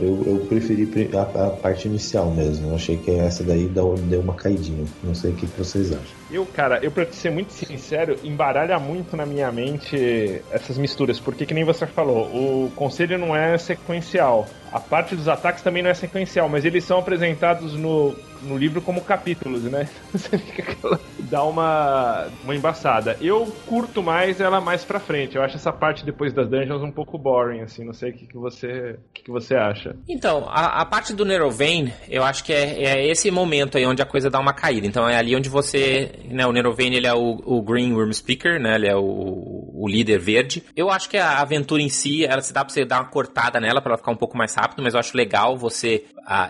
eu, 0.00 0.22
eu 0.26 0.46
preferi 0.48 0.88
a, 1.14 1.46
a, 1.46 1.50
parte 1.50 1.86
inicial 1.86 2.30
mesmo. 2.30 2.70
Eu 2.70 2.74
achei 2.74 2.96
que 2.96 3.10
essa 3.10 3.44
daí 3.44 3.66
deu, 3.68 3.94
uma 4.20 4.34
caidinha. 4.34 4.84
Não 5.02 5.14
sei 5.14 5.30
o 5.30 5.34
que, 5.34 5.46
que 5.46 5.58
vocês 5.58 5.92
acham. 5.92 6.20
Eu, 6.30 6.46
cara, 6.46 6.78
eu 6.82 6.90
pra 6.90 7.06
ser 7.06 7.30
muito 7.30 7.52
sincero, 7.52 8.16
embaralha 8.24 8.78
muito 8.78 9.16
na 9.16 9.26
minha 9.26 9.50
mente 9.52 10.42
essas 10.50 10.78
misturas, 10.78 11.18
porque 11.18 11.44
que 11.44 11.54
nem 11.54 11.64
você 11.64 11.86
falou, 11.86 12.26
o 12.26 12.72
conselho 12.74 13.18
não 13.18 13.34
é 13.34 13.56
sequencial. 13.58 14.46
A 14.72 14.78
parte 14.78 15.16
dos 15.16 15.28
ataques 15.28 15.62
também 15.62 15.82
não 15.82 15.90
é 15.90 15.94
sequencial, 15.94 16.48
mas 16.48 16.64
eles 16.64 16.84
são 16.84 16.98
apresentados 16.98 17.74
no, 17.74 18.14
no 18.42 18.56
livro 18.56 18.80
como 18.80 19.00
capítulos, 19.02 19.62
né? 19.64 19.88
Você 20.12 20.38
fica 20.38 20.72
aquela... 20.72 21.00
dá 21.20 21.44
uma, 21.44 22.28
uma 22.44 22.54
embaçada. 22.54 23.16
Eu 23.20 23.46
curto 23.66 24.02
mais 24.02 24.40
ela 24.40 24.60
mais 24.60 24.84
pra 24.84 25.00
frente. 25.00 25.36
Eu 25.36 25.42
acho 25.42 25.56
essa 25.56 25.72
parte 25.72 26.04
depois 26.04 26.32
das 26.32 26.48
dungeons 26.48 26.82
um 26.82 26.90
pouco 26.90 27.18
boring, 27.18 27.60
assim. 27.60 27.84
Não 27.84 27.92
sei 27.92 28.10
o 28.10 28.14
que, 28.14 28.26
que, 28.26 28.36
você, 28.36 28.92
o 28.92 29.12
que, 29.12 29.22
que 29.22 29.30
você 29.30 29.54
acha. 29.54 29.96
Então, 30.08 30.46
a, 30.48 30.82
a 30.82 30.86
parte 30.86 31.14
do 31.14 31.24
Nerovane, 31.24 31.92
eu 32.08 32.22
acho 32.22 32.44
que 32.44 32.52
é, 32.52 32.84
é, 32.84 33.10
esse 33.10 33.30
momento 33.30 33.76
aí 33.76 33.86
onde 33.86 34.02
a 34.02 34.06
coisa 34.06 34.30
dá 34.30 34.38
uma 34.38 34.52
caída. 34.52 34.86
Então 34.86 35.08
é 35.08 35.16
ali 35.16 35.34
onde 35.36 35.48
você. 35.48 36.12
Né, 36.24 36.46
o 36.46 36.52
Nerovane 36.52 36.96
ele 36.96 37.06
é 37.06 37.14
o, 37.14 37.40
o 37.44 37.62
Green 37.62 37.92
Worm 37.92 38.12
Speaker, 38.12 38.60
né? 38.60 38.74
Ele 38.74 38.88
é 38.88 38.96
o, 38.96 39.70
o 39.74 39.88
líder 39.88 40.18
verde. 40.18 40.62
Eu 40.76 40.90
acho 40.90 41.08
que 41.08 41.16
a 41.16 41.40
aventura 41.40 41.82
em 41.82 41.88
si, 41.88 42.24
ela 42.24 42.42
se 42.42 42.52
dá 42.52 42.64
pra 42.64 42.72
você 42.72 42.84
dar 42.84 43.00
uma 43.00 43.08
cortada 43.08 43.60
nela 43.60 43.80
pra 43.80 43.92
ela 43.92 43.98
ficar 43.98 44.12
um 44.12 44.16
pouco 44.16 44.36
mais 44.36 44.54
rápido, 44.54 44.82
mas 44.82 44.94
eu 44.94 45.00
acho 45.00 45.16
legal 45.16 45.56
você 45.56 46.04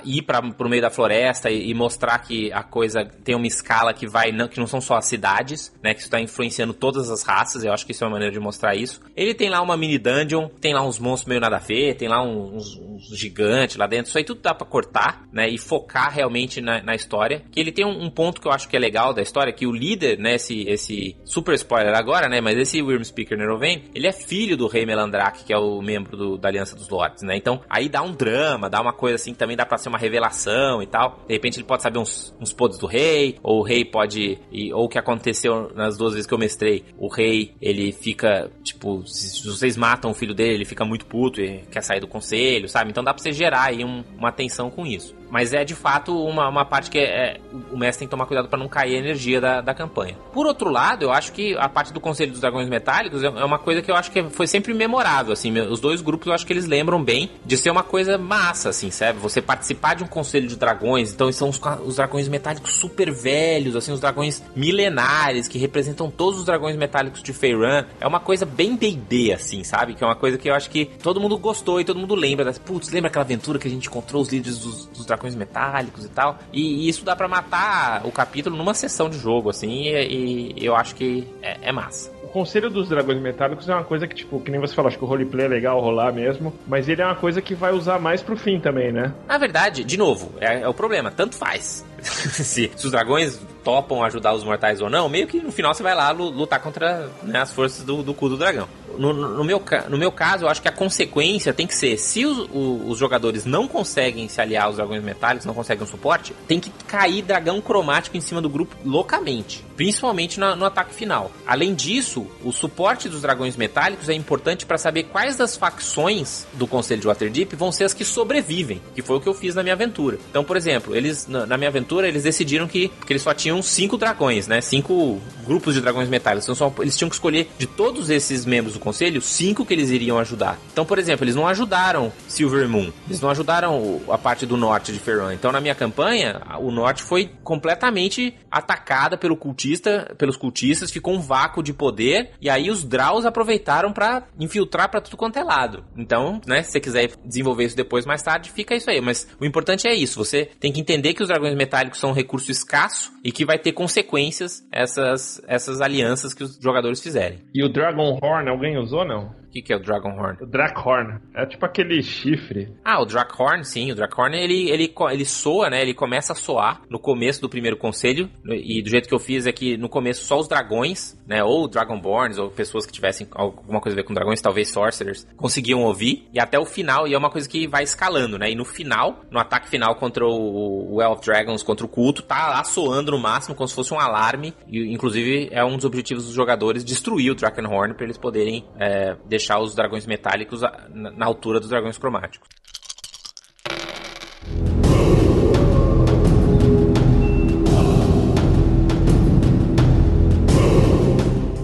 ir 0.05 0.23
para 0.23 0.43
pro 0.43 0.69
meio 0.69 0.83
da 0.83 0.91
floresta 0.91 1.51
e, 1.51 1.71
e, 1.71 1.75
mostrar 1.75 2.19
que 2.19 2.53
a 2.53 2.63
coisa 2.63 3.05
tem 3.25 3.35
uma 3.35 3.47
escala 3.47 3.95
que 3.95 4.07
vai 4.07 4.31
não, 4.31 4.47
que 4.47 4.61
não 4.61 4.67
são 4.67 4.81
só 4.81 4.97
as 4.97 5.07
cidades, 5.07 5.73
né, 5.83 5.95
que 5.95 6.01
está 6.03 6.21
influenciando 6.21 6.75
todas 6.75 7.11
as 7.11 7.23
raças. 7.23 7.65
Eu 7.65 7.73
acho 7.73 7.87
que 7.87 7.93
isso 7.93 8.05
é 8.05 8.07
uma 8.07 8.13
maneira 8.13 8.33
de 8.33 8.39
mostrar 8.39 8.75
isso. 8.75 9.01
Ele 9.17 9.33
tem 9.33 9.49
lá 9.49 9.63
uma 9.63 9.79
mini 9.79 9.99
dungeon, 9.99 10.49
tem 10.61 10.75
lá 10.75 10.83
uns 10.83 10.99
monstros 10.99 11.29
meio 11.29 11.41
nada 11.41 11.57
a 11.57 11.61
ver, 11.61 11.95
tem 11.95 12.09
lá 12.09 12.23
uns, 12.23 12.77
uns 12.77 13.17
gigantes 13.17 13.77
lá 13.77 13.87
dentro. 13.87 14.09
Isso 14.09 14.19
aí 14.19 14.25
tudo 14.25 14.43
dá 14.43 14.55
para 14.55 14.67
cortar, 14.67 15.23
né, 15.33 15.49
e 15.49 15.57
focar 15.57 16.13
realmente 16.13 16.61
na, 16.61 16.83
na 16.83 16.95
história. 16.95 17.43
Que 17.51 17.59
ele 17.59 17.73
tem 17.73 17.87
um, 17.87 18.05
um, 18.05 18.11
ponto 18.11 18.39
que 18.39 18.47
eu 18.47 18.53
acho 18.53 18.69
que 18.69 18.77
é 18.77 18.79
legal 18.79 19.15
da 19.15 19.23
história, 19.23 19.53
que 19.53 19.67
o 19.67 19.73
líder, 19.73 20.19
né, 20.19 20.35
esse, 20.35 20.63
esse 20.69 21.17
super 21.25 21.55
spoiler 21.55 21.97
agora, 21.97 22.29
né, 22.29 22.41
mas 22.43 22.59
esse 22.59 22.83
Worm 22.83 23.03
Speaker 23.03 23.39
Neroven, 23.39 23.85
ele 23.95 24.07
é 24.07 24.13
filho 24.13 24.59
do 24.59 24.67
rei 24.67 24.85
Melandrak, 24.85 25.45
que 25.45 25.55
é 25.55 25.59
o 25.59 25.81
membro 25.81 26.19
do, 26.19 26.37
da 26.37 26.49
Aliança 26.49 26.77
dos 26.77 26.91
Lords, 26.91 27.23
né. 27.23 27.35
Então 27.37 27.63
aí 27.69 27.89
dá 27.89 28.03
um 28.03 28.13
drama, 28.13 28.69
dá 28.69 28.81
uma 28.81 28.93
coisa 28.93 29.17
assim 29.17 29.33
que 29.33 29.39
também 29.39 29.57
dá 29.57 29.70
pra 29.71 29.79
ser 29.79 29.89
uma 29.89 29.99
revelação 29.99 30.83
e 30.83 30.87
tal. 30.87 31.21
De 31.27 31.33
repente 31.33 31.59
ele 31.59 31.65
pode 31.65 31.83
saber 31.83 32.01
uns, 32.01 32.35
uns 32.41 32.53
poderes 32.53 32.81
do 32.81 32.87
rei, 32.87 33.39
ou 33.43 33.61
o 33.61 33.63
rei 33.63 33.85
pode. 33.85 34.39
E, 34.51 34.73
ou 34.73 34.85
o 34.85 34.89
que 34.89 34.99
aconteceu 34.99 35.71
nas 35.75 35.97
duas 35.97 36.13
vezes 36.13 36.27
que 36.27 36.35
eu 36.35 36.39
mestrei. 36.39 36.85
O 36.99 37.09
rei, 37.09 37.55
ele 37.63 37.93
fica, 37.93 38.51
tipo, 38.65 39.07
se 39.07 39.47
vocês 39.47 39.77
matam 39.77 40.11
o 40.11 40.15
filho 40.15 40.35
dele, 40.35 40.55
ele 40.55 40.65
fica 40.65 40.85
muito 40.85 41.07
puto 41.07 41.41
e 41.41 41.63
quer 41.71 41.83
sair 41.83 42.01
do 42.01 42.09
conselho, 42.09 42.69
sabe? 42.69 42.91
Então 42.91 43.05
dá 43.05 43.15
pra 43.15 43.23
você 43.23 43.33
gerar 43.33 43.69
aí 43.69 43.85
um, 43.85 44.03
uma 44.19 44.33
tensão 44.33 44.69
com 44.69 44.85
isso. 44.85 45.15
Mas 45.31 45.53
é 45.53 45.65
de 45.65 45.75
fato 45.75 46.17
uma, 46.25 46.49
uma 46.49 46.65
parte 46.65 46.91
que 46.91 46.99
é, 46.99 47.03
é, 47.05 47.41
o 47.71 47.77
mestre 47.77 48.01
tem 48.01 48.09
que 48.09 48.11
tomar 48.11 48.27
cuidado 48.27 48.49
para 48.49 48.59
não 48.59 48.69
cair 48.69 48.97
a 48.97 48.99
energia 48.99 49.41
da, 49.41 49.61
da 49.61 49.75
campanha. 49.75 50.17
Por 50.33 50.47
outro 50.47 50.71
lado, 50.71 51.05
eu 51.05 51.13
acho 51.13 51.33
que 51.33 51.57
a 51.57 51.69
parte 51.69 51.93
do 51.93 52.01
Conselho 52.01 52.33
dos 52.33 52.41
Dragões 52.41 52.69
Metálicos 52.69 53.23
é, 53.23 53.27
é 53.27 53.45
uma 53.45 53.59
coisa 53.59 53.81
que 53.83 53.91
eu 53.91 53.95
acho 53.95 54.11
que 54.11 54.23
foi 54.25 54.47
sempre 54.47 54.75
memorável. 54.75 55.33
Assim, 55.33 55.57
os 55.61 55.81
dois 55.81 56.01
grupos 56.01 56.27
eu 56.27 56.33
acho 56.33 56.47
que 56.47 56.53
eles 56.53 56.67
lembram 56.67 57.03
bem 57.03 57.31
de 57.45 57.57
ser 57.57 57.71
uma 57.71 57.83
coisa 57.83 58.19
massa, 58.19 58.71
assim, 58.71 58.91
sabe? 58.91 59.19
Você 59.21 59.41
participar 59.41 59.95
de 59.95 60.05
um 60.05 60.07
Conselho 60.07 60.49
de 60.49 60.57
Dragões, 60.57 61.13
então 61.13 61.31
são 61.33 61.49
os, 61.49 61.61
os 61.85 61.97
dragões 61.97 62.29
metálicos 62.29 62.75
super 62.75 63.11
velhos, 63.13 63.77
assim, 63.77 63.93
os 63.93 64.01
dragões 64.01 64.43
milenares 64.55 65.47
que 65.47 65.59
representam 65.59 66.11
todos 66.11 66.41
os 66.41 66.45
dragões 66.45 66.77
metálicos 66.77 67.23
de 67.23 67.33
Feyran. 67.33 67.85
É 68.01 68.07
uma 68.07 68.21
coisa 68.21 68.45
bem 68.45 68.75
D&D, 68.75 69.33
assim, 69.33 69.63
sabe? 69.63 69.95
Que 69.95 70.03
é 70.03 70.07
uma 70.07 70.17
coisa 70.17 70.37
que 70.37 70.49
eu 70.51 70.55
acho 70.55 70.71
que 70.71 70.87
todo 70.87 71.21
mundo 71.21 71.39
gostou 71.39 71.81
e 71.81 71.85
todo 71.85 71.99
mundo 71.99 72.15
lembra. 72.15 72.53
Putz, 72.53 72.91
lembra 72.91 73.09
aquela 73.09 73.25
aventura 73.25 73.59
que 73.59 73.69
a 73.69 73.71
gente 73.71 73.89
encontrou 73.89 74.23
os 74.23 74.31
líderes 74.31 74.59
dos, 74.59 74.87
dos 74.87 75.07
dragões 75.07 75.20
dragões 75.21 75.35
metálicos 75.35 76.05
e 76.05 76.09
tal. 76.09 76.39
E, 76.53 76.87
e, 76.87 76.89
isso 76.89 77.05
dá 77.05 77.15
para 77.15 77.29
matar 77.29 78.07
o 78.07 78.11
capítulo 78.11 78.57
numa 78.57 78.75
sessão 78.75 79.09
de 79.11 79.19
jogo, 79.19 79.51
assim, 79.51 79.83
e, 79.83 80.55
e 80.57 80.65
eu 80.65 80.75
acho 80.75 80.95
que 80.95 81.29
é, 81.43 81.69
é 81.69 81.73
massa. 81.73 82.11
O 82.23 82.29
Conselho 82.29 82.71
dos 82.71 82.89
Dragões 82.89 83.21
Metálicos 83.21 83.69
é 83.69 83.75
uma 83.75 83.83
coisa 83.83 84.07
que, 84.07 84.15
tipo, 84.15 84.41
que 84.41 84.53
nem 84.53 84.61
você 84.61 84.73
falou, 84.73 84.89
acho 84.89 84.97
que 84.97 85.05
o 85.05 85.07
roleplay 85.07 85.47
é 85.47 85.49
legal 85.49 85.81
rolar 85.81 86.13
mesmo, 86.13 86.55
mas 86.67 86.89
ele 86.89 87.03
é 87.03 87.05
uma 87.05 87.17
coisa 87.17 87.43
que 87.43 87.57
vai 87.57 87.73
usar 87.73 87.99
mais 87.99 88.23
pro 88.23 88.37
fim 88.37 88.61
também, 88.61 88.93
né? 88.93 89.13
Na 89.27 89.37
verdade, 89.37 89.83
de 89.83 89.97
novo, 89.97 90.33
é, 90.41 90.61
é 90.61 90.69
o 90.69 90.73
problema, 90.73 91.11
tanto 91.11 91.35
faz. 91.35 91.85
se, 92.01 92.71
se, 92.75 92.87
os 92.87 92.93
dragões 92.93 93.41
topam 93.65 94.05
ajudar 94.05 94.33
os 94.33 94.45
mortais 94.45 94.81
ou 94.81 94.89
não, 94.89 95.09
meio 95.09 95.27
que 95.27 95.41
no 95.41 95.51
final 95.51 95.75
você 95.75 95.83
vai 95.83 95.95
lá 95.95 96.13
lutar 96.13 96.61
contra 96.61 97.09
né, 97.25 97.41
as 97.41 97.53
forças 97.53 97.85
do, 97.85 98.03
do 98.03 98.15
cu 98.15 98.29
do 98.29 98.37
dragão 98.37 98.69
no, 99.01 99.15
no, 99.15 99.43
meu, 99.43 99.63
no 99.89 99.97
meu 99.97 100.13
caso, 100.13 100.45
eu 100.45 100.49
acho 100.51 100.61
que 100.61 100.69
a 100.69 100.73
consequência 100.73 101.55
tem 101.55 101.67
que 101.67 101.75
ser: 101.75 101.97
se 101.97 102.27
os, 102.27 102.47
os, 102.53 102.99
jogadores 102.99 103.47
não 103.47 103.67
conseguem 103.67 104.29
se 104.29 104.43
aliar 104.43 104.65
aos 104.65 104.77
dragões 104.77 105.03
metálicos, 105.03 105.47
não 105.47 105.55
conseguem 105.55 105.83
um 105.83 105.87
suporte, 105.87 106.35
tem 106.47 106.61
que 106.61 106.69
cair 106.87 107.23
dragão 107.23 107.63
cromático 107.63 108.19
em 108.19 108.21
cima 108.21 108.43
do 108.43 108.51
grupo 108.51 108.77
loucamente, 108.85 109.65
principalmente 109.75 110.39
no, 110.39 110.67
ataque 110.67 110.95
final. 110.95 111.33
Além 111.47 111.75
disso, 111.75 112.27
o 112.45 112.53
suporte 112.53 113.09
dos 113.09 113.23
dragões 113.23 113.57
metálicos 113.57 114.11
é 114.11 114.13
importante 114.13 114.67
para 114.67 114.77
saber 114.77 115.05
quais 115.05 115.35
das 115.35 115.57
facções 115.57 116.47
do 116.53 116.67
Conselho 116.67 117.01
de 117.01 117.07
Waterdeep 117.07 117.57
vão 117.57 117.73
ser 117.73 117.85
as 117.85 117.95
que 117.95 118.05
sobrevivem, 118.05 118.83
que 118.95 119.01
foi 119.01 119.17
o 119.17 119.21
que 119.21 119.29
eu 119.29 119.35
fiz 119.35 119.55
na 119.55 119.63
minha 119.63 119.75
aventura. 119.75 120.19
Então, 120.29 120.45
por 120.45 120.59
exemplo, 120.59 120.95
eles 120.95 121.27
na, 121.27 121.47
na 121.47 121.57
minha 121.57 121.71
aventura 121.71 122.07
eles 122.07 122.25
decidiram 122.25 122.69
que, 122.69 122.89
que 123.07 123.13
eles 123.15 123.23
só 123.23 123.33
tinham 123.33 123.63
cinco 123.63 123.97
dragões, 123.97 124.47
né? 124.47 124.61
Cinco 124.61 125.19
grupos 125.47 125.75
de 125.75 125.81
dragões 125.81 126.09
metálicos. 126.11 126.45
Então, 126.45 126.55
só, 126.55 126.73
eles 126.83 126.97
tinham 126.99 127.09
que 127.09 127.15
escolher 127.15 127.49
de 127.57 127.67
todos 127.67 128.11
esses 128.11 128.45
membros 128.45 128.75
do 128.75 128.81
conselho, 128.91 129.23
cinco 129.23 129.65
que 129.65 129.73
eles 129.73 129.91
iriam 129.91 130.19
ajudar. 130.19 130.59
Então, 130.73 130.85
por 130.85 130.99
exemplo, 130.99 131.25
eles 131.25 131.37
não 131.37 131.47
ajudaram 131.47 132.13
Silver 132.27 132.69
Moon, 132.69 132.91
eles 133.07 133.21
não 133.21 133.31
ajudaram 133.31 134.01
a 134.11 134.19
parte 134.19 134.45
do 134.45 134.57
norte 134.57 134.93
de 134.93 134.99
Ferran. 134.99 135.33
Então, 135.33 135.53
na 135.53 135.61
minha 135.61 135.75
campanha, 135.75 136.43
o 136.59 136.73
norte 136.73 137.03
foi 137.03 137.31
completamente 137.45 138.35
atacada 138.51 139.17
pelo 139.17 139.37
cultista, 139.37 140.13
pelos 140.19 140.37
cultistas, 140.37 140.91
ficou 140.91 141.15
um 141.15 141.21
vácuo 141.21 141.63
de 141.63 141.73
poder, 141.73 142.33
e 142.41 142.51
aí 142.51 142.69
os 142.69 142.83
Draus 142.83 143.25
aproveitaram 143.25 143.93
para 143.93 144.25
infiltrar 144.39 144.91
para 144.91 145.01
tudo 145.01 145.17
quanto 145.17 145.39
é 145.39 145.45
lado. 145.45 145.85
Então, 145.97 146.41
né, 146.47 146.63
se 146.63 146.73
você 146.73 146.81
quiser 146.81 147.13
desenvolver 147.25 147.65
isso 147.67 147.77
depois, 147.77 148.05
mais 148.05 148.23
tarde, 148.23 148.51
fica 148.51 148.75
isso 148.75 148.91
aí. 148.91 149.01
Mas 149.01 149.29
o 149.41 149.45
importante 149.45 149.87
é 149.87 149.95
isso, 149.95 150.19
você 150.19 150.47
tem 150.59 150.73
que 150.73 150.81
entender 150.81 151.15
que 151.15 151.23
os 151.23 151.29
dragões 151.29 151.55
metálicos 151.55 152.01
são 152.01 152.11
um 152.11 152.15
recurso 152.15 152.51
escasso 152.51 153.13
e 153.23 153.31
que 153.31 153.45
vai 153.45 153.59
ter 153.59 153.73
consequências 153.73 154.67
essas, 154.73 155.41
essas 155.47 155.81
alianças 155.81 156.35
que 156.35 156.43
os 156.43 156.59
jogadores 156.61 157.01
fizerem. 157.01 157.39
E 157.55 157.65
o 157.65 157.69
Dragon 157.69 158.19
Horn, 158.21 158.51
alguém 158.51 158.70
usou, 158.79 159.05
não? 159.05 159.40
O 159.51 159.53
que, 159.53 159.63
que 159.63 159.73
é 159.73 159.77
o 159.77 159.81
Dragonhorn? 159.81 160.39
O 160.41 160.47
Drakhorn. 160.47 161.19
É 161.35 161.45
tipo 161.45 161.67
aquele 161.67 162.01
chifre. 162.05 162.73
Ah, 162.85 163.03
o 163.03 163.05
Drakhorn, 163.05 163.65
sim. 163.65 163.91
O 163.91 163.97
Drakhorn, 163.97 164.37
ele, 164.39 164.71
ele, 164.71 164.95
ele 165.11 165.25
soa, 165.25 165.69
né? 165.69 165.83
Ele 165.83 165.93
começa 165.93 166.33
a 166.33 166.37
soar 166.37 166.83
no 166.89 167.01
começo 167.01 167.41
do 167.41 167.49
primeiro 167.49 167.77
conselho. 167.77 168.31
E 168.47 168.81
do 168.81 168.89
jeito 168.89 169.09
que 169.09 169.15
eu 169.15 169.19
fiz 169.19 169.49
é 169.49 169.53
que 169.53 169.77
no 169.77 169.89
começo 169.89 170.25
só 170.25 170.39
os 170.39 170.47
dragões, 170.47 171.21
né? 171.27 171.43
Ou 171.43 171.67
Dragonborns, 171.67 172.39
ou 172.39 172.49
pessoas 172.49 172.87
que 172.87 172.93
tivessem 172.93 173.27
alguma 173.33 173.81
coisa 173.81 173.97
a 173.97 174.01
ver 174.01 174.05
com 174.07 174.15
dragões, 174.15 174.41
talvez 174.41 174.71
Sorcerers, 174.71 175.27
conseguiam 175.37 175.83
ouvir. 175.83 176.29
E 176.33 176.39
até 176.39 176.57
o 176.57 176.65
final, 176.65 177.09
e 177.09 177.15
é 177.15 177.19
uma 177.19 177.31
coisa 177.31 177.49
que 177.49 177.67
vai 177.67 177.83
escalando, 177.83 178.39
né? 178.39 178.53
E 178.53 178.55
no 178.55 178.65
final, 178.65 179.25
no 179.33 179.41
ataque 179.41 179.69
final 179.69 179.97
contra 179.97 180.25
o, 180.25 180.95
o 180.95 181.03
Elf 181.03 181.25
Dragons, 181.25 181.65
contra 181.65 181.85
o 181.85 181.89
culto, 181.89 182.23
tá 182.23 182.51
lá 182.51 182.63
soando 182.63 183.11
no 183.11 183.19
máximo, 183.19 183.57
como 183.57 183.67
se 183.67 183.75
fosse 183.75 183.93
um 183.93 183.99
alarme. 183.99 184.55
E 184.69 184.93
inclusive 184.93 185.49
é 185.51 185.65
um 185.65 185.75
dos 185.75 185.85
objetivos 185.85 186.25
dos 186.27 186.35
jogadores 186.35 186.85
destruir 186.85 187.33
o 187.33 187.35
Drakenhorn 187.35 187.95
para 187.95 188.05
eles 188.05 188.17
poderem 188.17 188.65
é, 188.79 189.17
deixar 189.27 189.40
os 189.49 189.75
dragões 189.75 190.07
metálicos 190.07 190.61
na 190.93 191.27
altura 191.27 191.61
dos 191.61 191.69
dragões 191.69 191.99
cromáticos. 191.99 192.49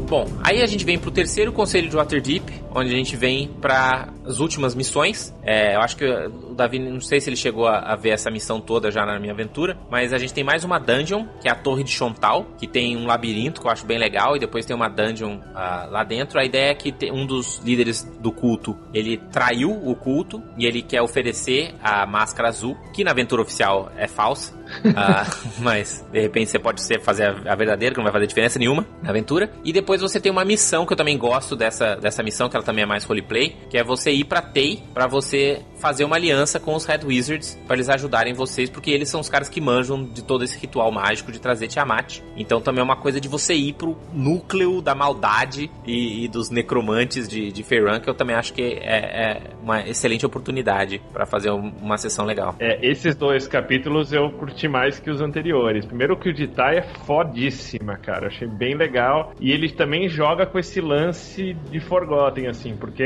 Bom, 0.08 0.24
aí 0.42 0.62
a 0.62 0.66
gente 0.66 0.84
vem 0.84 0.98
pro 0.98 1.10
terceiro 1.10 1.52
conselho 1.52 1.90
de 1.90 1.96
Waterdeep, 1.96 2.44
onde 2.70 2.94
a 2.94 2.96
gente 2.96 3.16
vem 3.16 3.48
para 3.60 4.12
as 4.26 4.40
últimas 4.40 4.74
missões. 4.74 5.34
É, 5.42 5.76
eu 5.76 5.80
acho 5.80 5.96
que 5.96 6.04
o 6.04 6.54
Davi, 6.54 6.78
não 6.78 7.00
sei 7.00 7.20
se 7.20 7.28
ele 7.28 7.36
chegou 7.36 7.66
a, 7.66 7.78
a 7.78 7.96
ver 7.96 8.10
essa 8.10 8.30
missão 8.30 8.60
toda 8.60 8.90
já 8.90 9.06
na 9.06 9.18
minha 9.18 9.32
aventura, 9.32 9.76
mas 9.90 10.12
a 10.12 10.18
gente 10.18 10.34
tem 10.34 10.44
mais 10.44 10.64
uma 10.64 10.78
dungeon, 10.78 11.26
que 11.40 11.48
é 11.48 11.52
a 11.52 11.54
Torre 11.54 11.84
de 11.84 11.90
Chontal, 11.90 12.46
que 12.58 12.66
tem 12.66 12.96
um 12.96 13.06
labirinto 13.06 13.60
que 13.60 13.66
eu 13.66 13.70
acho 13.70 13.86
bem 13.86 13.98
legal, 13.98 14.36
e 14.36 14.40
depois 14.40 14.66
tem 14.66 14.74
uma 14.74 14.88
dungeon 14.88 15.40
ah, 15.54 15.86
lá 15.90 16.04
dentro. 16.04 16.38
A 16.38 16.44
ideia 16.44 16.70
é 16.70 16.74
que 16.74 16.94
um 17.10 17.26
dos 17.26 17.58
líderes 17.64 18.02
do 18.20 18.32
culto, 18.32 18.76
ele 18.92 19.18
traiu 19.30 19.70
o 19.70 19.94
culto 19.94 20.42
e 20.58 20.66
ele 20.66 20.82
quer 20.82 21.02
oferecer 21.02 21.74
a 21.82 22.06
máscara 22.06 22.48
azul, 22.48 22.76
que 22.92 23.04
na 23.04 23.12
aventura 23.12 23.42
oficial 23.42 23.90
é 23.96 24.06
falsa. 24.06 24.56
Ah, 24.96 25.24
mas 25.60 26.04
de 26.10 26.20
repente 26.20 26.50
você 26.50 26.58
pode 26.58 26.82
ser 26.82 27.00
fazer 27.00 27.24
a, 27.24 27.52
a 27.52 27.56
verdadeira, 27.56 27.94
que 27.94 27.98
não 27.98 28.04
vai 28.04 28.12
fazer 28.12 28.26
diferença 28.26 28.58
nenhuma 28.58 28.86
na 29.02 29.10
aventura. 29.10 29.50
E 29.64 29.72
depois 29.72 30.00
você 30.00 30.20
tem 30.20 30.32
uma 30.32 30.44
missão 30.44 30.84
que 30.84 30.92
eu 30.92 30.96
também 30.96 31.16
gosto 31.16 31.54
dessa, 31.54 31.96
dessa 31.96 32.22
missão, 32.22 32.48
que 32.48 32.56
ela 32.56 32.64
também 32.64 32.82
é 32.82 32.86
mais 32.86 33.04
roleplay, 33.04 33.56
que 33.70 33.78
é 33.78 33.84
você 33.84 34.15
ir 34.16 34.24
pra 34.24 34.42
Tei 34.42 34.82
pra 34.92 35.06
você 35.06 35.62
fazer 35.86 36.02
uma 36.04 36.16
aliança 36.16 36.58
com 36.58 36.74
os 36.74 36.84
Red 36.84 37.00
Wizards 37.04 37.56
pra 37.64 37.76
eles 37.76 37.88
ajudarem 37.88 38.34
vocês, 38.34 38.68
porque 38.68 38.90
eles 38.90 39.08
são 39.08 39.20
os 39.20 39.28
caras 39.28 39.48
que 39.48 39.60
manjam 39.60 40.02
de 40.02 40.20
todo 40.24 40.42
esse 40.42 40.58
ritual 40.58 40.90
mágico 40.90 41.30
de 41.30 41.40
trazer 41.40 41.68
Tiamat. 41.68 42.18
Então 42.36 42.60
também 42.60 42.80
é 42.80 42.84
uma 42.84 42.96
coisa 42.96 43.20
de 43.20 43.28
você 43.28 43.54
ir 43.54 43.74
pro 43.74 43.96
núcleo 44.12 44.82
da 44.82 44.96
maldade 44.96 45.70
e, 45.86 46.24
e 46.24 46.28
dos 46.28 46.50
necromantes 46.50 47.28
de, 47.28 47.52
de 47.52 47.62
Feyran, 47.62 48.00
que 48.00 48.10
eu 48.10 48.14
também 48.14 48.34
acho 48.34 48.52
que 48.52 48.62
é, 48.62 48.72
é 48.80 49.42
uma 49.62 49.86
excelente 49.88 50.26
oportunidade 50.26 51.00
pra 51.12 51.24
fazer 51.24 51.52
um- 51.52 51.72
uma 51.80 51.96
sessão 51.98 52.24
legal. 52.24 52.56
É, 52.58 52.84
esses 52.84 53.14
dois 53.14 53.46
capítulos 53.46 54.12
eu 54.12 54.28
curti 54.32 54.66
mais 54.66 54.98
que 54.98 55.08
os 55.08 55.20
anteriores. 55.20 55.84
Primeiro 55.86 56.16
que 56.16 56.30
o 56.30 56.34
de 56.34 56.48
Tai 56.48 56.78
é 56.78 56.82
fodíssima, 56.82 57.96
cara. 57.96 58.24
Eu 58.24 58.28
achei 58.28 58.48
bem 58.48 58.74
legal. 58.74 59.32
E 59.40 59.52
ele 59.52 59.70
também 59.70 60.08
joga 60.08 60.46
com 60.46 60.58
esse 60.58 60.80
lance 60.80 61.54
de 61.70 61.78
Forgotten, 61.80 62.48
assim, 62.48 62.76
porque 62.76 63.04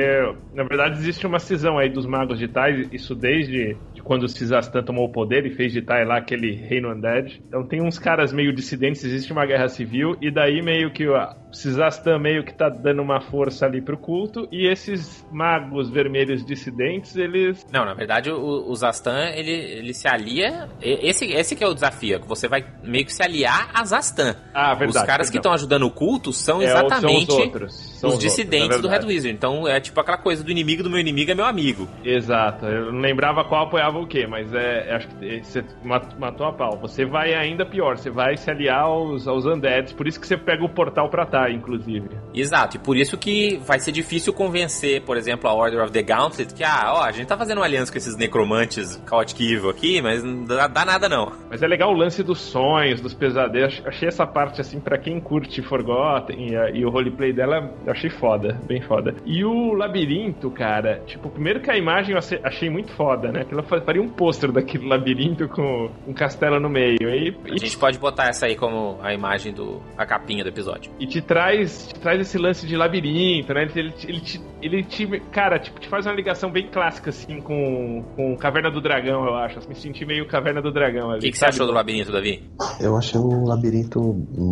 na 0.54 0.62
verdade 0.64 0.98
existe 0.98 1.26
uma 1.26 1.38
cisão 1.38 1.78
aí 1.78 1.88
dos 1.90 2.06
magos 2.06 2.38
de 2.38 2.48
Tai, 2.48 2.69
isso 2.92 3.14
desde 3.14 3.74
de 3.89 3.89
quando 4.05 4.24
o 4.24 4.28
Cisastan 4.28 4.82
tomou 4.82 5.07
o 5.07 5.12
poder 5.12 5.46
e 5.46 5.51
fez 5.51 5.72
de 5.72 5.82
Tai 5.82 6.05
lá 6.05 6.18
aquele 6.18 6.55
reino 6.55 6.92
undead. 6.92 7.42
Então 7.46 7.66
tem 7.66 7.82
uns 7.82 7.98
caras 7.98 8.32
meio 8.32 8.53
dissidentes, 8.53 9.05
existe 9.05 9.32
uma 9.32 9.46
guerra 9.46 9.68
civil, 9.68 10.16
e 10.20 10.30
daí 10.30 10.62
meio 10.62 10.92
que 10.92 11.09
o 11.09 11.14
Cisastan 11.53 12.18
meio 12.18 12.44
que 12.44 12.55
tá 12.55 12.68
dando 12.68 13.03
uma 13.03 13.20
força 13.20 13.66
ali 13.66 13.80
pro 13.80 13.96
culto, 13.96 14.48
e 14.51 14.66
esses 14.66 15.26
magos 15.32 15.90
vermelhos 15.90 16.44
dissidentes, 16.44 17.16
eles 17.16 17.66
Não, 17.72 17.84
na 17.84 17.94
verdade, 17.94 18.30
o, 18.30 18.70
o 18.70 18.74
Zastan, 18.74 19.30
ele, 19.34 19.51
ele 19.53 19.94
se 19.94 20.09
alia. 20.09 20.68
Esse, 20.80 21.26
esse 21.26 21.57
que 21.57 21.64
é 21.64 21.66
o 21.66 21.74
desafio, 21.74 22.20
que 22.20 22.28
você 22.28 22.48
vai 22.48 22.64
meio 22.82 23.05
que 23.05 23.14
se 23.14 23.22
aliar 23.22 23.70
a 23.74 23.84
Zastan. 23.84 24.36
Ah, 24.55 24.74
verdade, 24.74 24.98
os 24.98 25.03
caras 25.03 25.26
que 25.28 25.34
perdão. 25.34 25.53
estão 25.53 25.53
ajudando 25.53 25.86
o 25.86 25.90
culto 25.90 26.32
são 26.32 26.61
É, 26.62 26.66
exatamente 26.66 27.26
são 27.26 27.36
os 27.36 27.44
outros, 27.44 27.74
são 27.74 28.11
os 28.11 28.16
os 28.16 28.20
dissidentes 28.20 28.76
outros, 28.76 28.92
é 28.92 28.98
do 28.98 29.07
Red. 29.07 29.12
Wizard. 29.12 29.34
Então 29.34 29.68
é 29.68 29.80
tipo 29.80 30.01
aquela 30.01 30.18
coisa 30.18 30.44
do 30.44 30.51
inimigo 30.51 30.82
do 30.82 30.90
meu 30.90 31.01
inimigo 31.01 31.30
é 31.30 31.34
meu 31.34 31.44
amigo. 31.44 31.88
Exato, 32.05 32.66
eu 32.66 32.92
não 32.92 33.01
lembrava 33.01 33.44
qual 33.44 33.64
apoiava 33.64 33.89
o 33.99 34.07
quê, 34.07 34.26
mas 34.26 34.53
é, 34.55 34.88
é- 34.91 34.95
acho 34.97 35.09
que 35.09 35.41
você 35.43 35.64
mat- 35.82 36.14
matou 36.18 36.47
a 36.47 36.53
pau. 36.53 36.78
Você 36.80 37.05
vai 37.05 37.34
ainda 37.34 37.64
pior, 37.66 37.97
você 37.99 38.11
vai 38.11 38.36
se 38.36 38.51
aliar 38.51 38.82
aos, 38.82 39.26
aos 39.26 39.45
undeads, 39.47 39.93
por 39.93 40.07
isso 40.07 40.20
que 40.20 40.26
você 40.26 40.36
pega 40.36 40.64
o 40.64 40.68
portal 40.68 41.09
pra 41.09 41.26
tá, 41.26 41.51
inclusive. 41.51 42.09
Exato, 42.34 42.76
e 42.76 42.80
por 42.80 42.97
isso 42.97 43.16
que 43.18 43.59
vai 43.66 43.78
ser 43.80 43.93
difícil 43.93 44.32
convencer, 44.32 45.03
por 45.03 45.16
exemplo, 45.16 45.49
a 45.49 45.55
Order 45.55 45.82
of 45.82 45.93
the 45.93 46.03
Gauntlet, 46.03 46.55
que, 46.55 46.62
ah, 46.62 46.93
ó, 46.95 47.03
a 47.05 47.11
gente 47.12 47.26
tá 47.26 47.36
fazendo 47.36 47.59
uma 47.59 47.64
aliança 47.66 47.91
com 47.91 47.99
esses 47.99 48.16
necromantes 48.16 49.03
Chaotic 49.09 49.41
Evil 49.41 49.70
aqui, 49.70 50.01
mas 50.03 50.22
não 50.22 50.45
dá, 50.45 50.66
dá 50.66 50.84
nada 50.84 51.09
não. 51.09 51.32
Mas 51.51 51.62
é 51.62 51.66
legal 51.66 51.91
o 51.91 51.97
lance 51.97 52.22
dos 52.22 52.38
sonhos, 52.41 53.01
dos 53.01 53.14
pesadelos. 53.14 53.82
Achei 53.86 54.09
essa 54.09 54.26
parte, 54.26 54.61
assim, 54.61 54.78
pra 54.80 54.99
quem 54.99 55.20
curte 55.20 55.62
Forgotten 55.62 56.51
e, 56.51 56.57
a- 56.57 56.70
e 56.70 56.84
o 56.84 56.91
roleplay 56.91 57.32
dela, 57.32 57.72
achei 57.86 58.11
foda, 58.11 58.61
bem 58.66 58.80
foda. 58.82 59.14
E 59.24 59.45
o 59.45 59.72
labirinto, 59.74 60.51
cara, 60.51 61.01
tipo, 61.07 61.28
primeiro 61.30 61.61
que 61.61 61.70
a 61.70 61.76
imagem 61.76 62.14
eu 62.14 62.20
achei 62.45 62.70
muito 62.70 62.93
foda, 62.93 63.30
né? 63.32 63.41
Aquilo 63.43 63.62
faria 63.80 64.02
um 64.02 64.08
pôster 64.08 64.52
daquele 64.52 64.86
labirinto 64.88 65.48
com 65.48 65.90
um 66.06 66.12
castelo 66.12 66.58
no 66.60 66.68
meio. 66.68 66.98
E, 67.02 67.34
A 67.50 67.56
gente 67.56 67.76
pode 67.78 67.98
botar 67.98 68.28
essa 68.28 68.46
aí 68.46 68.56
como 68.56 68.98
a 69.02 69.12
imagem 69.14 69.52
do. 69.52 69.80
a 69.96 70.04
capinha 70.06 70.42
do 70.42 70.48
episódio. 70.48 70.90
E 70.98 71.06
te 71.06 71.20
traz, 71.20 71.88
te 71.88 72.00
traz 72.00 72.20
esse 72.20 72.38
lance 72.38 72.66
de 72.66 72.76
labirinto, 72.76 73.52
né? 73.54 73.62
Ele, 73.74 73.90
te- 73.92 74.08
ele, 74.08 74.20
te, 74.20 74.40
ele 74.62 74.82
te, 74.84 75.06
cara, 75.32 75.58
tipo, 75.58 75.78
te 75.80 75.88
faz 75.88 76.06
uma 76.06 76.14
ligação 76.14 76.50
bem 76.50 76.68
clássica, 76.70 77.10
assim, 77.10 77.40
com, 77.40 78.02
com 78.16 78.36
Caverna 78.36 78.70
do 78.70 78.80
Dragão, 78.80 79.24
eu 79.26 79.34
acho. 79.34 79.60
Me 79.68 79.74
senti 79.74 80.04
meio 80.04 80.26
Caverna 80.26 80.60
do 80.62 80.72
Dragão 80.72 81.10
ali. 81.10 81.18
O 81.18 81.22
que, 81.22 81.30
que 81.32 81.38
você 81.38 81.46
achou 81.46 81.66
do 81.66 81.72
labirinto, 81.72 82.10
Davi? 82.12 82.42
Eu 82.80 82.96
achei 82.96 83.20
o 83.20 83.44
labirinto 83.44 84.00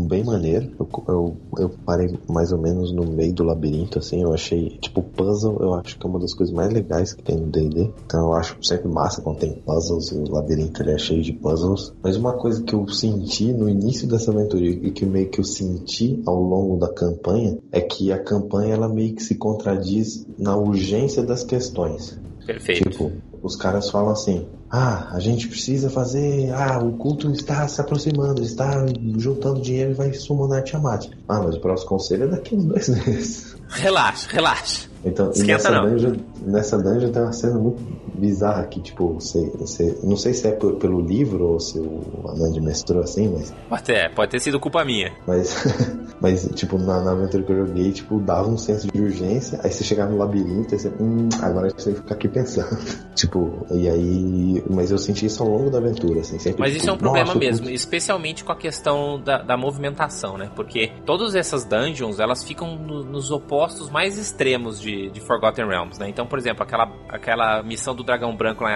bem 0.08 0.24
maneiro. 0.24 0.70
Eu, 0.78 0.88
eu, 1.08 1.36
eu 1.58 1.70
parei 1.84 2.08
mais 2.28 2.52
ou 2.52 2.58
menos 2.60 2.92
no 2.92 3.04
meio 3.06 3.32
do 3.34 3.42
labirinto, 3.44 3.98
assim. 3.98 4.22
Eu 4.22 4.32
achei, 4.32 4.78
tipo, 4.80 5.02
puzzle, 5.02 5.58
eu 5.60 5.74
acho 5.74 5.98
que 5.98 6.06
é 6.06 6.10
uma 6.10 6.18
das 6.18 6.34
coisas 6.34 6.54
mais 6.54 6.72
legais 6.72 7.12
que 7.12 7.22
tem 7.22 7.36
no 7.36 7.46
DD. 7.46 7.90
Então 8.06 8.20
eu 8.28 8.34
acho 8.34 8.56
sempre 8.62 8.88
massa 8.88 9.17
quando 9.20 9.38
tem 9.38 9.52
puzzles 9.52 10.10
e 10.12 10.14
o 10.14 10.30
labirinto 10.30 10.82
ele 10.82 10.92
é 10.92 10.98
cheio 10.98 11.22
de 11.22 11.32
puzzles. 11.32 11.92
Mas 12.02 12.16
uma 12.16 12.32
coisa 12.32 12.62
que 12.62 12.74
eu 12.74 12.86
senti 12.88 13.52
no 13.52 13.68
início 13.68 14.08
dessa 14.08 14.30
aventura 14.30 14.64
e 14.64 14.90
que 14.90 15.04
meio 15.06 15.28
que 15.28 15.40
eu 15.40 15.44
senti 15.44 16.22
ao 16.26 16.40
longo 16.40 16.76
da 16.76 16.92
campanha 16.92 17.58
é 17.72 17.80
que 17.80 18.12
a 18.12 18.18
campanha 18.22 18.74
ela 18.74 18.88
meio 18.88 19.14
que 19.14 19.22
se 19.22 19.34
contradiz 19.34 20.26
na 20.38 20.56
urgência 20.56 21.22
das 21.22 21.44
questões. 21.44 22.18
Perfeito. 22.46 22.88
Tipo, 22.88 23.12
os 23.42 23.56
caras 23.56 23.90
falam 23.90 24.10
assim: 24.10 24.46
ah, 24.70 25.08
a 25.12 25.20
gente 25.20 25.48
precisa 25.48 25.88
fazer. 25.88 26.50
Ah, 26.52 26.78
o 26.78 26.92
culto 26.92 27.30
está 27.30 27.66
se 27.68 27.80
aproximando, 27.80 28.42
está 28.42 28.86
juntando 29.16 29.60
dinheiro 29.60 29.92
e 29.92 29.94
vai 29.94 30.12
summonar 30.12 30.62
Tiamat. 30.62 31.08
Ah, 31.28 31.42
mas 31.42 31.56
o 31.56 31.60
próximo 31.60 31.88
conselho 31.90 32.24
é 32.24 32.28
daqui 32.28 32.54
uns 32.54 32.64
dois 32.64 32.88
meses. 32.88 33.56
Relaxa, 33.68 34.28
relaxa. 34.30 34.88
Então, 35.04 35.28
e 35.28 35.30
Esquenta 35.30 35.52
nessa 35.52 35.70
não. 35.70 35.90
dungeon, 35.90 36.14
nessa 36.40 36.78
dungeon 36.78 37.10
tem 37.10 37.22
uma 37.22 37.32
cena 37.32 37.58
muito 37.58 37.82
bizarra 38.18 38.64
que, 38.64 38.80
tipo, 38.80 39.14
você, 39.14 39.50
você 39.58 39.98
não 40.02 40.16
sei 40.16 40.34
se 40.34 40.46
é 40.48 40.52
pe- 40.52 40.72
pelo 40.74 41.00
livro 41.00 41.44
ou 41.52 41.60
se 41.60 41.78
o 41.78 42.00
Anand 42.28 42.60
mestrou 42.60 43.02
assim, 43.02 43.28
mas 43.32 43.52
Pode 43.68 43.82
ter, 43.84 44.14
pode 44.14 44.30
ter 44.30 44.40
sido 44.40 44.58
culpa 44.58 44.84
minha. 44.84 45.12
mas, 45.26 45.54
mas 46.20 46.48
tipo, 46.54 46.78
na, 46.78 47.00
na 47.02 47.12
aventura 47.12 47.42
que 47.42 47.52
eu 47.52 47.66
joguei, 47.66 47.92
tipo, 47.92 48.18
dava 48.20 48.48
um 48.48 48.58
senso 48.58 48.88
de 48.88 49.00
urgência, 49.00 49.60
aí 49.62 49.70
você 49.70 49.84
chegava 49.84 50.10
no 50.10 50.18
labirinto, 50.18 50.74
aí 50.74 50.80
você, 50.80 50.88
hum, 51.00 51.28
agora 51.40 51.70
você 51.70 51.84
tem 51.86 51.94
que 51.94 52.00
ficar 52.00 52.14
aqui 52.14 52.28
pensando. 52.28 52.76
tipo, 53.14 53.66
e 53.70 53.88
aí, 53.88 54.64
mas 54.70 54.90
eu 54.90 54.98
senti 54.98 55.26
isso 55.26 55.42
ao 55.42 55.48
longo 55.48 55.70
da 55.70 55.78
aventura, 55.78 56.20
assim, 56.20 56.38
sempre, 56.38 56.60
Mas 56.60 56.70
tipo, 56.72 56.82
isso 56.82 56.90
é 56.90 56.92
um 56.92 56.98
problema 56.98 57.34
mesmo, 57.34 57.62
culto- 57.66 57.74
especialmente 57.74 58.44
com 58.44 58.52
a 58.52 58.56
questão 58.56 59.20
da, 59.20 59.42
da 59.42 59.56
movimentação, 59.56 60.36
né? 60.36 60.50
Porque 60.56 60.92
todas 61.04 61.34
essas 61.34 61.64
dungeons, 61.64 62.18
elas 62.20 62.42
ficam 62.44 62.76
no- 62.76 63.04
nos 63.04 63.30
opostos 63.30 63.90
mais 63.90 64.18
extremos 64.18 64.80
de, 64.80 65.10
de 65.10 65.20
Forgotten 65.20 65.66
Realms, 65.66 65.98
né? 65.98 66.08
Então, 66.08 66.26
por 66.28 66.38
exemplo, 66.38 66.62
aquela, 66.62 66.92
aquela 67.08 67.62
missão 67.62 67.94
do 67.94 68.02
Dragão 68.04 68.34
Branco 68.36 68.62
lá 68.64 68.70
em 68.70 68.74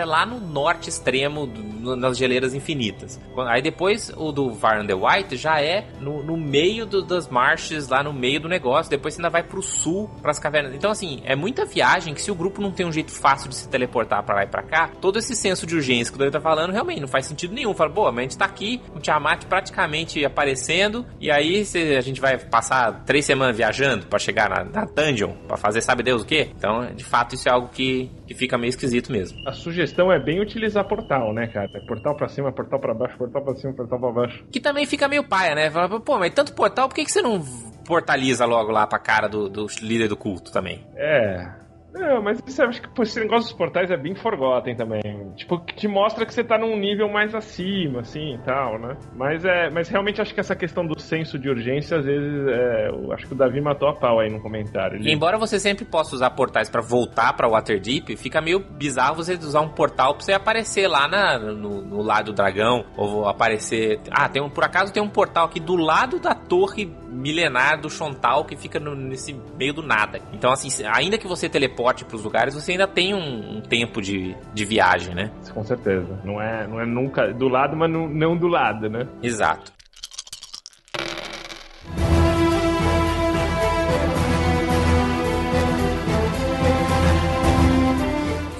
é 0.00 0.04
lá 0.04 0.26
no 0.26 0.40
norte 0.40 0.88
extremo, 0.88 1.46
do- 1.46 1.94
nas 1.96 2.16
geleiras 2.16 2.54
infinitas. 2.54 3.20
Aí 3.46 3.60
depois 3.60 4.10
o 4.16 4.32
do 4.32 4.52
Var 4.52 4.84
the 4.86 4.94
White 4.94 5.36
já 5.36 5.60
é 5.60 5.86
no, 6.00 6.22
no 6.22 6.36
meio 6.36 6.86
do- 6.86 7.02
das 7.02 7.28
marches, 7.28 7.88
lá 7.88 8.02
no 8.02 8.12
meio 8.12 8.40
do 8.40 8.48
negócio. 8.48 8.90
Depois 8.90 9.14
você 9.14 9.20
ainda 9.20 9.28
vai 9.30 9.42
pro 9.42 9.62
sul, 9.62 10.10
pras 10.22 10.38
cavernas. 10.38 10.74
Então, 10.74 10.90
assim, 10.90 11.20
é 11.24 11.36
muita 11.36 11.64
viagem 11.64 12.14
que 12.14 12.22
se 12.22 12.30
o 12.30 12.34
grupo 12.34 12.60
não 12.62 12.72
tem 12.72 12.86
um 12.86 12.92
jeito 12.92 13.12
fácil 13.12 13.48
de 13.48 13.54
se 13.56 13.68
teleportar 13.68 14.22
pra 14.24 14.34
lá 14.36 14.44
e 14.44 14.46
pra 14.46 14.62
cá, 14.62 14.90
todo 15.00 15.18
esse 15.18 15.36
senso 15.36 15.66
de 15.66 15.74
urgência 15.74 16.10
que 16.10 16.16
o 16.16 16.18
David 16.18 16.32
tá 16.32 16.40
falando 16.40 16.72
realmente 16.72 17.00
não 17.00 17.08
faz 17.08 17.26
sentido 17.26 17.52
nenhum. 17.54 17.74
Fala, 17.74 17.90
pô, 17.90 18.04
mas 18.10 18.18
a 18.18 18.22
gente 18.22 18.38
tá 18.38 18.44
aqui, 18.46 18.80
o 18.94 18.98
Tiamat 19.00 19.44
praticamente 19.46 20.24
aparecendo, 20.24 21.04
e 21.20 21.30
aí 21.30 21.64
cê- 21.64 21.96
a 21.96 22.00
gente 22.00 22.20
vai 22.20 22.38
passar 22.38 23.04
três 23.04 23.24
semanas 23.24 23.56
viajando 23.56 24.06
pra 24.06 24.18
chegar 24.18 24.48
na, 24.48 24.64
na 24.64 24.84
dungeon, 24.86 25.32
pra 25.46 25.56
fazer 25.56 25.80
sabe 25.80 26.02
Deus 26.02 26.22
o 26.22 26.24
quê? 26.24 26.50
Então, 26.56 26.88
de 26.94 27.04
fato, 27.04 27.34
isso 27.34 27.48
é 27.48 27.52
algo 27.52 27.68
que, 27.68 28.10
que 28.26 28.34
fica 28.34 28.56
meio 28.56 28.70
esquisito 28.70 29.10
mesmo. 29.12 29.38
A 29.46 29.52
sugestão 29.52 30.12
é 30.12 30.18
bem 30.18 30.40
utilizar 30.40 30.86
portal, 30.86 31.32
né, 31.32 31.46
cara? 31.46 31.68
Portal 31.86 32.16
pra 32.16 32.28
cima, 32.28 32.52
portal 32.52 32.78
pra 32.78 32.94
baixo, 32.94 33.16
portal 33.18 33.42
pra 33.42 33.54
cima, 33.56 33.72
portal 33.72 33.98
pra 33.98 34.12
baixo. 34.12 34.44
Que 34.50 34.60
também 34.60 34.86
fica 34.86 35.08
meio 35.08 35.24
paia, 35.24 35.54
né? 35.54 35.70
Fala, 35.70 36.00
pô, 36.00 36.18
mas 36.18 36.32
tanto 36.32 36.54
portal, 36.54 36.88
por 36.88 36.94
que, 36.94 37.04
que 37.04 37.12
você 37.12 37.22
não 37.22 37.42
portaliza 37.84 38.46
logo 38.46 38.70
lá 38.70 38.86
pra 38.86 38.98
cara 38.98 39.28
do, 39.28 39.48
do 39.48 39.66
líder 39.82 40.08
do 40.08 40.16
culto 40.16 40.50
também. 40.50 40.86
É. 40.96 41.63
Não, 41.94 42.20
mas 42.20 42.40
eu 42.58 42.68
acho 42.68 42.82
que 42.82 43.02
esse 43.02 43.20
negócio 43.20 43.44
dos 43.44 43.52
portais 43.52 43.88
é 43.88 43.96
bem 43.96 44.16
Forgotten 44.16 44.74
também. 44.74 45.00
Tipo, 45.36 45.60
que 45.60 45.76
te 45.76 45.86
mostra 45.86 46.26
que 46.26 46.34
você 46.34 46.42
tá 46.42 46.58
num 46.58 46.76
nível 46.76 47.08
mais 47.08 47.32
acima, 47.34 48.00
assim 48.00 48.34
e 48.34 48.38
tal, 48.38 48.80
né? 48.80 48.96
Mas, 49.14 49.44
é, 49.44 49.70
mas 49.70 49.88
realmente 49.88 50.20
acho 50.20 50.34
que 50.34 50.40
essa 50.40 50.56
questão 50.56 50.84
do 50.84 50.98
senso 50.98 51.38
de 51.38 51.48
urgência, 51.48 51.98
às 51.98 52.04
vezes, 52.04 52.48
é, 52.48 52.88
eu 52.88 53.12
acho 53.12 53.28
que 53.28 53.32
o 53.32 53.36
Davi 53.36 53.60
matou 53.60 53.88
a 53.88 53.94
pau 53.94 54.18
aí 54.18 54.28
no 54.28 54.40
comentário. 54.40 54.96
Ele... 54.96 55.08
E 55.08 55.12
embora 55.12 55.38
você 55.38 55.60
sempre 55.60 55.84
possa 55.84 56.16
usar 56.16 56.30
portais 56.30 56.68
pra 56.68 56.82
voltar 56.82 57.32
pra 57.34 57.48
Waterdeep, 57.48 58.16
fica 58.16 58.40
meio 58.40 58.58
bizarro 58.58 59.14
você 59.14 59.34
usar 59.34 59.60
um 59.60 59.68
portal 59.68 60.14
pra 60.14 60.24
você 60.24 60.32
aparecer 60.32 60.88
lá 60.88 61.06
na, 61.06 61.38
no, 61.38 61.80
no 61.80 62.02
lado 62.02 62.26
do 62.26 62.32
dragão, 62.32 62.84
ou 62.96 63.28
aparecer... 63.28 64.00
Ah, 64.10 64.28
tem 64.28 64.42
um, 64.42 64.50
por 64.50 64.64
acaso 64.64 64.92
tem 64.92 65.02
um 65.02 65.08
portal 65.08 65.46
aqui 65.46 65.60
do 65.60 65.76
lado 65.76 66.18
da 66.18 66.34
torre 66.34 66.92
milenar 67.14 67.80
do 67.80 67.88
Chontal 67.88 68.44
que 68.44 68.56
fica 68.56 68.80
no, 68.80 68.94
nesse 68.94 69.34
meio 69.56 69.72
do 69.72 69.82
nada. 69.82 70.20
Então, 70.32 70.52
assim, 70.52 70.68
ainda 70.86 71.16
que 71.16 71.26
você 71.26 71.48
teleporte 71.48 72.04
para 72.04 72.16
os 72.16 72.24
lugares, 72.24 72.54
você 72.54 72.72
ainda 72.72 72.86
tem 72.86 73.14
um, 73.14 73.58
um, 73.58 73.60
tempo 73.60 74.02
de, 74.02 74.36
de 74.52 74.64
viagem, 74.64 75.14
né? 75.14 75.30
Com 75.52 75.64
certeza. 75.64 76.20
Não 76.24 76.40
é, 76.40 76.66
não 76.66 76.80
é 76.80 76.86
nunca 76.86 77.32
do 77.32 77.48
lado, 77.48 77.76
mas 77.76 77.90
não, 77.90 78.08
não 78.08 78.36
do 78.36 78.48
lado, 78.48 78.88
né? 78.88 79.06
Exato. 79.22 79.72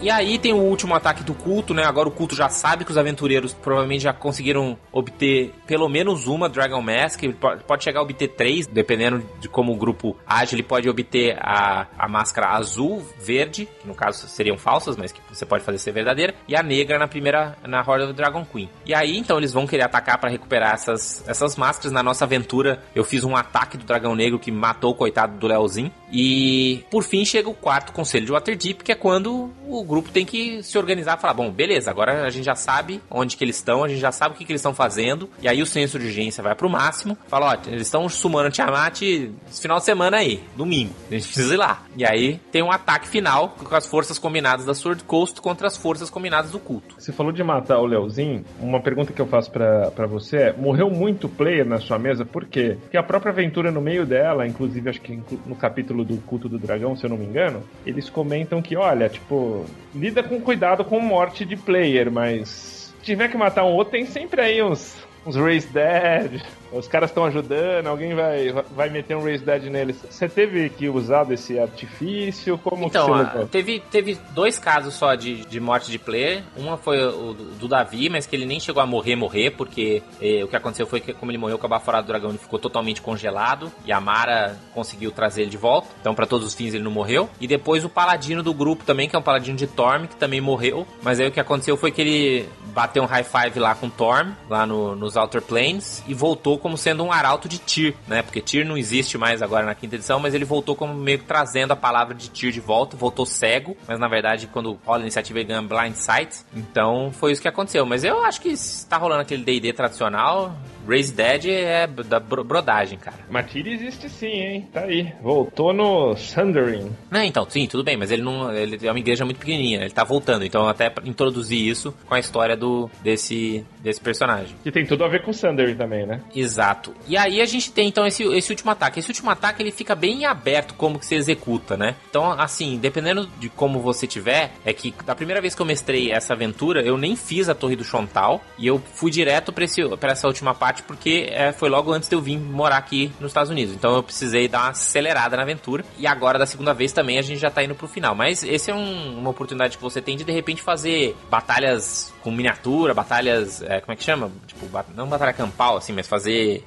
E 0.04 0.10
aí 0.10 0.38
tem 0.38 0.52
o 0.52 0.58
último 0.58 0.94
ataque 0.94 1.24
do 1.24 1.32
culto, 1.32 1.72
né? 1.72 1.82
Agora 1.82 2.06
o 2.06 2.12
culto 2.12 2.36
já 2.36 2.50
sabe 2.50 2.84
que 2.84 2.90
os 2.90 2.98
aventureiros 2.98 3.54
provavelmente 3.54 4.02
já 4.02 4.12
conseguiram 4.12 4.76
obter 4.92 5.54
pelo 5.66 5.88
menos 5.88 6.26
uma 6.26 6.46
Dragon 6.46 6.82
Mask. 6.82 7.22
Pode 7.66 7.84
chegar 7.84 8.00
a 8.00 8.02
obter 8.02 8.28
três, 8.28 8.66
dependendo 8.66 9.24
de 9.40 9.48
como 9.48 9.72
o 9.72 9.76
grupo 9.76 10.14
age. 10.26 10.56
Ele 10.56 10.62
pode 10.62 10.90
obter 10.90 11.38
a, 11.40 11.86
a 11.98 12.06
máscara 12.06 12.48
azul, 12.48 13.02
verde, 13.18 13.66
que 13.80 13.88
no 13.88 13.94
caso 13.94 14.28
seriam 14.28 14.58
falsas, 14.58 14.94
mas 14.94 15.10
que 15.10 15.22
você 15.32 15.46
pode 15.46 15.64
fazer 15.64 15.78
ser 15.78 15.92
verdadeira, 15.92 16.34
e 16.46 16.54
a 16.54 16.62
negra 16.62 16.98
na 16.98 17.08
primeira, 17.08 17.56
na 17.66 17.80
Horde 17.80 18.04
of 18.04 18.12
Dragon 18.12 18.44
Queen. 18.44 18.68
E 18.84 18.92
aí 18.92 19.16
então 19.16 19.38
eles 19.38 19.54
vão 19.54 19.66
querer 19.66 19.84
atacar 19.84 20.18
para 20.18 20.28
recuperar 20.28 20.74
essas, 20.74 21.26
essas 21.26 21.56
máscaras. 21.56 21.92
Na 21.92 22.02
nossa 22.02 22.26
aventura 22.26 22.82
eu 22.94 23.04
fiz 23.04 23.24
um 23.24 23.34
ataque 23.34 23.78
do 23.78 23.86
Dragão 23.86 24.14
Negro 24.14 24.38
que 24.38 24.52
matou 24.52 24.90
o 24.90 24.94
coitado 24.94 25.38
do 25.38 25.46
Leozinho. 25.46 25.90
E 26.14 26.84
por 26.90 27.02
fim 27.02 27.24
chega 27.24 27.48
o 27.48 27.54
quarto 27.54 27.92
conselho 27.92 28.24
de 28.24 28.32
Waterdeep, 28.32 28.84
que 28.84 28.92
é 28.92 28.94
quando 28.94 29.50
o 29.66 29.82
grupo 29.82 30.10
tem 30.10 30.24
que 30.24 30.62
se 30.62 30.78
organizar 30.78 31.18
e 31.18 31.20
falar: 31.20 31.34
bom, 31.34 31.50
beleza, 31.50 31.90
agora 31.90 32.24
a 32.24 32.30
gente 32.30 32.44
já 32.44 32.54
sabe 32.54 33.02
onde 33.10 33.36
que 33.36 33.42
eles 33.42 33.56
estão, 33.56 33.82
a 33.82 33.88
gente 33.88 34.00
já 34.00 34.12
sabe 34.12 34.34
o 34.34 34.38
que, 34.38 34.44
que 34.44 34.52
eles 34.52 34.60
estão 34.60 34.72
fazendo, 34.72 35.28
e 35.42 35.48
aí 35.48 35.60
o 35.60 35.66
senso 35.66 35.98
de 35.98 36.06
urgência 36.06 36.42
vai 36.42 36.54
pro 36.54 36.70
máximo. 36.70 37.18
Fala: 37.26 37.52
ó, 37.52 37.68
eles 37.68 37.82
estão 37.82 38.08
sumando 38.08 38.50
Tiamat 38.50 39.02
esse 39.02 39.60
final 39.60 39.78
de 39.78 39.84
semana 39.84 40.18
aí, 40.18 40.40
domingo, 40.56 40.94
a 41.10 41.14
gente 41.14 41.26
precisa 41.26 41.54
ir 41.54 41.56
lá. 41.56 41.82
E 41.96 42.04
aí 42.04 42.40
tem 42.52 42.62
um 42.62 42.70
ataque 42.70 43.08
final 43.08 43.48
com 43.48 43.74
as 43.74 43.86
forças 43.86 44.16
combinadas 44.16 44.64
da 44.64 44.74
Sword 44.74 45.02
Coast 45.02 45.40
contra 45.40 45.66
as 45.66 45.76
forças 45.76 46.08
combinadas 46.10 46.52
do 46.52 46.60
culto. 46.60 46.94
Você 46.96 47.12
falou 47.12 47.32
de 47.32 47.42
matar 47.42 47.78
o 47.78 47.86
Leozinho, 47.86 48.44
uma 48.60 48.80
pergunta 48.80 49.12
que 49.12 49.20
eu 49.20 49.26
faço 49.26 49.50
para 49.50 50.06
você 50.06 50.36
é: 50.36 50.52
morreu 50.52 50.88
muito 50.90 51.28
player 51.28 51.66
na 51.66 51.78
sua 51.78 51.98
mesa, 51.98 52.24
por 52.24 52.44
quê? 52.44 52.76
Porque 52.80 52.96
a 52.96 53.02
própria 53.02 53.32
aventura 53.32 53.72
no 53.72 53.80
meio 53.80 54.06
dela, 54.06 54.46
inclusive 54.46 54.88
acho 54.88 55.00
que 55.00 55.20
no 55.44 55.56
capítulo 55.56 56.03
do 56.04 56.16
culto 56.18 56.48
do 56.48 56.58
dragão, 56.58 56.96
se 56.96 57.04
eu 57.04 57.10
não 57.10 57.16
me 57.16 57.24
engano, 57.24 57.62
eles 57.86 58.08
comentam 58.10 58.62
que, 58.62 58.76
olha, 58.76 59.08
tipo, 59.08 59.64
lida 59.94 60.22
com 60.22 60.40
cuidado 60.40 60.84
com 60.84 61.00
morte 61.00 61.44
de 61.44 61.56
player, 61.56 62.10
mas 62.10 62.48
se 62.48 62.92
tiver 63.02 63.28
que 63.28 63.36
matar 63.36 63.64
um 63.64 63.72
outro, 63.72 63.92
tem 63.92 64.06
sempre 64.06 64.40
aí 64.40 64.62
uns, 64.62 64.96
uns 65.26 65.36
Race 65.36 65.68
Dead, 65.68 66.42
os 66.74 66.88
caras 66.88 67.10
estão 67.10 67.24
ajudando, 67.24 67.86
alguém 67.86 68.14
vai, 68.14 68.52
vai 68.74 68.90
meter 68.90 69.16
um 69.16 69.22
Raise 69.22 69.44
Dead 69.44 69.64
neles. 69.64 70.04
Você 70.08 70.28
teve 70.28 70.68
que 70.70 70.88
usar 70.88 71.24
desse 71.24 71.58
artifício? 71.58 72.58
Como 72.58 72.86
então, 72.86 73.06
que 73.06 73.38
você 73.38 73.46
teve, 73.46 73.80
teve 73.80 74.18
dois 74.30 74.58
casos 74.58 74.94
só 74.94 75.14
de, 75.14 75.44
de 75.44 75.60
morte 75.60 75.90
de 75.90 75.98
player. 75.98 76.42
Uma 76.56 76.76
foi 76.76 76.98
o 77.02 77.32
do, 77.32 77.44
do 77.60 77.68
Davi, 77.68 78.08
mas 78.08 78.26
que 78.26 78.34
ele 78.34 78.46
nem 78.46 78.58
chegou 78.58 78.82
a 78.82 78.86
morrer, 78.86 79.16
morrer, 79.16 79.50
porque 79.50 80.02
eh, 80.20 80.42
o 80.44 80.48
que 80.48 80.56
aconteceu 80.56 80.86
foi 80.86 81.00
que, 81.00 81.12
como 81.12 81.30
ele 81.30 81.38
morreu 81.38 81.58
com 81.58 81.66
a 81.66 81.68
baforada 81.68 82.04
do 82.04 82.08
dragão, 82.08 82.30
ele 82.30 82.38
ficou 82.38 82.58
totalmente 82.58 83.00
congelado 83.00 83.70
e 83.84 83.92
a 83.92 84.00
Mara 84.00 84.58
conseguiu 84.74 85.10
trazer 85.10 85.42
ele 85.42 85.50
de 85.50 85.56
volta. 85.56 85.88
Então, 86.00 86.14
para 86.14 86.26
todos 86.26 86.46
os 86.46 86.54
fins, 86.54 86.74
ele 86.74 86.82
não 86.82 86.90
morreu. 86.90 87.28
E 87.40 87.46
depois 87.46 87.84
o 87.84 87.88
paladino 87.88 88.42
do 88.42 88.52
grupo 88.52 88.84
também, 88.84 89.08
que 89.08 89.16
é 89.16 89.18
um 89.18 89.22
paladino 89.22 89.56
de 89.56 89.66
Torm, 89.66 90.06
que 90.06 90.16
também 90.16 90.40
morreu. 90.40 90.86
Mas 91.02 91.20
aí 91.20 91.28
o 91.28 91.32
que 91.32 91.40
aconteceu 91.40 91.76
foi 91.76 91.90
que 91.90 92.00
ele 92.00 92.48
bateu 92.74 93.02
um 93.02 93.06
high 93.06 93.24
five 93.24 93.58
lá 93.58 93.74
com 93.74 93.88
Torm, 93.88 94.32
lá 94.48 94.66
no, 94.66 94.96
nos 94.96 95.16
Outer 95.16 95.42
Planes, 95.42 96.02
e 96.08 96.14
voltou 96.14 96.58
como 96.64 96.78
sendo 96.78 97.04
um 97.04 97.12
arauto 97.12 97.46
de 97.46 97.58
Tyr, 97.58 97.94
né? 98.08 98.22
Porque 98.22 98.40
Tyr 98.40 98.64
não 98.64 98.74
existe 98.74 99.18
mais 99.18 99.42
agora 99.42 99.66
na 99.66 99.74
quinta 99.74 99.96
edição, 99.96 100.18
mas 100.18 100.32
ele 100.32 100.46
voltou 100.46 100.74
como 100.74 100.94
meio 100.94 101.18
que 101.18 101.26
trazendo 101.26 101.72
a 101.72 101.76
palavra 101.76 102.14
de 102.14 102.30
Tyr 102.30 102.50
de 102.50 102.58
volta, 102.58 102.96
voltou 102.96 103.26
cego, 103.26 103.76
mas 103.86 103.98
na 104.00 104.08
verdade 104.08 104.46
quando 104.46 104.78
rola 104.82 105.00
a 105.00 105.02
iniciativa 105.02 105.40
ele 105.40 105.48
ganha 105.48 105.60
Blind 105.60 105.94
Sight, 105.94 106.38
então 106.56 107.12
foi 107.12 107.32
isso 107.32 107.42
que 107.42 107.48
aconteceu. 107.48 107.84
Mas 107.84 108.02
eu 108.02 108.24
acho 108.24 108.40
que 108.40 108.48
está 108.48 108.96
rolando 108.96 109.20
aquele 109.20 109.44
D&D 109.44 109.74
tradicional, 109.74 110.56
Raise 110.86 111.12
Dead 111.12 111.46
é 111.46 111.86
da 111.86 112.20
brodagem, 112.20 112.98
cara. 112.98 113.18
Matilha 113.30 113.70
existe 113.70 114.08
sim, 114.08 114.26
hein? 114.26 114.68
Tá 114.72 114.82
aí. 114.82 115.12
Voltou 115.22 115.72
no 115.72 116.16
Sundering. 116.16 116.90
Não, 117.10 117.22
então, 117.22 117.46
sim, 117.48 117.66
tudo 117.66 117.84
bem, 117.84 117.96
mas 117.96 118.10
ele 118.10 118.22
não. 118.22 118.52
Ele 118.52 118.78
é 118.82 118.90
uma 118.90 118.98
igreja 118.98 119.24
muito 119.24 119.38
pequenininha, 119.38 119.80
ele 119.80 119.90
tá 119.90 120.04
voltando. 120.04 120.44
Então, 120.44 120.68
até 120.68 120.92
introduzir 121.04 121.58
isso 121.58 121.94
com 122.06 122.14
a 122.14 122.18
história 122.18 122.56
do 122.56 122.90
desse, 123.02 123.64
desse 123.80 124.00
personagem. 124.00 124.54
Que 124.62 124.70
tem 124.70 124.86
tudo 124.86 125.04
a 125.04 125.08
ver 125.08 125.22
com 125.22 125.30
o 125.30 125.34
Sundering 125.34 125.76
também, 125.76 126.06
né? 126.06 126.20
Exato. 126.34 126.94
E 127.08 127.16
aí 127.16 127.40
a 127.40 127.46
gente 127.46 127.72
tem, 127.72 127.88
então, 127.88 128.06
esse, 128.06 128.22
esse 128.24 128.50
último 128.50 128.70
ataque. 128.70 129.00
Esse 129.00 129.10
último 129.10 129.30
ataque, 129.30 129.62
ele 129.62 129.72
fica 129.72 129.94
bem 129.94 130.24
aberto 130.24 130.74
como 130.74 130.98
que 130.98 131.06
se 131.06 131.14
executa, 131.14 131.76
né? 131.76 131.96
Então, 132.08 132.32
assim, 132.32 132.78
dependendo 132.78 133.28
de 133.38 133.48
como 133.48 133.80
você 133.80 134.06
tiver, 134.06 134.52
é 134.64 134.72
que 134.72 134.94
da 135.04 135.14
primeira 135.14 135.40
vez 135.40 135.54
que 135.54 135.62
eu 135.62 135.66
mestrei 135.66 136.10
essa 136.10 136.34
aventura, 136.34 136.82
eu 136.82 136.96
nem 136.96 137.16
fiz 137.16 137.48
a 137.48 137.54
Torre 137.54 137.76
do 137.76 137.84
Chontal 137.84 138.42
e 138.58 138.66
eu 138.66 138.80
fui 138.94 139.10
direto 139.10 139.52
pra, 139.52 139.64
esse, 139.64 139.82
pra 139.96 140.12
essa 140.12 140.26
última 140.26 140.54
parte 140.54 140.73
porque 140.82 141.28
é, 141.30 141.52
foi 141.52 141.68
logo 141.68 141.92
antes 141.92 142.08
de 142.08 142.14
eu 142.14 142.20
vir 142.20 142.38
morar 142.38 142.76
aqui 142.76 143.12
nos 143.20 143.30
Estados 143.30 143.50
Unidos. 143.50 143.74
Então 143.74 143.94
eu 143.94 144.02
precisei 144.02 144.48
dar 144.48 144.60
uma 144.60 144.70
acelerada 144.70 145.36
na 145.36 145.42
aventura. 145.42 145.84
E 145.98 146.06
agora, 146.06 146.38
da 146.38 146.46
segunda 146.46 146.74
vez, 146.74 146.92
também 146.92 147.18
a 147.18 147.22
gente 147.22 147.38
já 147.38 147.50
tá 147.50 147.62
indo 147.62 147.74
pro 147.74 147.86
final. 147.86 148.14
Mas 148.14 148.42
esse 148.42 148.70
é 148.70 148.74
um, 148.74 149.18
uma 149.18 149.30
oportunidade 149.30 149.76
que 149.76 149.82
você 149.82 150.00
tem 150.00 150.16
de 150.16 150.24
de 150.24 150.32
repente 150.32 150.62
fazer 150.62 151.16
batalhas 151.30 152.12
com 152.22 152.30
miniatura, 152.30 152.94
batalhas. 152.94 153.62
É, 153.62 153.80
como 153.80 153.92
é 153.92 153.96
que 153.96 154.04
chama? 154.04 154.30
Tipo, 154.46 154.66
não 154.94 155.06
batalha 155.06 155.32
campal, 155.32 155.76
assim, 155.76 155.92
mas 155.92 156.08
fazer 156.08 156.64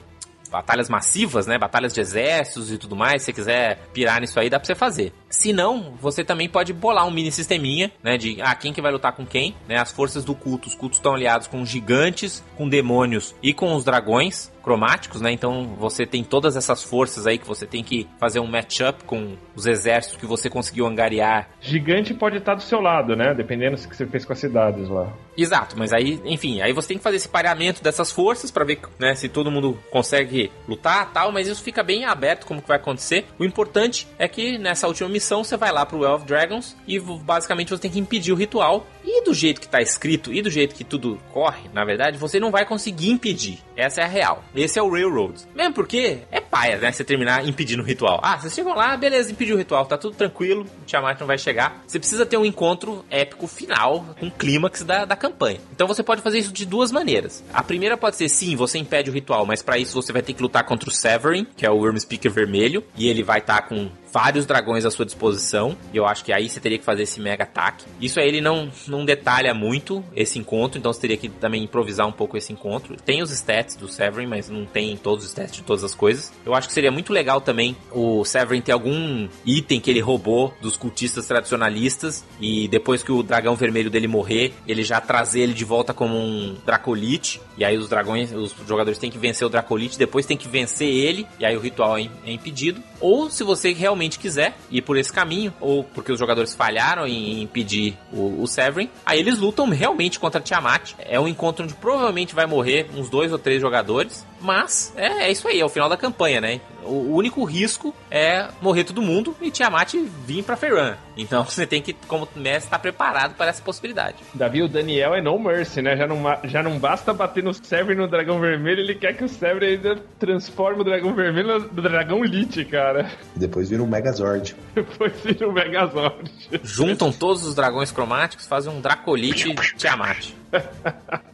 batalhas 0.49 0.89
massivas, 0.89 1.45
né? 1.45 1.57
Batalhas 1.57 1.93
de 1.93 2.01
exércitos 2.01 2.71
e 2.71 2.77
tudo 2.77 2.95
mais. 2.95 3.21
Se 3.21 3.25
você 3.27 3.33
quiser 3.33 3.79
pirar 3.93 4.19
nisso 4.21 4.39
aí, 4.39 4.49
dá 4.49 4.59
pra 4.59 4.65
você 4.65 4.75
fazer. 4.75 5.13
Se 5.29 5.51
não, 5.53 5.93
você 5.99 6.23
também 6.23 6.47
pode 6.49 6.73
bolar 6.73 7.05
um 7.05 7.11
mini 7.11 7.31
sisteminha, 7.31 7.91
né? 8.03 8.17
De 8.17 8.41
ah, 8.41 8.55
quem 8.55 8.73
que 8.73 8.81
vai 8.81 8.91
lutar 8.91 9.13
com 9.13 9.25
quem, 9.25 9.55
né? 9.67 9.77
As 9.77 9.91
forças 9.91 10.23
do 10.23 10.33
culto. 10.33 10.67
Os 10.67 10.75
cultos 10.75 10.99
estão 10.99 11.13
aliados 11.13 11.47
com 11.47 11.65
gigantes, 11.65 12.43
com 12.55 12.67
demônios 12.67 13.35
e 13.41 13.53
com 13.53 13.75
os 13.75 13.83
dragões 13.83 14.51
cromáticos, 14.67 15.21
né? 15.21 15.31
Então 15.31 15.75
você 15.79 16.05
tem 16.05 16.25
todas 16.25 16.57
essas 16.57 16.83
forças 16.83 17.25
aí 17.25 17.37
que 17.37 17.47
você 17.47 17.65
tem 17.65 17.81
que 17.81 18.05
fazer 18.19 18.41
um 18.41 18.47
matchup 18.47 19.05
com 19.05 19.37
os 19.55 19.65
exércitos 19.65 20.19
que 20.19 20.25
você 20.25 20.49
conseguiu 20.49 20.85
angariar. 20.85 21.49
Gigante 21.61 22.13
pode 22.13 22.35
estar 22.35 22.53
do 22.53 22.61
seu 22.61 22.81
lado, 22.81 23.15
né? 23.15 23.33
Dependendo 23.33 23.77
do 23.77 23.87
que 23.87 23.95
você 23.95 24.05
fez 24.05 24.25
com 24.25 24.33
as 24.33 24.39
cidades 24.39 24.89
lá. 24.89 25.13
Exato, 25.37 25.77
mas 25.77 25.93
aí, 25.93 26.19
enfim, 26.25 26.61
aí 26.61 26.73
você 26.73 26.89
tem 26.89 26.97
que 26.97 27.03
fazer 27.03 27.15
esse 27.15 27.29
pareamento 27.29 27.81
dessas 27.81 28.11
forças 28.11 28.49
para 28.49 28.65
ver, 28.65 28.79
né, 28.99 29.13
se 29.13 29.29
todo 29.29 29.51
mundo 29.51 29.77
consegue 29.91 30.51
lutar, 30.67 31.13
tal, 31.13 31.31
mas 31.31 31.47
isso 31.47 31.61
fica 31.61 31.83
bem 31.83 32.05
aberto 32.05 32.45
como 32.47 32.59
que 32.59 32.67
vai 32.67 32.77
acontecer. 32.77 33.25
O 33.37 33.45
importante 33.45 34.07
é 34.17 34.27
que 34.27 34.57
nessa 34.57 34.87
última 34.87 35.07
missão 35.17 35.43
você 35.43 35.57
vai 35.57 35.71
lá 35.71 35.83
pro 35.83 35.99
Well 35.99 36.13
of 36.13 36.25
Dragons 36.25 36.75
e 36.87 36.99
basicamente 36.99 37.69
você 37.69 37.81
tem 37.81 37.91
que 37.91 37.99
impedir 37.99 38.31
o 38.31 38.35
ritual 38.35 38.85
e 39.03 39.23
do 39.23 39.33
jeito 39.33 39.59
que 39.59 39.67
tá 39.67 39.81
escrito 39.81 40.31
e 40.31 40.43
do 40.43 40.49
jeito 40.49 40.75
que 40.75 40.83
tudo 40.83 41.19
corre, 41.33 41.67
na 41.73 41.83
verdade, 41.83 42.19
você 42.19 42.39
não 42.39 42.51
vai 42.51 42.65
conseguir 42.65 43.09
impedir. 43.09 43.66
Essa 43.77 44.01
é 44.01 44.03
a 44.03 44.07
real. 44.07 44.43
Esse 44.55 44.79
é 44.79 44.81
o 44.81 44.89
Railroad. 44.89 45.39
Mesmo 45.55 45.73
porque 45.73 46.19
é 46.31 46.41
paia, 46.41 46.77
né? 46.77 46.91
Você 46.91 47.03
terminar 47.03 47.47
impedindo 47.47 47.83
o 47.83 47.85
ritual. 47.85 48.19
Ah, 48.23 48.37
vocês 48.37 48.53
chegam 48.53 48.75
lá, 48.75 48.97
beleza, 48.97 49.31
impediu 49.31 49.55
o 49.55 49.57
ritual, 49.57 49.85
tá 49.85 49.97
tudo 49.97 50.15
tranquilo, 50.15 50.65
o 50.81 50.85
Tiamat 50.85 51.19
não 51.19 51.27
vai 51.27 51.37
chegar. 51.37 51.83
Você 51.85 51.99
precisa 51.99 52.25
ter 52.25 52.37
um 52.37 52.45
encontro 52.45 53.05
épico 53.09 53.47
final, 53.47 54.03
com 54.19 54.31
clímax 54.31 54.83
da, 54.83 55.05
da 55.05 55.15
campanha. 55.15 55.59
Então 55.71 55.87
você 55.87 56.01
pode 56.01 56.21
fazer 56.21 56.39
isso 56.39 56.51
de 56.51 56.65
duas 56.65 56.91
maneiras. 56.91 57.43
A 57.53 57.61
primeira 57.61 57.95
pode 57.95 58.15
ser, 58.15 58.27
sim, 58.29 58.55
você 58.55 58.79
impede 58.79 59.11
o 59.11 59.13
ritual, 59.13 59.45
mas 59.45 59.61
para 59.61 59.77
isso 59.77 59.93
você 59.93 60.11
vai 60.11 60.23
ter 60.23 60.33
que 60.33 60.41
lutar 60.41 60.63
contra 60.65 60.89
o 60.89 60.91
Severin, 60.91 61.45
que 61.55 61.65
é 61.65 61.69
o 61.69 61.77
Worm 61.77 61.97
Speaker 61.99 62.31
vermelho, 62.31 62.83
e 62.97 63.07
ele 63.07 63.21
vai 63.21 63.39
estar 63.39 63.61
tá 63.61 63.67
com 63.67 63.89
vários 64.11 64.45
dragões 64.45 64.85
à 64.85 64.89
sua 64.89 65.05
disposição. 65.05 65.77
E 65.93 65.97
eu 65.97 66.05
acho 66.05 66.23
que 66.23 66.33
aí 66.33 66.49
você 66.49 66.59
teria 66.59 66.79
que 66.79 66.83
fazer 66.83 67.03
esse 67.03 67.19
mega 67.19 67.43
ataque. 67.43 67.85
Isso 68.01 68.19
aí 68.19 68.27
ele 68.27 68.41
não, 68.41 68.71
não 68.87 69.05
detalha 69.05 69.53
muito 69.53 70.03
esse 70.15 70.39
encontro, 70.39 70.79
então 70.79 70.91
você 70.91 71.01
teria 71.01 71.17
que 71.17 71.29
também 71.29 71.63
improvisar 71.63 72.07
um 72.07 72.11
pouco 72.11 72.35
esse 72.37 72.51
encontro. 72.51 72.95
Tem 73.05 73.21
os 73.21 73.31
stats 73.31 73.66
do 73.75 73.87
Severin, 73.87 74.27
mas 74.27 74.49
não 74.49 74.65
tem 74.65 74.95
todos 74.97 75.23
os 75.23 75.29
stats 75.31 75.55
de 75.55 75.61
todas 75.63 75.83
as 75.83 75.93
coisas. 75.93 76.31
Eu 76.45 76.53
acho 76.53 76.67
que 76.67 76.73
seria 76.73 76.91
muito 76.91 77.11
legal 77.11 77.41
também 77.41 77.75
o 77.91 78.23
Severin 78.23 78.61
ter 78.61 78.71
algum 78.71 79.27
item 79.45 79.79
que 79.79 79.89
ele 79.89 79.99
roubou 79.99 80.53
dos 80.61 80.77
cultistas 80.77 81.27
tradicionalistas 81.27 82.23
e 82.39 82.67
depois 82.67 83.03
que 83.03 83.11
o 83.11 83.23
dragão 83.23 83.55
vermelho 83.55 83.89
dele 83.89 84.07
morrer, 84.07 84.53
ele 84.67 84.83
já 84.83 85.01
trazer 85.01 85.41
ele 85.41 85.53
de 85.53 85.65
volta 85.65 85.93
como 85.93 86.15
um 86.15 86.55
Dracolite. 86.65 87.41
E 87.57 87.65
aí 87.65 87.77
os 87.77 87.89
dragões, 87.89 88.31
os 88.31 88.53
jogadores 88.67 88.99
têm 88.99 89.09
que 89.09 89.17
vencer 89.17 89.45
o 89.45 89.49
Dracolite, 89.49 89.97
depois 89.97 90.25
tem 90.25 90.37
que 90.37 90.47
vencer 90.47 90.87
ele, 90.87 91.25
e 91.39 91.45
aí 91.45 91.55
o 91.55 91.59
ritual 91.59 91.97
é, 91.97 92.09
é 92.25 92.31
impedido. 92.31 92.81
Ou 92.99 93.29
se 93.29 93.43
você 93.43 93.73
realmente 93.73 94.19
quiser 94.19 94.55
ir 94.71 94.81
por 94.81 94.97
esse 94.97 95.11
caminho, 95.11 95.53
ou 95.59 95.83
porque 95.83 96.11
os 96.11 96.19
jogadores 96.19 96.53
falharam 96.53 97.07
em 97.07 97.41
impedir 97.41 97.97
o, 98.11 98.41
o 98.41 98.47
Severin, 98.47 98.89
aí 99.05 99.19
eles 99.19 99.37
lutam 99.37 99.69
realmente 99.69 100.19
contra 100.19 100.41
Tiamat. 100.41 100.93
É 100.99 101.19
um 101.19 101.27
encontro 101.27 101.63
onde 101.63 101.73
provavelmente 101.73 102.35
vai 102.35 102.45
morrer 102.45 102.87
uns 102.95 103.09
dois 103.09 103.31
ou 103.31 103.39
três 103.39 103.56
jogadores, 103.61 104.25
mas 104.41 104.93
é, 104.95 105.25
é 105.25 105.31
isso 105.31 105.47
aí, 105.47 105.59
é 105.59 105.65
o 105.65 105.69
final 105.69 105.89
da 105.89 105.97
campanha, 105.97 106.39
né? 106.41 106.61
O 106.83 107.15
único 107.15 107.43
risco 107.43 107.93
é 108.09 108.47
morrer 108.61 108.85
todo 108.85 109.01
mundo 109.01 109.35
e 109.41 109.51
Tiamat 109.51 109.95
vir 110.25 110.43
pra 110.43 110.55
Ferran. 110.55 110.95
Então 111.17 111.43
você 111.45 111.65
tem 111.65 111.81
que, 111.81 111.93
como 112.07 112.27
mestre, 112.35 112.67
estar 112.67 112.79
preparado 112.79 113.35
para 113.35 113.49
essa 113.49 113.61
possibilidade. 113.61 114.17
Davi, 114.33 114.61
o 114.61 114.67
Daniel 114.67 115.13
é 115.15 115.21
no 115.21 115.37
mercy, 115.37 115.81
né? 115.81 115.97
Já 115.97 116.07
não, 116.07 116.17
já 116.45 116.63
não 116.63 116.79
basta 116.79 117.13
bater 117.13 117.43
no 117.43 117.53
Sever 117.53 117.97
no 117.97 118.07
dragão 118.07 118.39
vermelho, 118.39 118.79
ele 118.79 118.95
quer 118.95 119.15
que 119.15 119.23
o 119.23 119.29
Sever 119.29 119.63
ainda 119.63 119.97
transforme 120.17 120.81
o 120.81 120.83
dragão 120.83 121.13
vermelho 121.13 121.59
no 121.59 121.81
dragão 121.81 122.23
Lich, 122.23 122.63
cara. 122.65 123.11
Depois 123.35 123.69
vira 123.69 123.83
um 123.83 123.87
Megazord. 123.87 124.55
depois 124.73 125.13
vira 125.23 125.47
um 125.47 125.51
Megazord. 125.51 126.31
Juntam 126.63 127.11
todos 127.11 127.45
os 127.45 127.55
dragões 127.55 127.91
cromáticos, 127.91 128.47
fazem 128.47 128.71
um 128.71 128.79
Dracolite 128.79 129.53
Tiamat. 129.77 130.29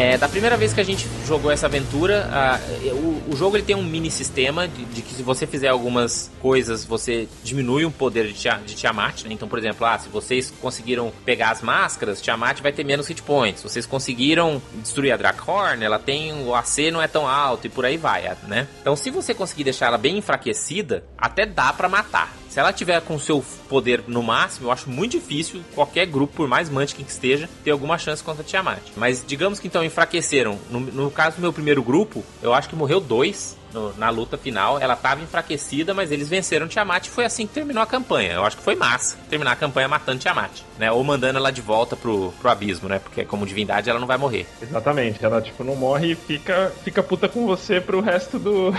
É, 0.00 0.16
da 0.16 0.26
primeira 0.26 0.56
vez 0.56 0.72
que 0.72 0.80
a 0.80 0.84
gente 0.84 1.06
jogou 1.26 1.52
essa 1.52 1.66
aventura, 1.66 2.26
a, 2.32 2.58
o, 2.90 3.32
o, 3.32 3.36
jogo 3.36 3.58
ele 3.58 3.64
tem 3.64 3.76
um 3.76 3.82
mini 3.82 4.10
sistema 4.10 4.66
de, 4.66 4.82
de, 4.86 5.02
que 5.02 5.12
se 5.12 5.22
você 5.22 5.46
fizer 5.46 5.68
algumas 5.68 6.30
coisas, 6.40 6.86
você 6.86 7.28
diminui 7.44 7.84
o 7.84 7.90
poder 7.90 8.32
de, 8.32 8.48
de 8.64 8.74
Tiamat, 8.74 9.24
né? 9.24 9.34
Então, 9.34 9.46
por 9.46 9.58
exemplo, 9.58 9.86
ah, 9.86 9.98
se 9.98 10.08
vocês 10.08 10.50
conseguiram 10.58 11.12
pegar 11.26 11.50
as 11.50 11.60
máscaras, 11.60 12.22
Tiamat 12.22 12.62
vai 12.62 12.72
ter 12.72 12.82
menos 12.82 13.08
hit 13.08 13.22
points. 13.22 13.60
Se 13.60 13.68
vocês 13.68 13.84
conseguiram 13.84 14.62
destruir 14.76 15.12
a 15.12 15.18
Drakhorn, 15.18 15.84
ela 15.84 15.98
tem 15.98 16.32
o 16.32 16.54
AC 16.54 16.90
não 16.90 17.02
é 17.02 17.06
tão 17.06 17.28
alto 17.28 17.66
e 17.66 17.68
por 17.68 17.84
aí 17.84 17.98
vai, 17.98 18.22
né? 18.48 18.68
Então, 18.80 18.96
se 18.96 19.10
você 19.10 19.34
conseguir 19.34 19.64
deixar 19.64 19.88
ela 19.88 19.98
bem 19.98 20.16
enfraquecida, 20.16 21.04
até 21.18 21.44
dá 21.44 21.74
para 21.74 21.90
matar. 21.90 22.39
Se 22.50 22.58
ela 22.58 22.72
tiver 22.72 23.00
com 23.02 23.16
seu 23.16 23.44
poder 23.68 24.02
no 24.08 24.24
máximo, 24.24 24.66
eu 24.66 24.72
acho 24.72 24.90
muito 24.90 25.12
difícil 25.12 25.62
qualquer 25.72 26.04
grupo, 26.06 26.34
por 26.34 26.48
mais 26.48 26.68
Mantiquin 26.68 27.04
que 27.04 27.12
esteja, 27.12 27.48
ter 27.62 27.70
alguma 27.70 27.96
chance 27.96 28.24
contra 28.24 28.42
Tiamat. 28.42 28.80
Mas 28.96 29.24
digamos 29.24 29.60
que 29.60 29.68
então 29.68 29.84
enfraqueceram. 29.84 30.58
No, 30.68 30.80
no 30.80 31.10
caso 31.12 31.36
do 31.36 31.42
meu 31.42 31.52
primeiro 31.52 31.80
grupo, 31.80 32.24
eu 32.42 32.52
acho 32.52 32.68
que 32.68 32.74
morreu 32.74 32.98
dois 32.98 33.56
no, 33.72 33.96
na 33.96 34.10
luta 34.10 34.36
final. 34.36 34.80
Ela 34.80 34.94
estava 34.94 35.22
enfraquecida, 35.22 35.94
mas 35.94 36.10
eles 36.10 36.28
venceram 36.28 36.66
Tiamat 36.66 37.06
e 37.06 37.10
foi 37.10 37.24
assim 37.24 37.46
que 37.46 37.54
terminou 37.54 37.84
a 37.84 37.86
campanha. 37.86 38.32
Eu 38.32 38.44
acho 38.44 38.56
que 38.56 38.64
foi 38.64 38.74
massa 38.74 39.16
terminar 39.28 39.52
a 39.52 39.56
campanha 39.56 39.86
matando 39.86 40.18
Tiamat, 40.18 40.50
né? 40.76 40.90
Ou 40.90 41.04
mandando 41.04 41.38
ela 41.38 41.52
de 41.52 41.60
volta 41.60 41.94
pro, 41.94 42.32
pro 42.40 42.50
abismo, 42.50 42.88
né? 42.88 42.98
Porque 42.98 43.24
como 43.24 43.46
divindade 43.46 43.88
ela 43.88 44.00
não 44.00 44.08
vai 44.08 44.18
morrer. 44.18 44.44
Exatamente, 44.60 45.24
ela 45.24 45.40
tipo 45.40 45.62
não 45.62 45.76
morre 45.76 46.12
e 46.12 46.14
fica, 46.16 46.72
fica 46.82 47.00
puta 47.00 47.28
com 47.28 47.46
você 47.46 47.80
pro 47.80 48.00
resto 48.00 48.40
do. 48.40 48.74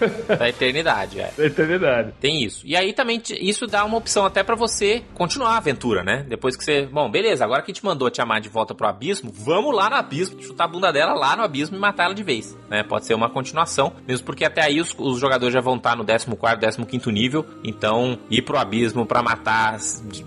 Da 0.36 0.48
eternidade, 0.48 1.20
é. 1.20 1.30
Da 1.36 1.46
eternidade. 1.46 2.12
Tem 2.20 2.42
isso. 2.42 2.66
E 2.66 2.76
aí 2.76 2.92
também 2.92 3.22
isso 3.40 3.66
dá 3.66 3.84
uma 3.84 3.96
opção 3.96 4.24
até 4.24 4.42
para 4.42 4.54
você 4.54 5.02
continuar 5.14 5.50
a 5.50 5.56
aventura, 5.58 6.02
né? 6.02 6.24
Depois 6.28 6.56
que 6.56 6.64
você. 6.64 6.86
Bom, 6.86 7.10
beleza, 7.10 7.44
agora 7.44 7.62
que 7.62 7.70
a 7.70 7.74
gente 7.74 7.84
mandou 7.84 8.10
te 8.10 8.20
amar 8.20 8.40
de 8.40 8.48
volta 8.48 8.74
pro 8.74 8.86
abismo, 8.86 9.30
vamos 9.32 9.74
lá 9.74 9.88
no 9.88 9.96
abismo, 9.96 10.42
chutar 10.42 10.64
a 10.64 10.68
bunda 10.68 10.92
dela 10.92 11.14
lá 11.14 11.36
no 11.36 11.42
abismo 11.42 11.76
e 11.76 11.80
matar 11.80 12.04
ela 12.04 12.14
de 12.14 12.22
vez. 12.22 12.56
Né? 12.68 12.82
Pode 12.82 13.06
ser 13.06 13.14
uma 13.14 13.30
continuação, 13.30 13.92
mesmo 14.06 14.26
porque 14.26 14.44
até 14.44 14.62
aí 14.62 14.80
os, 14.80 14.94
os 14.98 15.20
jogadores 15.20 15.54
já 15.54 15.60
vão 15.60 15.76
estar 15.76 15.96
no 15.96 16.04
14, 16.04 16.84
15 16.84 17.12
nível. 17.12 17.46
Então, 17.64 18.18
ir 18.30 18.42
pro 18.42 18.58
abismo 18.58 19.06
para 19.06 19.22
matar 19.22 19.78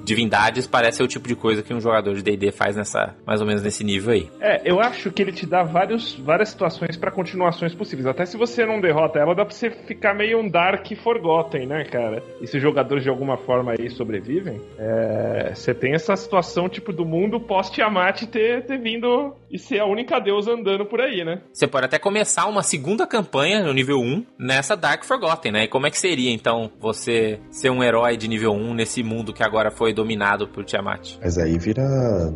divindades 0.04 0.68
parece 0.68 1.04
o 1.04 1.08
tipo 1.08 1.28
de 1.28 1.36
coisa 1.36 1.62
que 1.62 1.74
um 1.74 1.80
jogador 1.80 2.16
de 2.16 2.24
DD 2.24 2.52
faz 2.52 2.76
nessa. 2.76 3.16
mais 3.26 3.42
ou 3.42 3.48
menos 3.48 3.62
nesse 3.62 3.84
nível 3.84 4.14
aí. 4.14 4.30
É, 4.40 4.62
eu 4.70 4.80
acho 4.80 5.12
que 5.12 5.22
ele 5.22 5.32
te 5.32 5.46
dá 5.46 5.64
vários, 5.64 6.14
várias 6.16 6.50
situações 6.50 6.98
para 6.98 7.12
continuações 7.12 7.74
possíveis. 7.74 8.08
Até 8.08 8.26
se 8.26 8.38
você 8.38 8.66
não 8.66 8.80
derrota 8.80 9.20
ela, 9.20 9.36
dá 9.36 9.46
pra 9.46 9.54
você 9.60 9.70
ficar 9.70 10.14
meio 10.14 10.40
um 10.40 10.50
Dark 10.50 10.86
Forgotten, 11.04 11.68
né, 11.68 11.84
cara? 11.84 12.24
E 12.42 12.48
se 12.48 12.58
os 12.58 12.64
jogadores 12.64 13.04
de 13.04 13.10
alguma 13.10 13.38
forma 13.38 13.74
aí 13.74 13.90
sobrevivem, 13.90 14.62
é... 14.78 15.54
você 15.54 15.74
tem 15.74 15.94
essa 15.94 16.16
situação, 16.16 16.70
tipo, 16.70 16.94
do 16.94 17.06
mundo 17.06 17.40
pós-Tiamat 17.40 18.24
ter, 18.28 18.66
ter 18.66 18.80
vindo 18.80 19.36
e 19.52 19.60
ser 19.60 19.80
a 19.80 19.86
única 19.86 20.20
deusa 20.20 20.54
andando 20.54 20.86
por 20.86 21.02
aí, 21.02 21.26
né? 21.26 21.42
Você 21.52 21.68
pode 21.68 21.86
até 21.86 22.00
começar 22.00 22.46
uma 22.48 22.64
segunda 22.64 23.06
campanha 23.06 23.62
no 23.62 23.74
nível 23.74 23.98
1 23.98 24.26
nessa 24.40 24.76
Dark 24.76 25.04
Forgotten, 25.04 25.52
né? 25.52 25.64
E 25.64 25.68
como 25.68 25.88
é 25.88 25.92
que 25.92 26.00
seria, 26.00 26.32
então, 26.32 26.72
você 26.80 27.40
ser 27.50 27.70
um 27.70 27.84
herói 27.84 28.16
de 28.16 28.28
nível 28.28 28.52
1 28.52 28.74
nesse 28.74 29.04
mundo 29.04 29.34
que 29.34 29.44
agora 29.44 29.72
foi 29.72 29.94
dominado 29.94 30.48
por 30.48 30.64
Tiamat? 30.64 31.18
Mas 31.22 31.38
aí 31.38 31.58
vira 31.58 31.84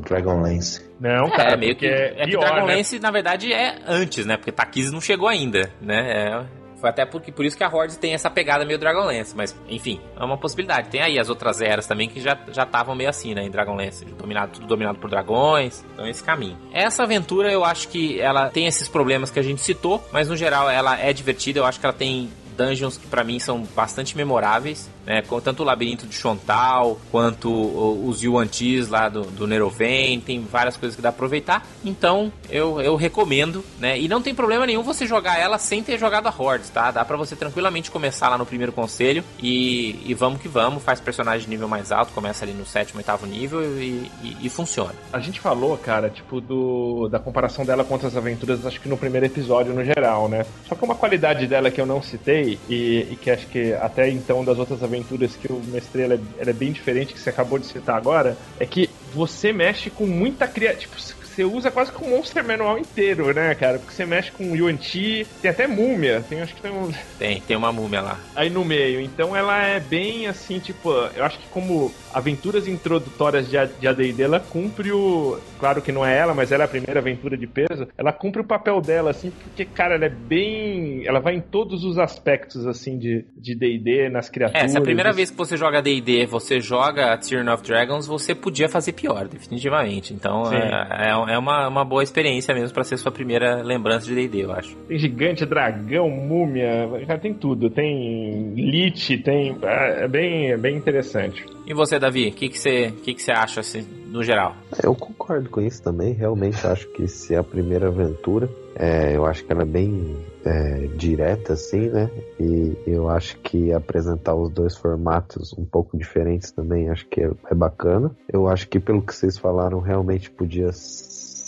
Dragonlance. 0.05 0.91
Não, 0.99 1.30
cara, 1.30 1.53
é, 1.53 1.57
meio 1.57 1.76
que, 1.76 1.86
é, 1.86 2.13
é 2.17 2.26
pior, 2.26 2.41
que 2.41 2.49
Dragonlance, 2.49 2.95
né? 2.95 3.01
na 3.01 3.11
verdade, 3.11 3.53
é 3.53 3.80
antes, 3.88 4.26
né? 4.26 4.38
Porque 4.38 4.51
Takiz 4.51 4.91
não 4.91 5.01
chegou 5.01 5.28
ainda, 5.28 5.69
né? 5.82 6.30
É, 6.30 6.62
foi 6.84 6.89
até 6.89 7.05
porque, 7.05 7.31
por 7.31 7.45
isso 7.45 7.55
que 7.55 7.63
a 7.63 7.69
Horde 7.69 7.97
tem 7.97 8.13
essa 8.13 8.29
pegada 8.29 8.65
meio 8.65 8.77
Dragonlance. 8.77 9.34
Mas, 9.34 9.55
enfim, 9.69 10.01
é 10.19 10.21
uma 10.25 10.38
possibilidade. 10.38 10.89
Tem 10.89 11.01
aí 11.01 11.17
as 11.17 11.29
outras 11.29 11.61
eras 11.61 11.88
também 11.88 12.09
que 12.09 12.19
já 12.19 12.38
estavam 12.51 12.93
meio 12.93 13.09
assim, 13.09 13.34
né? 13.34 13.41
Em 13.41 13.49
Dragonlance. 13.49 14.03
Dominado, 14.03 14.51
tudo 14.51 14.67
dominado 14.67 14.99
por 14.99 15.09
dragões. 15.09 15.81
Então, 15.93 16.05
esse 16.05 16.21
caminho. 16.21 16.57
Essa 16.73 17.03
aventura, 17.03 17.49
eu 17.49 17.63
acho 17.63 17.88
que 17.88 18.19
ela 18.19 18.49
tem 18.49 18.67
esses 18.67 18.89
problemas 18.89 19.31
que 19.31 19.39
a 19.39 19.41
gente 19.41 19.61
citou. 19.61 20.05
Mas, 20.11 20.27
no 20.27 20.36
geral, 20.36 20.69
ela 20.69 20.99
é 20.99 21.13
divertida. 21.13 21.57
Eu 21.57 21.65
acho 21.65 21.79
que 21.79 21.86
ela 21.86 21.95
tem 21.95 22.29
dungeons 22.57 22.97
que 22.97 23.07
para 23.07 23.23
mim 23.23 23.39
são 23.39 23.63
bastante 23.75 24.15
memoráveis, 24.17 24.89
né? 25.06 25.22
Tanto 25.43 25.64
o 25.64 25.66
labirinto 25.66 26.08
de 26.08 26.16
Chontal, 26.16 26.99
quanto 27.12 27.51
os 27.51 28.24
Yuan-Tis 28.24 28.88
lá 28.88 29.10
do, 29.10 29.24
do 29.24 29.47
Neroven, 29.47 30.20
tem 30.20 30.41
várias 30.41 30.78
coisas 30.78 30.95
que 30.95 31.01
dá 31.01 31.12
pra 31.12 31.18
aproveitar. 31.18 31.66
Então, 31.84 32.32
eu, 32.49 32.82
eu 32.82 32.95
recomendo, 32.95 33.64
né? 33.80 33.99
E 33.99 34.08
não 34.08 34.22
tem 34.22 34.34
problema 34.34 34.66
nenhum 34.66 34.84
você 34.84 35.06
jogar 35.06 35.39
ela 35.39 35.58
sem 35.58 35.84
ter 35.84 35.97
jogado 35.97 36.28
a 36.28 36.34
Hordes, 36.36 36.70
tá? 36.70 36.91
Dá 36.91 37.04
pra 37.06 37.18
você 37.18 37.36
tranquilamente 37.36 37.91
começar 37.91 38.30
lá 38.30 38.38
no 38.38 38.45
primeiro 38.45 38.72
conselho 38.72 39.24
e, 39.39 39.99
e 40.06 40.14
vamos 40.14 40.41
que 40.41 40.47
vamos, 40.47 40.84
faz 40.84 40.99
personagem 40.99 41.45
de 41.45 41.49
nível 41.49 41.68
mais 41.68 41.91
alto, 41.91 42.14
começa 42.14 42.45
ali 42.45 42.54
no 42.54 42.66
sétimo, 42.66 42.99
oitavo 42.99 43.26
nível 43.26 43.62
e, 43.80 44.10
e, 44.22 44.38
e 44.41 44.49
funciona. 44.49 44.93
A 45.12 45.20
gente 45.20 45.39
falou, 45.39 45.78
cara, 45.78 46.10
tipo, 46.10 46.41
do, 46.41 47.08
da 47.10 47.20
comparação 47.20 47.66
dela 47.66 47.84
com 47.84 47.93
outras 47.93 48.16
aventuras, 48.16 48.66
acho 48.66 48.80
que 48.80 48.89
no 48.89 48.97
primeiro 48.97 49.26
episódio 49.26 49.74
no 49.74 49.84
geral, 49.84 50.28
né? 50.28 50.45
Só 50.68 50.76
que 50.76 50.84
uma 50.84 50.95
qualidade 50.95 51.47
dela 51.47 51.72
que 51.72 51.80
eu 51.80 51.86
não 51.86 52.01
citei 52.01 52.60
e, 52.70 53.08
e, 53.12 53.18
que 53.22 53.30
acho 53.32 53.47
que 53.47 53.74
até 53.74 54.10
então 54.10 54.43
das 54.43 54.58
outras 54.58 54.84
aventuras 54.84 54.92
que 55.01 55.49
eu 55.49 55.61
mestrei 55.67 56.05
ela 56.05 56.15
é, 56.15 56.19
ela 56.37 56.49
é 56.49 56.53
bem 56.53 56.71
diferente 56.71 57.13
que 57.13 57.19
você 57.19 57.29
acabou 57.29 57.57
de 57.57 57.65
citar 57.65 57.95
agora, 57.95 58.37
é 58.59 58.65
que 58.65 58.89
você 59.13 59.51
mexe 59.51 59.89
com 59.89 60.05
muita 60.05 60.47
criatividade. 60.47 60.83
Tipo, 61.07 61.22
você 61.34 61.43
usa 61.43 61.71
quase 61.71 61.91
que 61.91 62.03
o 62.03 62.09
Monster 62.09 62.43
Manual 62.43 62.77
inteiro, 62.77 63.34
né, 63.34 63.53
cara? 63.55 63.79
Porque 63.79 63.93
você 63.93 64.05
mexe 64.05 64.31
com 64.31 64.55
Yuan 64.55 64.75
Ti, 64.75 65.25
tem 65.41 65.49
até 65.51 65.67
múmia, 65.67 66.23
tem, 66.29 66.41
acho 66.41 66.55
que 66.55 66.61
tem 66.61 66.71
um... 66.71 66.91
Tem, 67.17 67.39
tem 67.41 67.55
uma 67.55 67.71
múmia 67.71 68.01
lá. 68.01 68.19
Aí 68.36 68.49
no 68.49 68.65
meio, 68.65 68.99
então 68.99 69.36
ela 69.36 69.63
é 69.63 69.79
bem 69.79 70.27
assim, 70.27 70.59
tipo, 70.59 70.91
eu 71.15 71.23
acho 71.23 71.39
que 71.39 71.47
como 71.49 71.93
aventuras 72.13 72.67
introdutórias 72.67 73.49
de 73.49 73.57
AD&D, 73.88 74.21
ela 74.21 74.39
cumpre 74.39 74.91
o... 74.91 75.39
Claro 75.59 75.81
que 75.81 75.91
não 75.91 76.05
é 76.05 76.17
ela, 76.17 76.34
mas 76.34 76.51
ela 76.51 76.63
é 76.63 76.65
a 76.65 76.69
primeira 76.69 76.99
aventura 76.99 77.38
de 77.38 77.47
peso, 77.47 77.88
ela 77.97 78.11
cumpre 78.11 78.41
o 78.41 78.45
papel 78.45 78.81
dela, 78.81 79.11
assim, 79.11 79.31
porque, 79.31 79.63
cara, 79.63 79.95
ela 79.95 80.05
é 80.05 80.09
bem... 80.09 81.07
Ela 81.07 81.19
vai 81.19 81.36
em 81.36 81.41
todos 81.41 81.86
os 81.86 81.97
aspectos, 81.97 82.67
assim, 82.67 82.97
de 82.97 83.55
D&D, 83.55 84.09
nas 84.09 84.29
criaturas. 84.29 84.65
É, 84.65 84.67
se 84.67 84.77
a 84.77 84.81
primeira 84.81 85.13
vez 85.13 85.31
que 85.31 85.38
você 85.38 85.55
joga 85.55 85.81
D&D, 85.81 86.25
você 86.25 86.59
joga 86.59 87.17
Tyrion 87.17 87.53
of 87.53 87.63
Dragons, 87.63 88.05
você 88.05 88.36
podia 88.36 88.67
fazer 88.67 88.91
pior, 88.91 89.27
definitivamente. 89.27 90.13
Então, 90.13 90.51
é, 90.51 91.09
é 91.09 91.15
é 91.28 91.38
uma, 91.38 91.67
uma 91.67 91.86
boa 91.86 92.03
experiência 92.03 92.53
mesmo 92.53 92.74
para 92.74 92.84
ser 92.84 92.97
sua 92.97 93.11
primeira 93.11 93.61
lembrança 93.61 94.05
de 94.05 94.15
D&D, 94.15 94.45
eu 94.45 94.51
acho. 94.51 94.76
Tem 94.88 94.97
gigante, 94.97 95.45
dragão, 95.45 96.09
múmia, 96.09 96.89
já 97.07 97.17
tem 97.17 97.34
tudo. 97.34 97.69
Tem 97.69 98.53
lich, 98.55 99.17
tem... 99.17 99.57
É, 99.61 100.05
é 100.05 100.07
bem, 100.07 100.51
é 100.51 100.57
bem 100.57 100.76
interessante. 100.76 101.45
E 101.65 101.74
você, 101.74 101.97
Davi, 101.97 102.28
o 102.28 102.32
que, 102.34 102.49
que, 102.49 102.59
você, 102.59 102.91
que, 103.03 103.13
que 103.13 103.21
você 103.21 103.32
acha, 103.32 103.61
assim, 103.61 103.88
no 104.07 104.21
geral? 104.21 104.55
Eu 104.84 104.93
concordo 104.93 105.49
com 105.49 105.61
isso 105.61 105.82
também. 105.82 106.13
Realmente 106.13 106.65
acho 106.67 106.88
que 106.89 107.07
se 107.07 107.34
é 107.34 107.38
a 107.38 107.43
primeira 107.43 107.88
aventura, 107.88 108.49
é, 108.76 109.15
eu 109.15 109.26
acho 109.26 109.45
que 109.45 109.51
ela 109.51 109.61
é 109.61 109.65
bem 109.65 110.17
é, 110.43 110.88
direta, 110.95 111.53
assim, 111.53 111.89
né? 111.89 112.09
E 112.39 112.76
eu 112.86 113.09
acho 113.09 113.38
que 113.38 113.71
apresentar 113.71 114.36
os 114.36 114.49
dois 114.49 114.76
formatos 114.76 115.53
um 115.57 115.63
pouco 115.63 115.97
diferentes 115.97 116.51
também, 116.51 116.89
acho 116.89 117.07
que 117.07 117.21
é, 117.21 117.32
é 117.49 117.55
bacana. 117.55 118.11
Eu 118.32 118.47
acho 118.47 118.67
que 118.67 118.80
pelo 118.80 119.01
que 119.01 119.15
vocês 119.15 119.38
falaram, 119.38 119.80
realmente 119.80 120.30
podia 120.30 120.71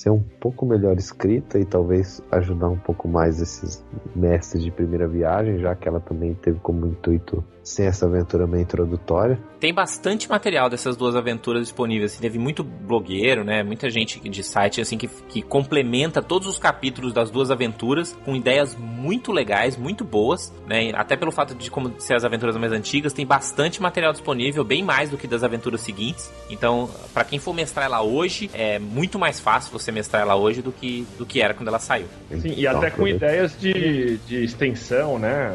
ser 0.06 0.12
um 0.12 0.22
pouco 0.40 0.68
melhor 0.68 0.96
escrita 0.98 1.58
e 1.58 1.66
talvez 1.66 2.22
ajudar 2.32 2.70
um 2.70 2.78
pouco 2.78 3.08
mais 3.08 3.42
esses 3.42 3.84
mestres 4.16 4.64
de 4.64 4.70
primeira 4.70 5.08
viagem, 5.08 5.58
já 5.58 5.74
que 5.74 5.88
ela 5.88 6.00
também 6.00 6.36
teve 6.36 6.60
como 6.60 6.86
intuito 6.86 7.44
sem 7.66 7.88
essa 7.88 8.06
aventura 8.06 8.46
meio 8.46 8.62
introdutória. 8.62 9.40
Tem 9.60 9.74
bastante 9.74 10.30
material 10.30 10.70
dessas 10.70 10.96
duas 10.96 11.16
aventuras 11.16 11.64
disponíveis. 11.64 12.14
Assim, 12.14 12.22
teve 12.22 12.38
muito 12.38 12.64
blogueiro, 12.64 13.44
né? 13.44 13.64
Muita 13.64 13.90
gente 13.90 14.20
de 14.20 14.44
site 14.44 14.80
assim 14.80 14.98
que, 14.98 15.08
que 15.08 15.42
complementa 15.42 16.22
todos 16.22 16.48
os 16.48 16.60
capítulos 16.60 17.12
das 17.12 17.32
duas 17.32 17.50
aventuras 17.50 18.16
com 18.24 18.36
ideias 18.36 18.76
muito 18.76 19.32
legais, 19.32 19.76
muito 19.76 20.04
boas, 20.04 20.54
né? 20.68 20.92
Até 20.94 21.18
pelo 21.18 21.32
fato 21.32 21.56
de 21.56 21.72
como 21.72 22.00
ser 22.00 22.14
as 22.14 22.24
aventuras 22.24 22.56
mais 22.56 22.72
antigas, 22.72 23.14
tem 23.14 23.26
bastante 23.26 23.82
material 23.82 24.12
disponível, 24.12 24.64
bem 24.64 24.84
mais 24.84 25.10
do 25.10 25.18
que 25.18 25.26
das 25.26 25.44
aventuras 25.44 25.82
seguintes. 25.82 26.32
Então, 26.52 26.88
para 27.16 27.24
quem 27.24 27.40
for 27.40 27.54
mestrar 27.54 27.88
ela 27.88 28.04
hoje, 28.04 28.52
é 28.54 28.78
muito 28.78 29.18
mais 29.18 29.40
fácil 29.40 29.72
você 29.72 29.92
mestrar 29.92 30.22
ela 30.22 30.36
hoje 30.36 30.62
do 30.62 30.72
que 30.72 31.08
do 31.18 31.26
que 31.26 31.42
era 31.42 31.56
quando 31.56 31.70
ela 31.70 31.80
saiu. 31.80 32.06
Sim, 32.40 32.54
e 32.56 32.68
até 32.68 32.92
com 32.92 33.08
ideias 33.08 33.60
de, 33.60 34.18
de 34.28 34.44
extensão, 34.44 35.18
né? 35.18 35.52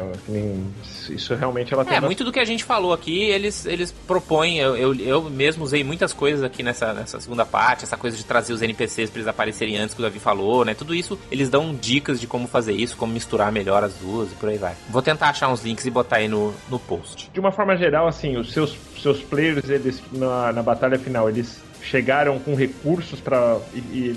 Isso 1.09 1.33
realmente 1.35 1.73
ela 1.73 1.85
tem. 1.85 1.95
É, 1.95 2.00
muito 2.01 2.23
do 2.23 2.31
que 2.31 2.39
a 2.39 2.45
gente 2.45 2.63
falou 2.63 2.93
aqui, 2.93 3.23
eles, 3.23 3.65
eles 3.65 3.91
propõem. 3.91 4.59
Eu, 4.59 4.75
eu, 4.75 4.95
eu 4.95 5.23
mesmo 5.29 5.63
usei 5.63 5.83
muitas 5.83 6.13
coisas 6.13 6.43
aqui 6.43 6.63
nessa, 6.63 6.93
nessa 6.93 7.19
segunda 7.19 7.45
parte, 7.45 7.83
essa 7.83 7.97
coisa 7.97 8.17
de 8.17 8.23
trazer 8.23 8.53
os 8.53 8.61
NPCs 8.61 9.09
para 9.09 9.19
eles 9.19 9.27
aparecerem 9.27 9.77
antes 9.77 9.93
que 9.93 10.01
o 10.01 10.03
Davi 10.03 10.19
falou, 10.19 10.65
né? 10.65 10.73
Tudo 10.73 10.93
isso, 10.93 11.19
eles 11.31 11.49
dão 11.49 11.73
dicas 11.73 12.19
de 12.19 12.27
como 12.27 12.47
fazer 12.47 12.73
isso, 12.73 12.97
como 12.97 13.13
misturar 13.13 13.51
melhor 13.51 13.83
as 13.83 13.93
duas 13.95 14.31
e 14.31 14.35
por 14.35 14.49
aí 14.49 14.57
vai. 14.57 14.75
Vou 14.89 15.01
tentar 15.01 15.29
achar 15.29 15.49
uns 15.49 15.63
links 15.63 15.85
e 15.85 15.91
botar 15.91 16.17
aí 16.17 16.27
no, 16.27 16.53
no 16.69 16.79
post. 16.79 17.29
De 17.33 17.39
uma 17.39 17.51
forma 17.51 17.75
geral, 17.75 18.07
assim, 18.07 18.37
os 18.37 18.51
seus, 18.51 18.75
seus 19.01 19.21
players, 19.21 19.69
eles 19.69 20.01
na, 20.11 20.51
na 20.51 20.63
batalha 20.63 20.97
final, 20.97 21.29
eles 21.29 21.61
chegaram 21.83 22.39
com 22.39 22.55
recursos 22.55 23.19
para 23.19 23.59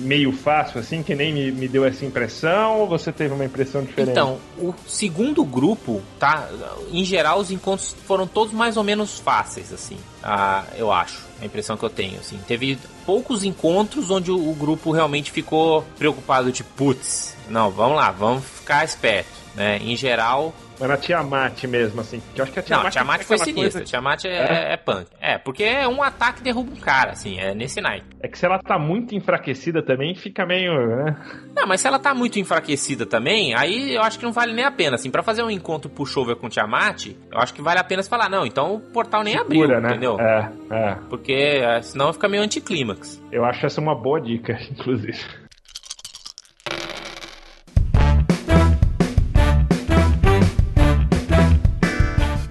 meio 0.00 0.32
fácil, 0.32 0.80
assim, 0.80 1.02
que 1.02 1.14
nem 1.14 1.32
me, 1.32 1.52
me, 1.52 1.68
deu 1.68 1.84
essa 1.84 2.04
impressão, 2.04 2.80
ou 2.80 2.86
você 2.86 3.12
teve 3.12 3.34
uma 3.34 3.44
impressão 3.44 3.82
diferente? 3.82 4.12
Então, 4.12 4.38
o 4.58 4.74
segundo 4.86 5.44
grupo, 5.44 6.02
tá? 6.18 6.48
Em 6.90 7.04
geral, 7.04 7.40
os 7.40 7.50
encontros 7.50 7.94
foram 8.06 8.26
todos 8.26 8.52
mais 8.52 8.76
ou 8.76 8.84
menos 8.84 9.18
fáceis, 9.18 9.72
assim, 9.72 9.96
ah, 10.22 10.64
eu 10.76 10.92
acho. 10.92 11.24
A 11.40 11.44
impressão 11.44 11.76
que 11.76 11.84
eu 11.84 11.90
tenho, 11.90 12.18
assim. 12.20 12.38
Teve 12.46 12.78
poucos 13.04 13.44
encontros 13.44 14.10
onde 14.10 14.30
o, 14.30 14.50
o 14.50 14.54
grupo 14.54 14.92
realmente 14.92 15.30
ficou 15.30 15.84
preocupado, 15.98 16.52
de 16.52 16.62
putz, 16.62 17.36
não, 17.48 17.70
vamos 17.70 17.96
lá, 17.96 18.10
vamos 18.10 18.44
ficar 18.44 18.84
esperto. 18.84 19.28
Né? 19.54 19.78
Em 19.78 19.96
geral, 19.96 20.54
mas 20.78 20.88
na 20.88 20.96
Tiamat 20.96 21.64
mesmo, 21.64 22.00
assim. 22.00 22.20
Que 22.34 22.40
eu 22.40 22.44
acho 22.44 22.52
que 22.52 22.58
a 22.58 22.62
Tiamat, 22.62 22.82
não, 22.82 22.88
a 22.88 22.90
Tiamat 22.90 23.22
foi 23.22 23.38
sinistra. 23.38 23.80
Coisa... 23.80 23.84
Tiamat 23.84 24.24
é, 24.24 24.28
é? 24.28 24.72
é, 24.72 24.76
punk. 24.76 25.06
É, 25.20 25.38
porque 25.38 25.64
é 25.64 25.86
um 25.86 26.02
ataque 26.02 26.42
derruba 26.42 26.72
um 26.72 26.80
cara, 26.80 27.12
assim, 27.12 27.38
é 27.38 27.54
nesse 27.54 27.80
naipe. 27.80 28.06
É 28.20 28.28
que 28.28 28.38
se 28.38 28.44
ela 28.44 28.58
tá 28.58 28.78
muito 28.78 29.14
enfraquecida 29.14 29.82
também, 29.82 30.14
fica 30.14 30.44
meio. 30.44 30.72
Né? 30.72 31.16
Não, 31.54 31.66
mas 31.66 31.80
se 31.80 31.86
ela 31.86 31.98
tá 31.98 32.14
muito 32.14 32.38
enfraquecida 32.38 33.06
também, 33.06 33.54
aí 33.54 33.94
eu 33.94 34.02
acho 34.02 34.18
que 34.18 34.24
não 34.24 34.32
vale 34.32 34.52
nem 34.52 34.64
a 34.64 34.70
pena, 34.70 34.96
assim. 34.96 35.10
Pra 35.10 35.22
fazer 35.22 35.42
um 35.42 35.50
encontro 35.50 35.90
pushover 35.90 36.36
com 36.36 36.48
Tiamat, 36.48 37.08
eu 37.30 37.38
acho 37.38 37.54
que 37.54 37.62
vale 37.62 37.78
a 37.78 37.84
pena 37.84 38.02
você 38.02 38.08
falar, 38.08 38.28
não, 38.28 38.44
então 38.44 38.74
o 38.74 38.80
portal 38.80 39.22
nem 39.22 39.36
Segura, 39.36 39.78
abriu, 39.78 39.80
né? 39.80 39.88
entendeu? 39.90 40.20
É, 40.20 40.52
é. 40.70 40.94
Porque 41.08 41.32
é, 41.32 41.80
senão 41.82 42.12
fica 42.12 42.28
meio 42.28 42.42
anticlímax. 42.42 43.22
Eu 43.30 43.44
acho 43.44 43.64
essa 43.66 43.80
uma 43.80 43.94
boa 43.94 44.20
dica, 44.20 44.58
inclusive. 44.70 45.43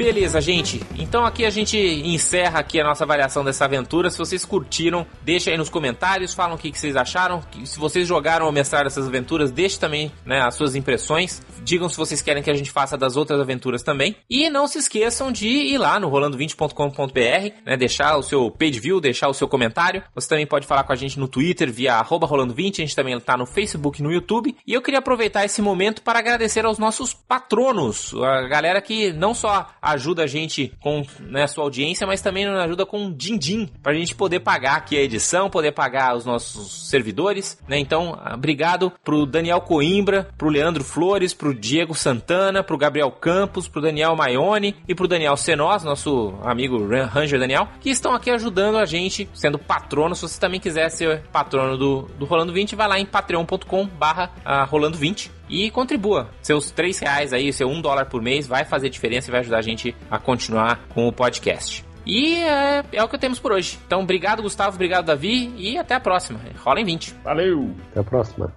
Beleza, 0.04 0.42
gente. 0.42 0.82
Então 1.00 1.24
aqui 1.24 1.46
a 1.46 1.50
gente 1.50 1.78
encerra 1.78 2.60
aqui 2.60 2.78
a 2.78 2.84
nossa 2.84 3.06
avaliação 3.06 3.42
dessa 3.42 3.64
aventura. 3.64 4.10
Se 4.10 4.18
vocês 4.18 4.44
curtiram, 4.44 5.08
deixa 5.22 5.50
aí 5.50 5.58
nos 5.58 5.70
comentários, 5.70 6.34
falam 6.34 6.56
o 6.56 6.58
que, 6.58 6.72
que 6.72 6.78
vocês 6.78 6.98
acharam. 6.98 7.42
Se 7.64 7.80
vocês 7.80 8.06
jogaram 8.06 8.46
ou 8.46 8.52
mestraram 8.52 8.88
essas 8.88 9.08
aventuras, 9.08 9.50
deixe 9.50 9.80
também 9.80 10.12
né, 10.26 10.42
as 10.42 10.56
suas 10.56 10.76
impressões. 10.76 11.42
Digam 11.64 11.88
se 11.88 11.96
vocês 11.96 12.22
querem 12.22 12.44
que 12.44 12.52
a 12.52 12.54
gente 12.54 12.70
faça 12.70 12.98
das 12.98 13.16
outras 13.16 13.40
aventuras 13.40 13.82
também. 13.82 14.18
E 14.30 14.50
não 14.50 14.68
se 14.68 14.78
esqueçam 14.78 15.32
de 15.32 15.48
ir 15.48 15.78
lá 15.78 15.98
no 16.02 16.12
rolando20.com.br, 16.12 17.56
né, 17.66 17.78
deixar 17.78 18.18
o 18.18 18.24
seu 18.24 18.52
page 18.52 18.82
view, 18.82 19.00
deixar 19.00 19.30
o 19.30 19.34
seu 19.34 19.48
comentário. 19.48 20.04
Você 20.14 20.28
também 20.28 20.46
pode 20.46 20.68
falar 20.68 20.84
com 20.84 20.92
a 20.92 20.98
gente 20.98 21.18
no 21.18 21.30
Twitter 21.30 21.72
via 21.72 22.04
rolando20. 22.04 22.72
A 22.72 22.82
gente 22.82 22.96
também 22.96 23.16
está 23.16 23.38
no 23.38 23.46
Facebook 23.46 24.04
no 24.04 24.12
YouTube. 24.12 24.54
E 24.68 24.74
eu 24.74 24.82
queria 24.82 25.00
aproveitar 25.00 25.46
esse 25.46 25.62
momento 25.62 26.02
para 26.02 26.20
agradecer 26.20 26.66
aos 26.66 26.78
nossos 26.78 27.14
patronos, 27.14 28.14
a 28.22 28.50
galera 28.50 28.82
que 28.82 29.14
não 29.14 29.34
só 29.34 29.70
ajuda 29.94 30.24
a 30.24 30.28
gente 30.28 30.74
com 30.82 31.06
né, 31.20 31.44
a 31.44 31.48
sua 31.48 31.64
audiência, 31.64 32.06
mas 32.06 32.22
também 32.22 32.46
nos 32.46 32.60
ajuda 32.60 32.86
com 32.86 33.06
um 33.06 33.14
din-din 33.14 33.70
para 33.82 33.92
a 33.92 33.96
gente 33.96 34.16
poder 34.16 34.40
pagar 34.40 34.78
aqui 34.78 34.98
a 34.98 35.02
edição, 35.02 35.50
poder 35.50 35.72
pagar 35.72 36.16
os 36.16 36.26
nossos 36.26 36.90
servidores, 36.90 37.58
né? 37.68 37.78
Então, 37.80 38.20
obrigado 38.34 38.92
pro 39.04 39.26
Daniel 39.26 39.62
Coimbra, 39.62 40.28
pro 40.38 40.50
Leandro 40.50 40.84
Flores, 40.84 41.34
pro 41.34 41.54
Diego 41.54 41.96
Santana, 41.96 42.64
pro 42.64 42.78
Gabriel 42.78 43.12
Campos, 43.12 43.68
pro 43.68 43.82
Daniel 43.82 44.16
Maione 44.16 44.76
e 44.88 44.96
pro 44.96 45.08
Daniel 45.08 45.38
Senoz, 45.38 45.84
nosso 45.84 46.34
amigo 46.44 46.88
Ranger 46.88 47.40
Daniel, 47.40 47.68
que 47.80 47.90
estão 47.90 48.14
aqui 48.14 48.30
ajudando 48.30 48.78
a 48.78 48.86
gente, 48.86 49.30
sendo 49.34 49.58
patrono. 49.58 50.16
Se 50.16 50.22
você 50.24 50.40
também 50.40 50.60
quiser 50.60 50.90
ser 50.90 51.22
patrono 51.32 51.78
do, 51.78 52.02
do 52.18 52.26
Rolando 52.26 52.54
20, 52.54 52.76
vai 52.76 52.88
lá 52.88 53.00
em 53.00 53.06
patreon.com 53.06 53.88
barra 53.88 54.32
ah, 54.44 54.64
Rolando 54.64 54.98
20 54.98 55.43
e 55.50 55.70
contribua. 55.72 56.30
Seus 56.42 56.72
três 56.72 57.00
reais 57.00 57.34
aí, 57.34 57.52
seu 57.52 57.68
um 57.68 57.82
dólar 57.82 58.06
por 58.06 58.22
mês 58.22 58.48
vai 58.48 58.66
fazer 58.66 58.90
diferença 58.90 59.30
e 59.30 59.32
vai 59.32 59.40
ajudar 59.42 59.58
a 59.58 59.62
gente 59.62 59.96
a 60.10 60.18
continuar 60.18 60.88
com 60.90 61.08
o 61.08 61.14
podcast. 61.14 61.86
E 62.06 62.36
é, 62.36 62.84
é, 62.92 63.04
o 63.04 63.08
que 63.08 63.18
temos 63.18 63.40
por 63.40 63.52
hoje. 63.52 63.80
Então, 63.86 64.02
obrigado, 64.02 64.42
Gustavo, 64.42 64.76
obrigado, 64.76 65.06
Davi, 65.06 65.54
e 65.58 65.78
até 65.78 65.96
a 65.96 66.00
próxima. 66.00 66.40
Rola 66.58 66.82
em 66.82 66.86
20. 66.86 67.16
Valeu! 67.24 67.76
Até 67.92 68.02
a 68.02 68.04
próxima. 68.04 68.54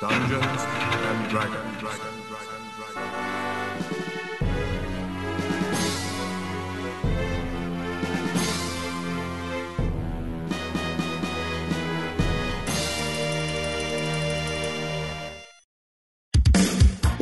Dungeons 0.00 0.42
and 0.42 1.28
Dragons. 1.30 2.13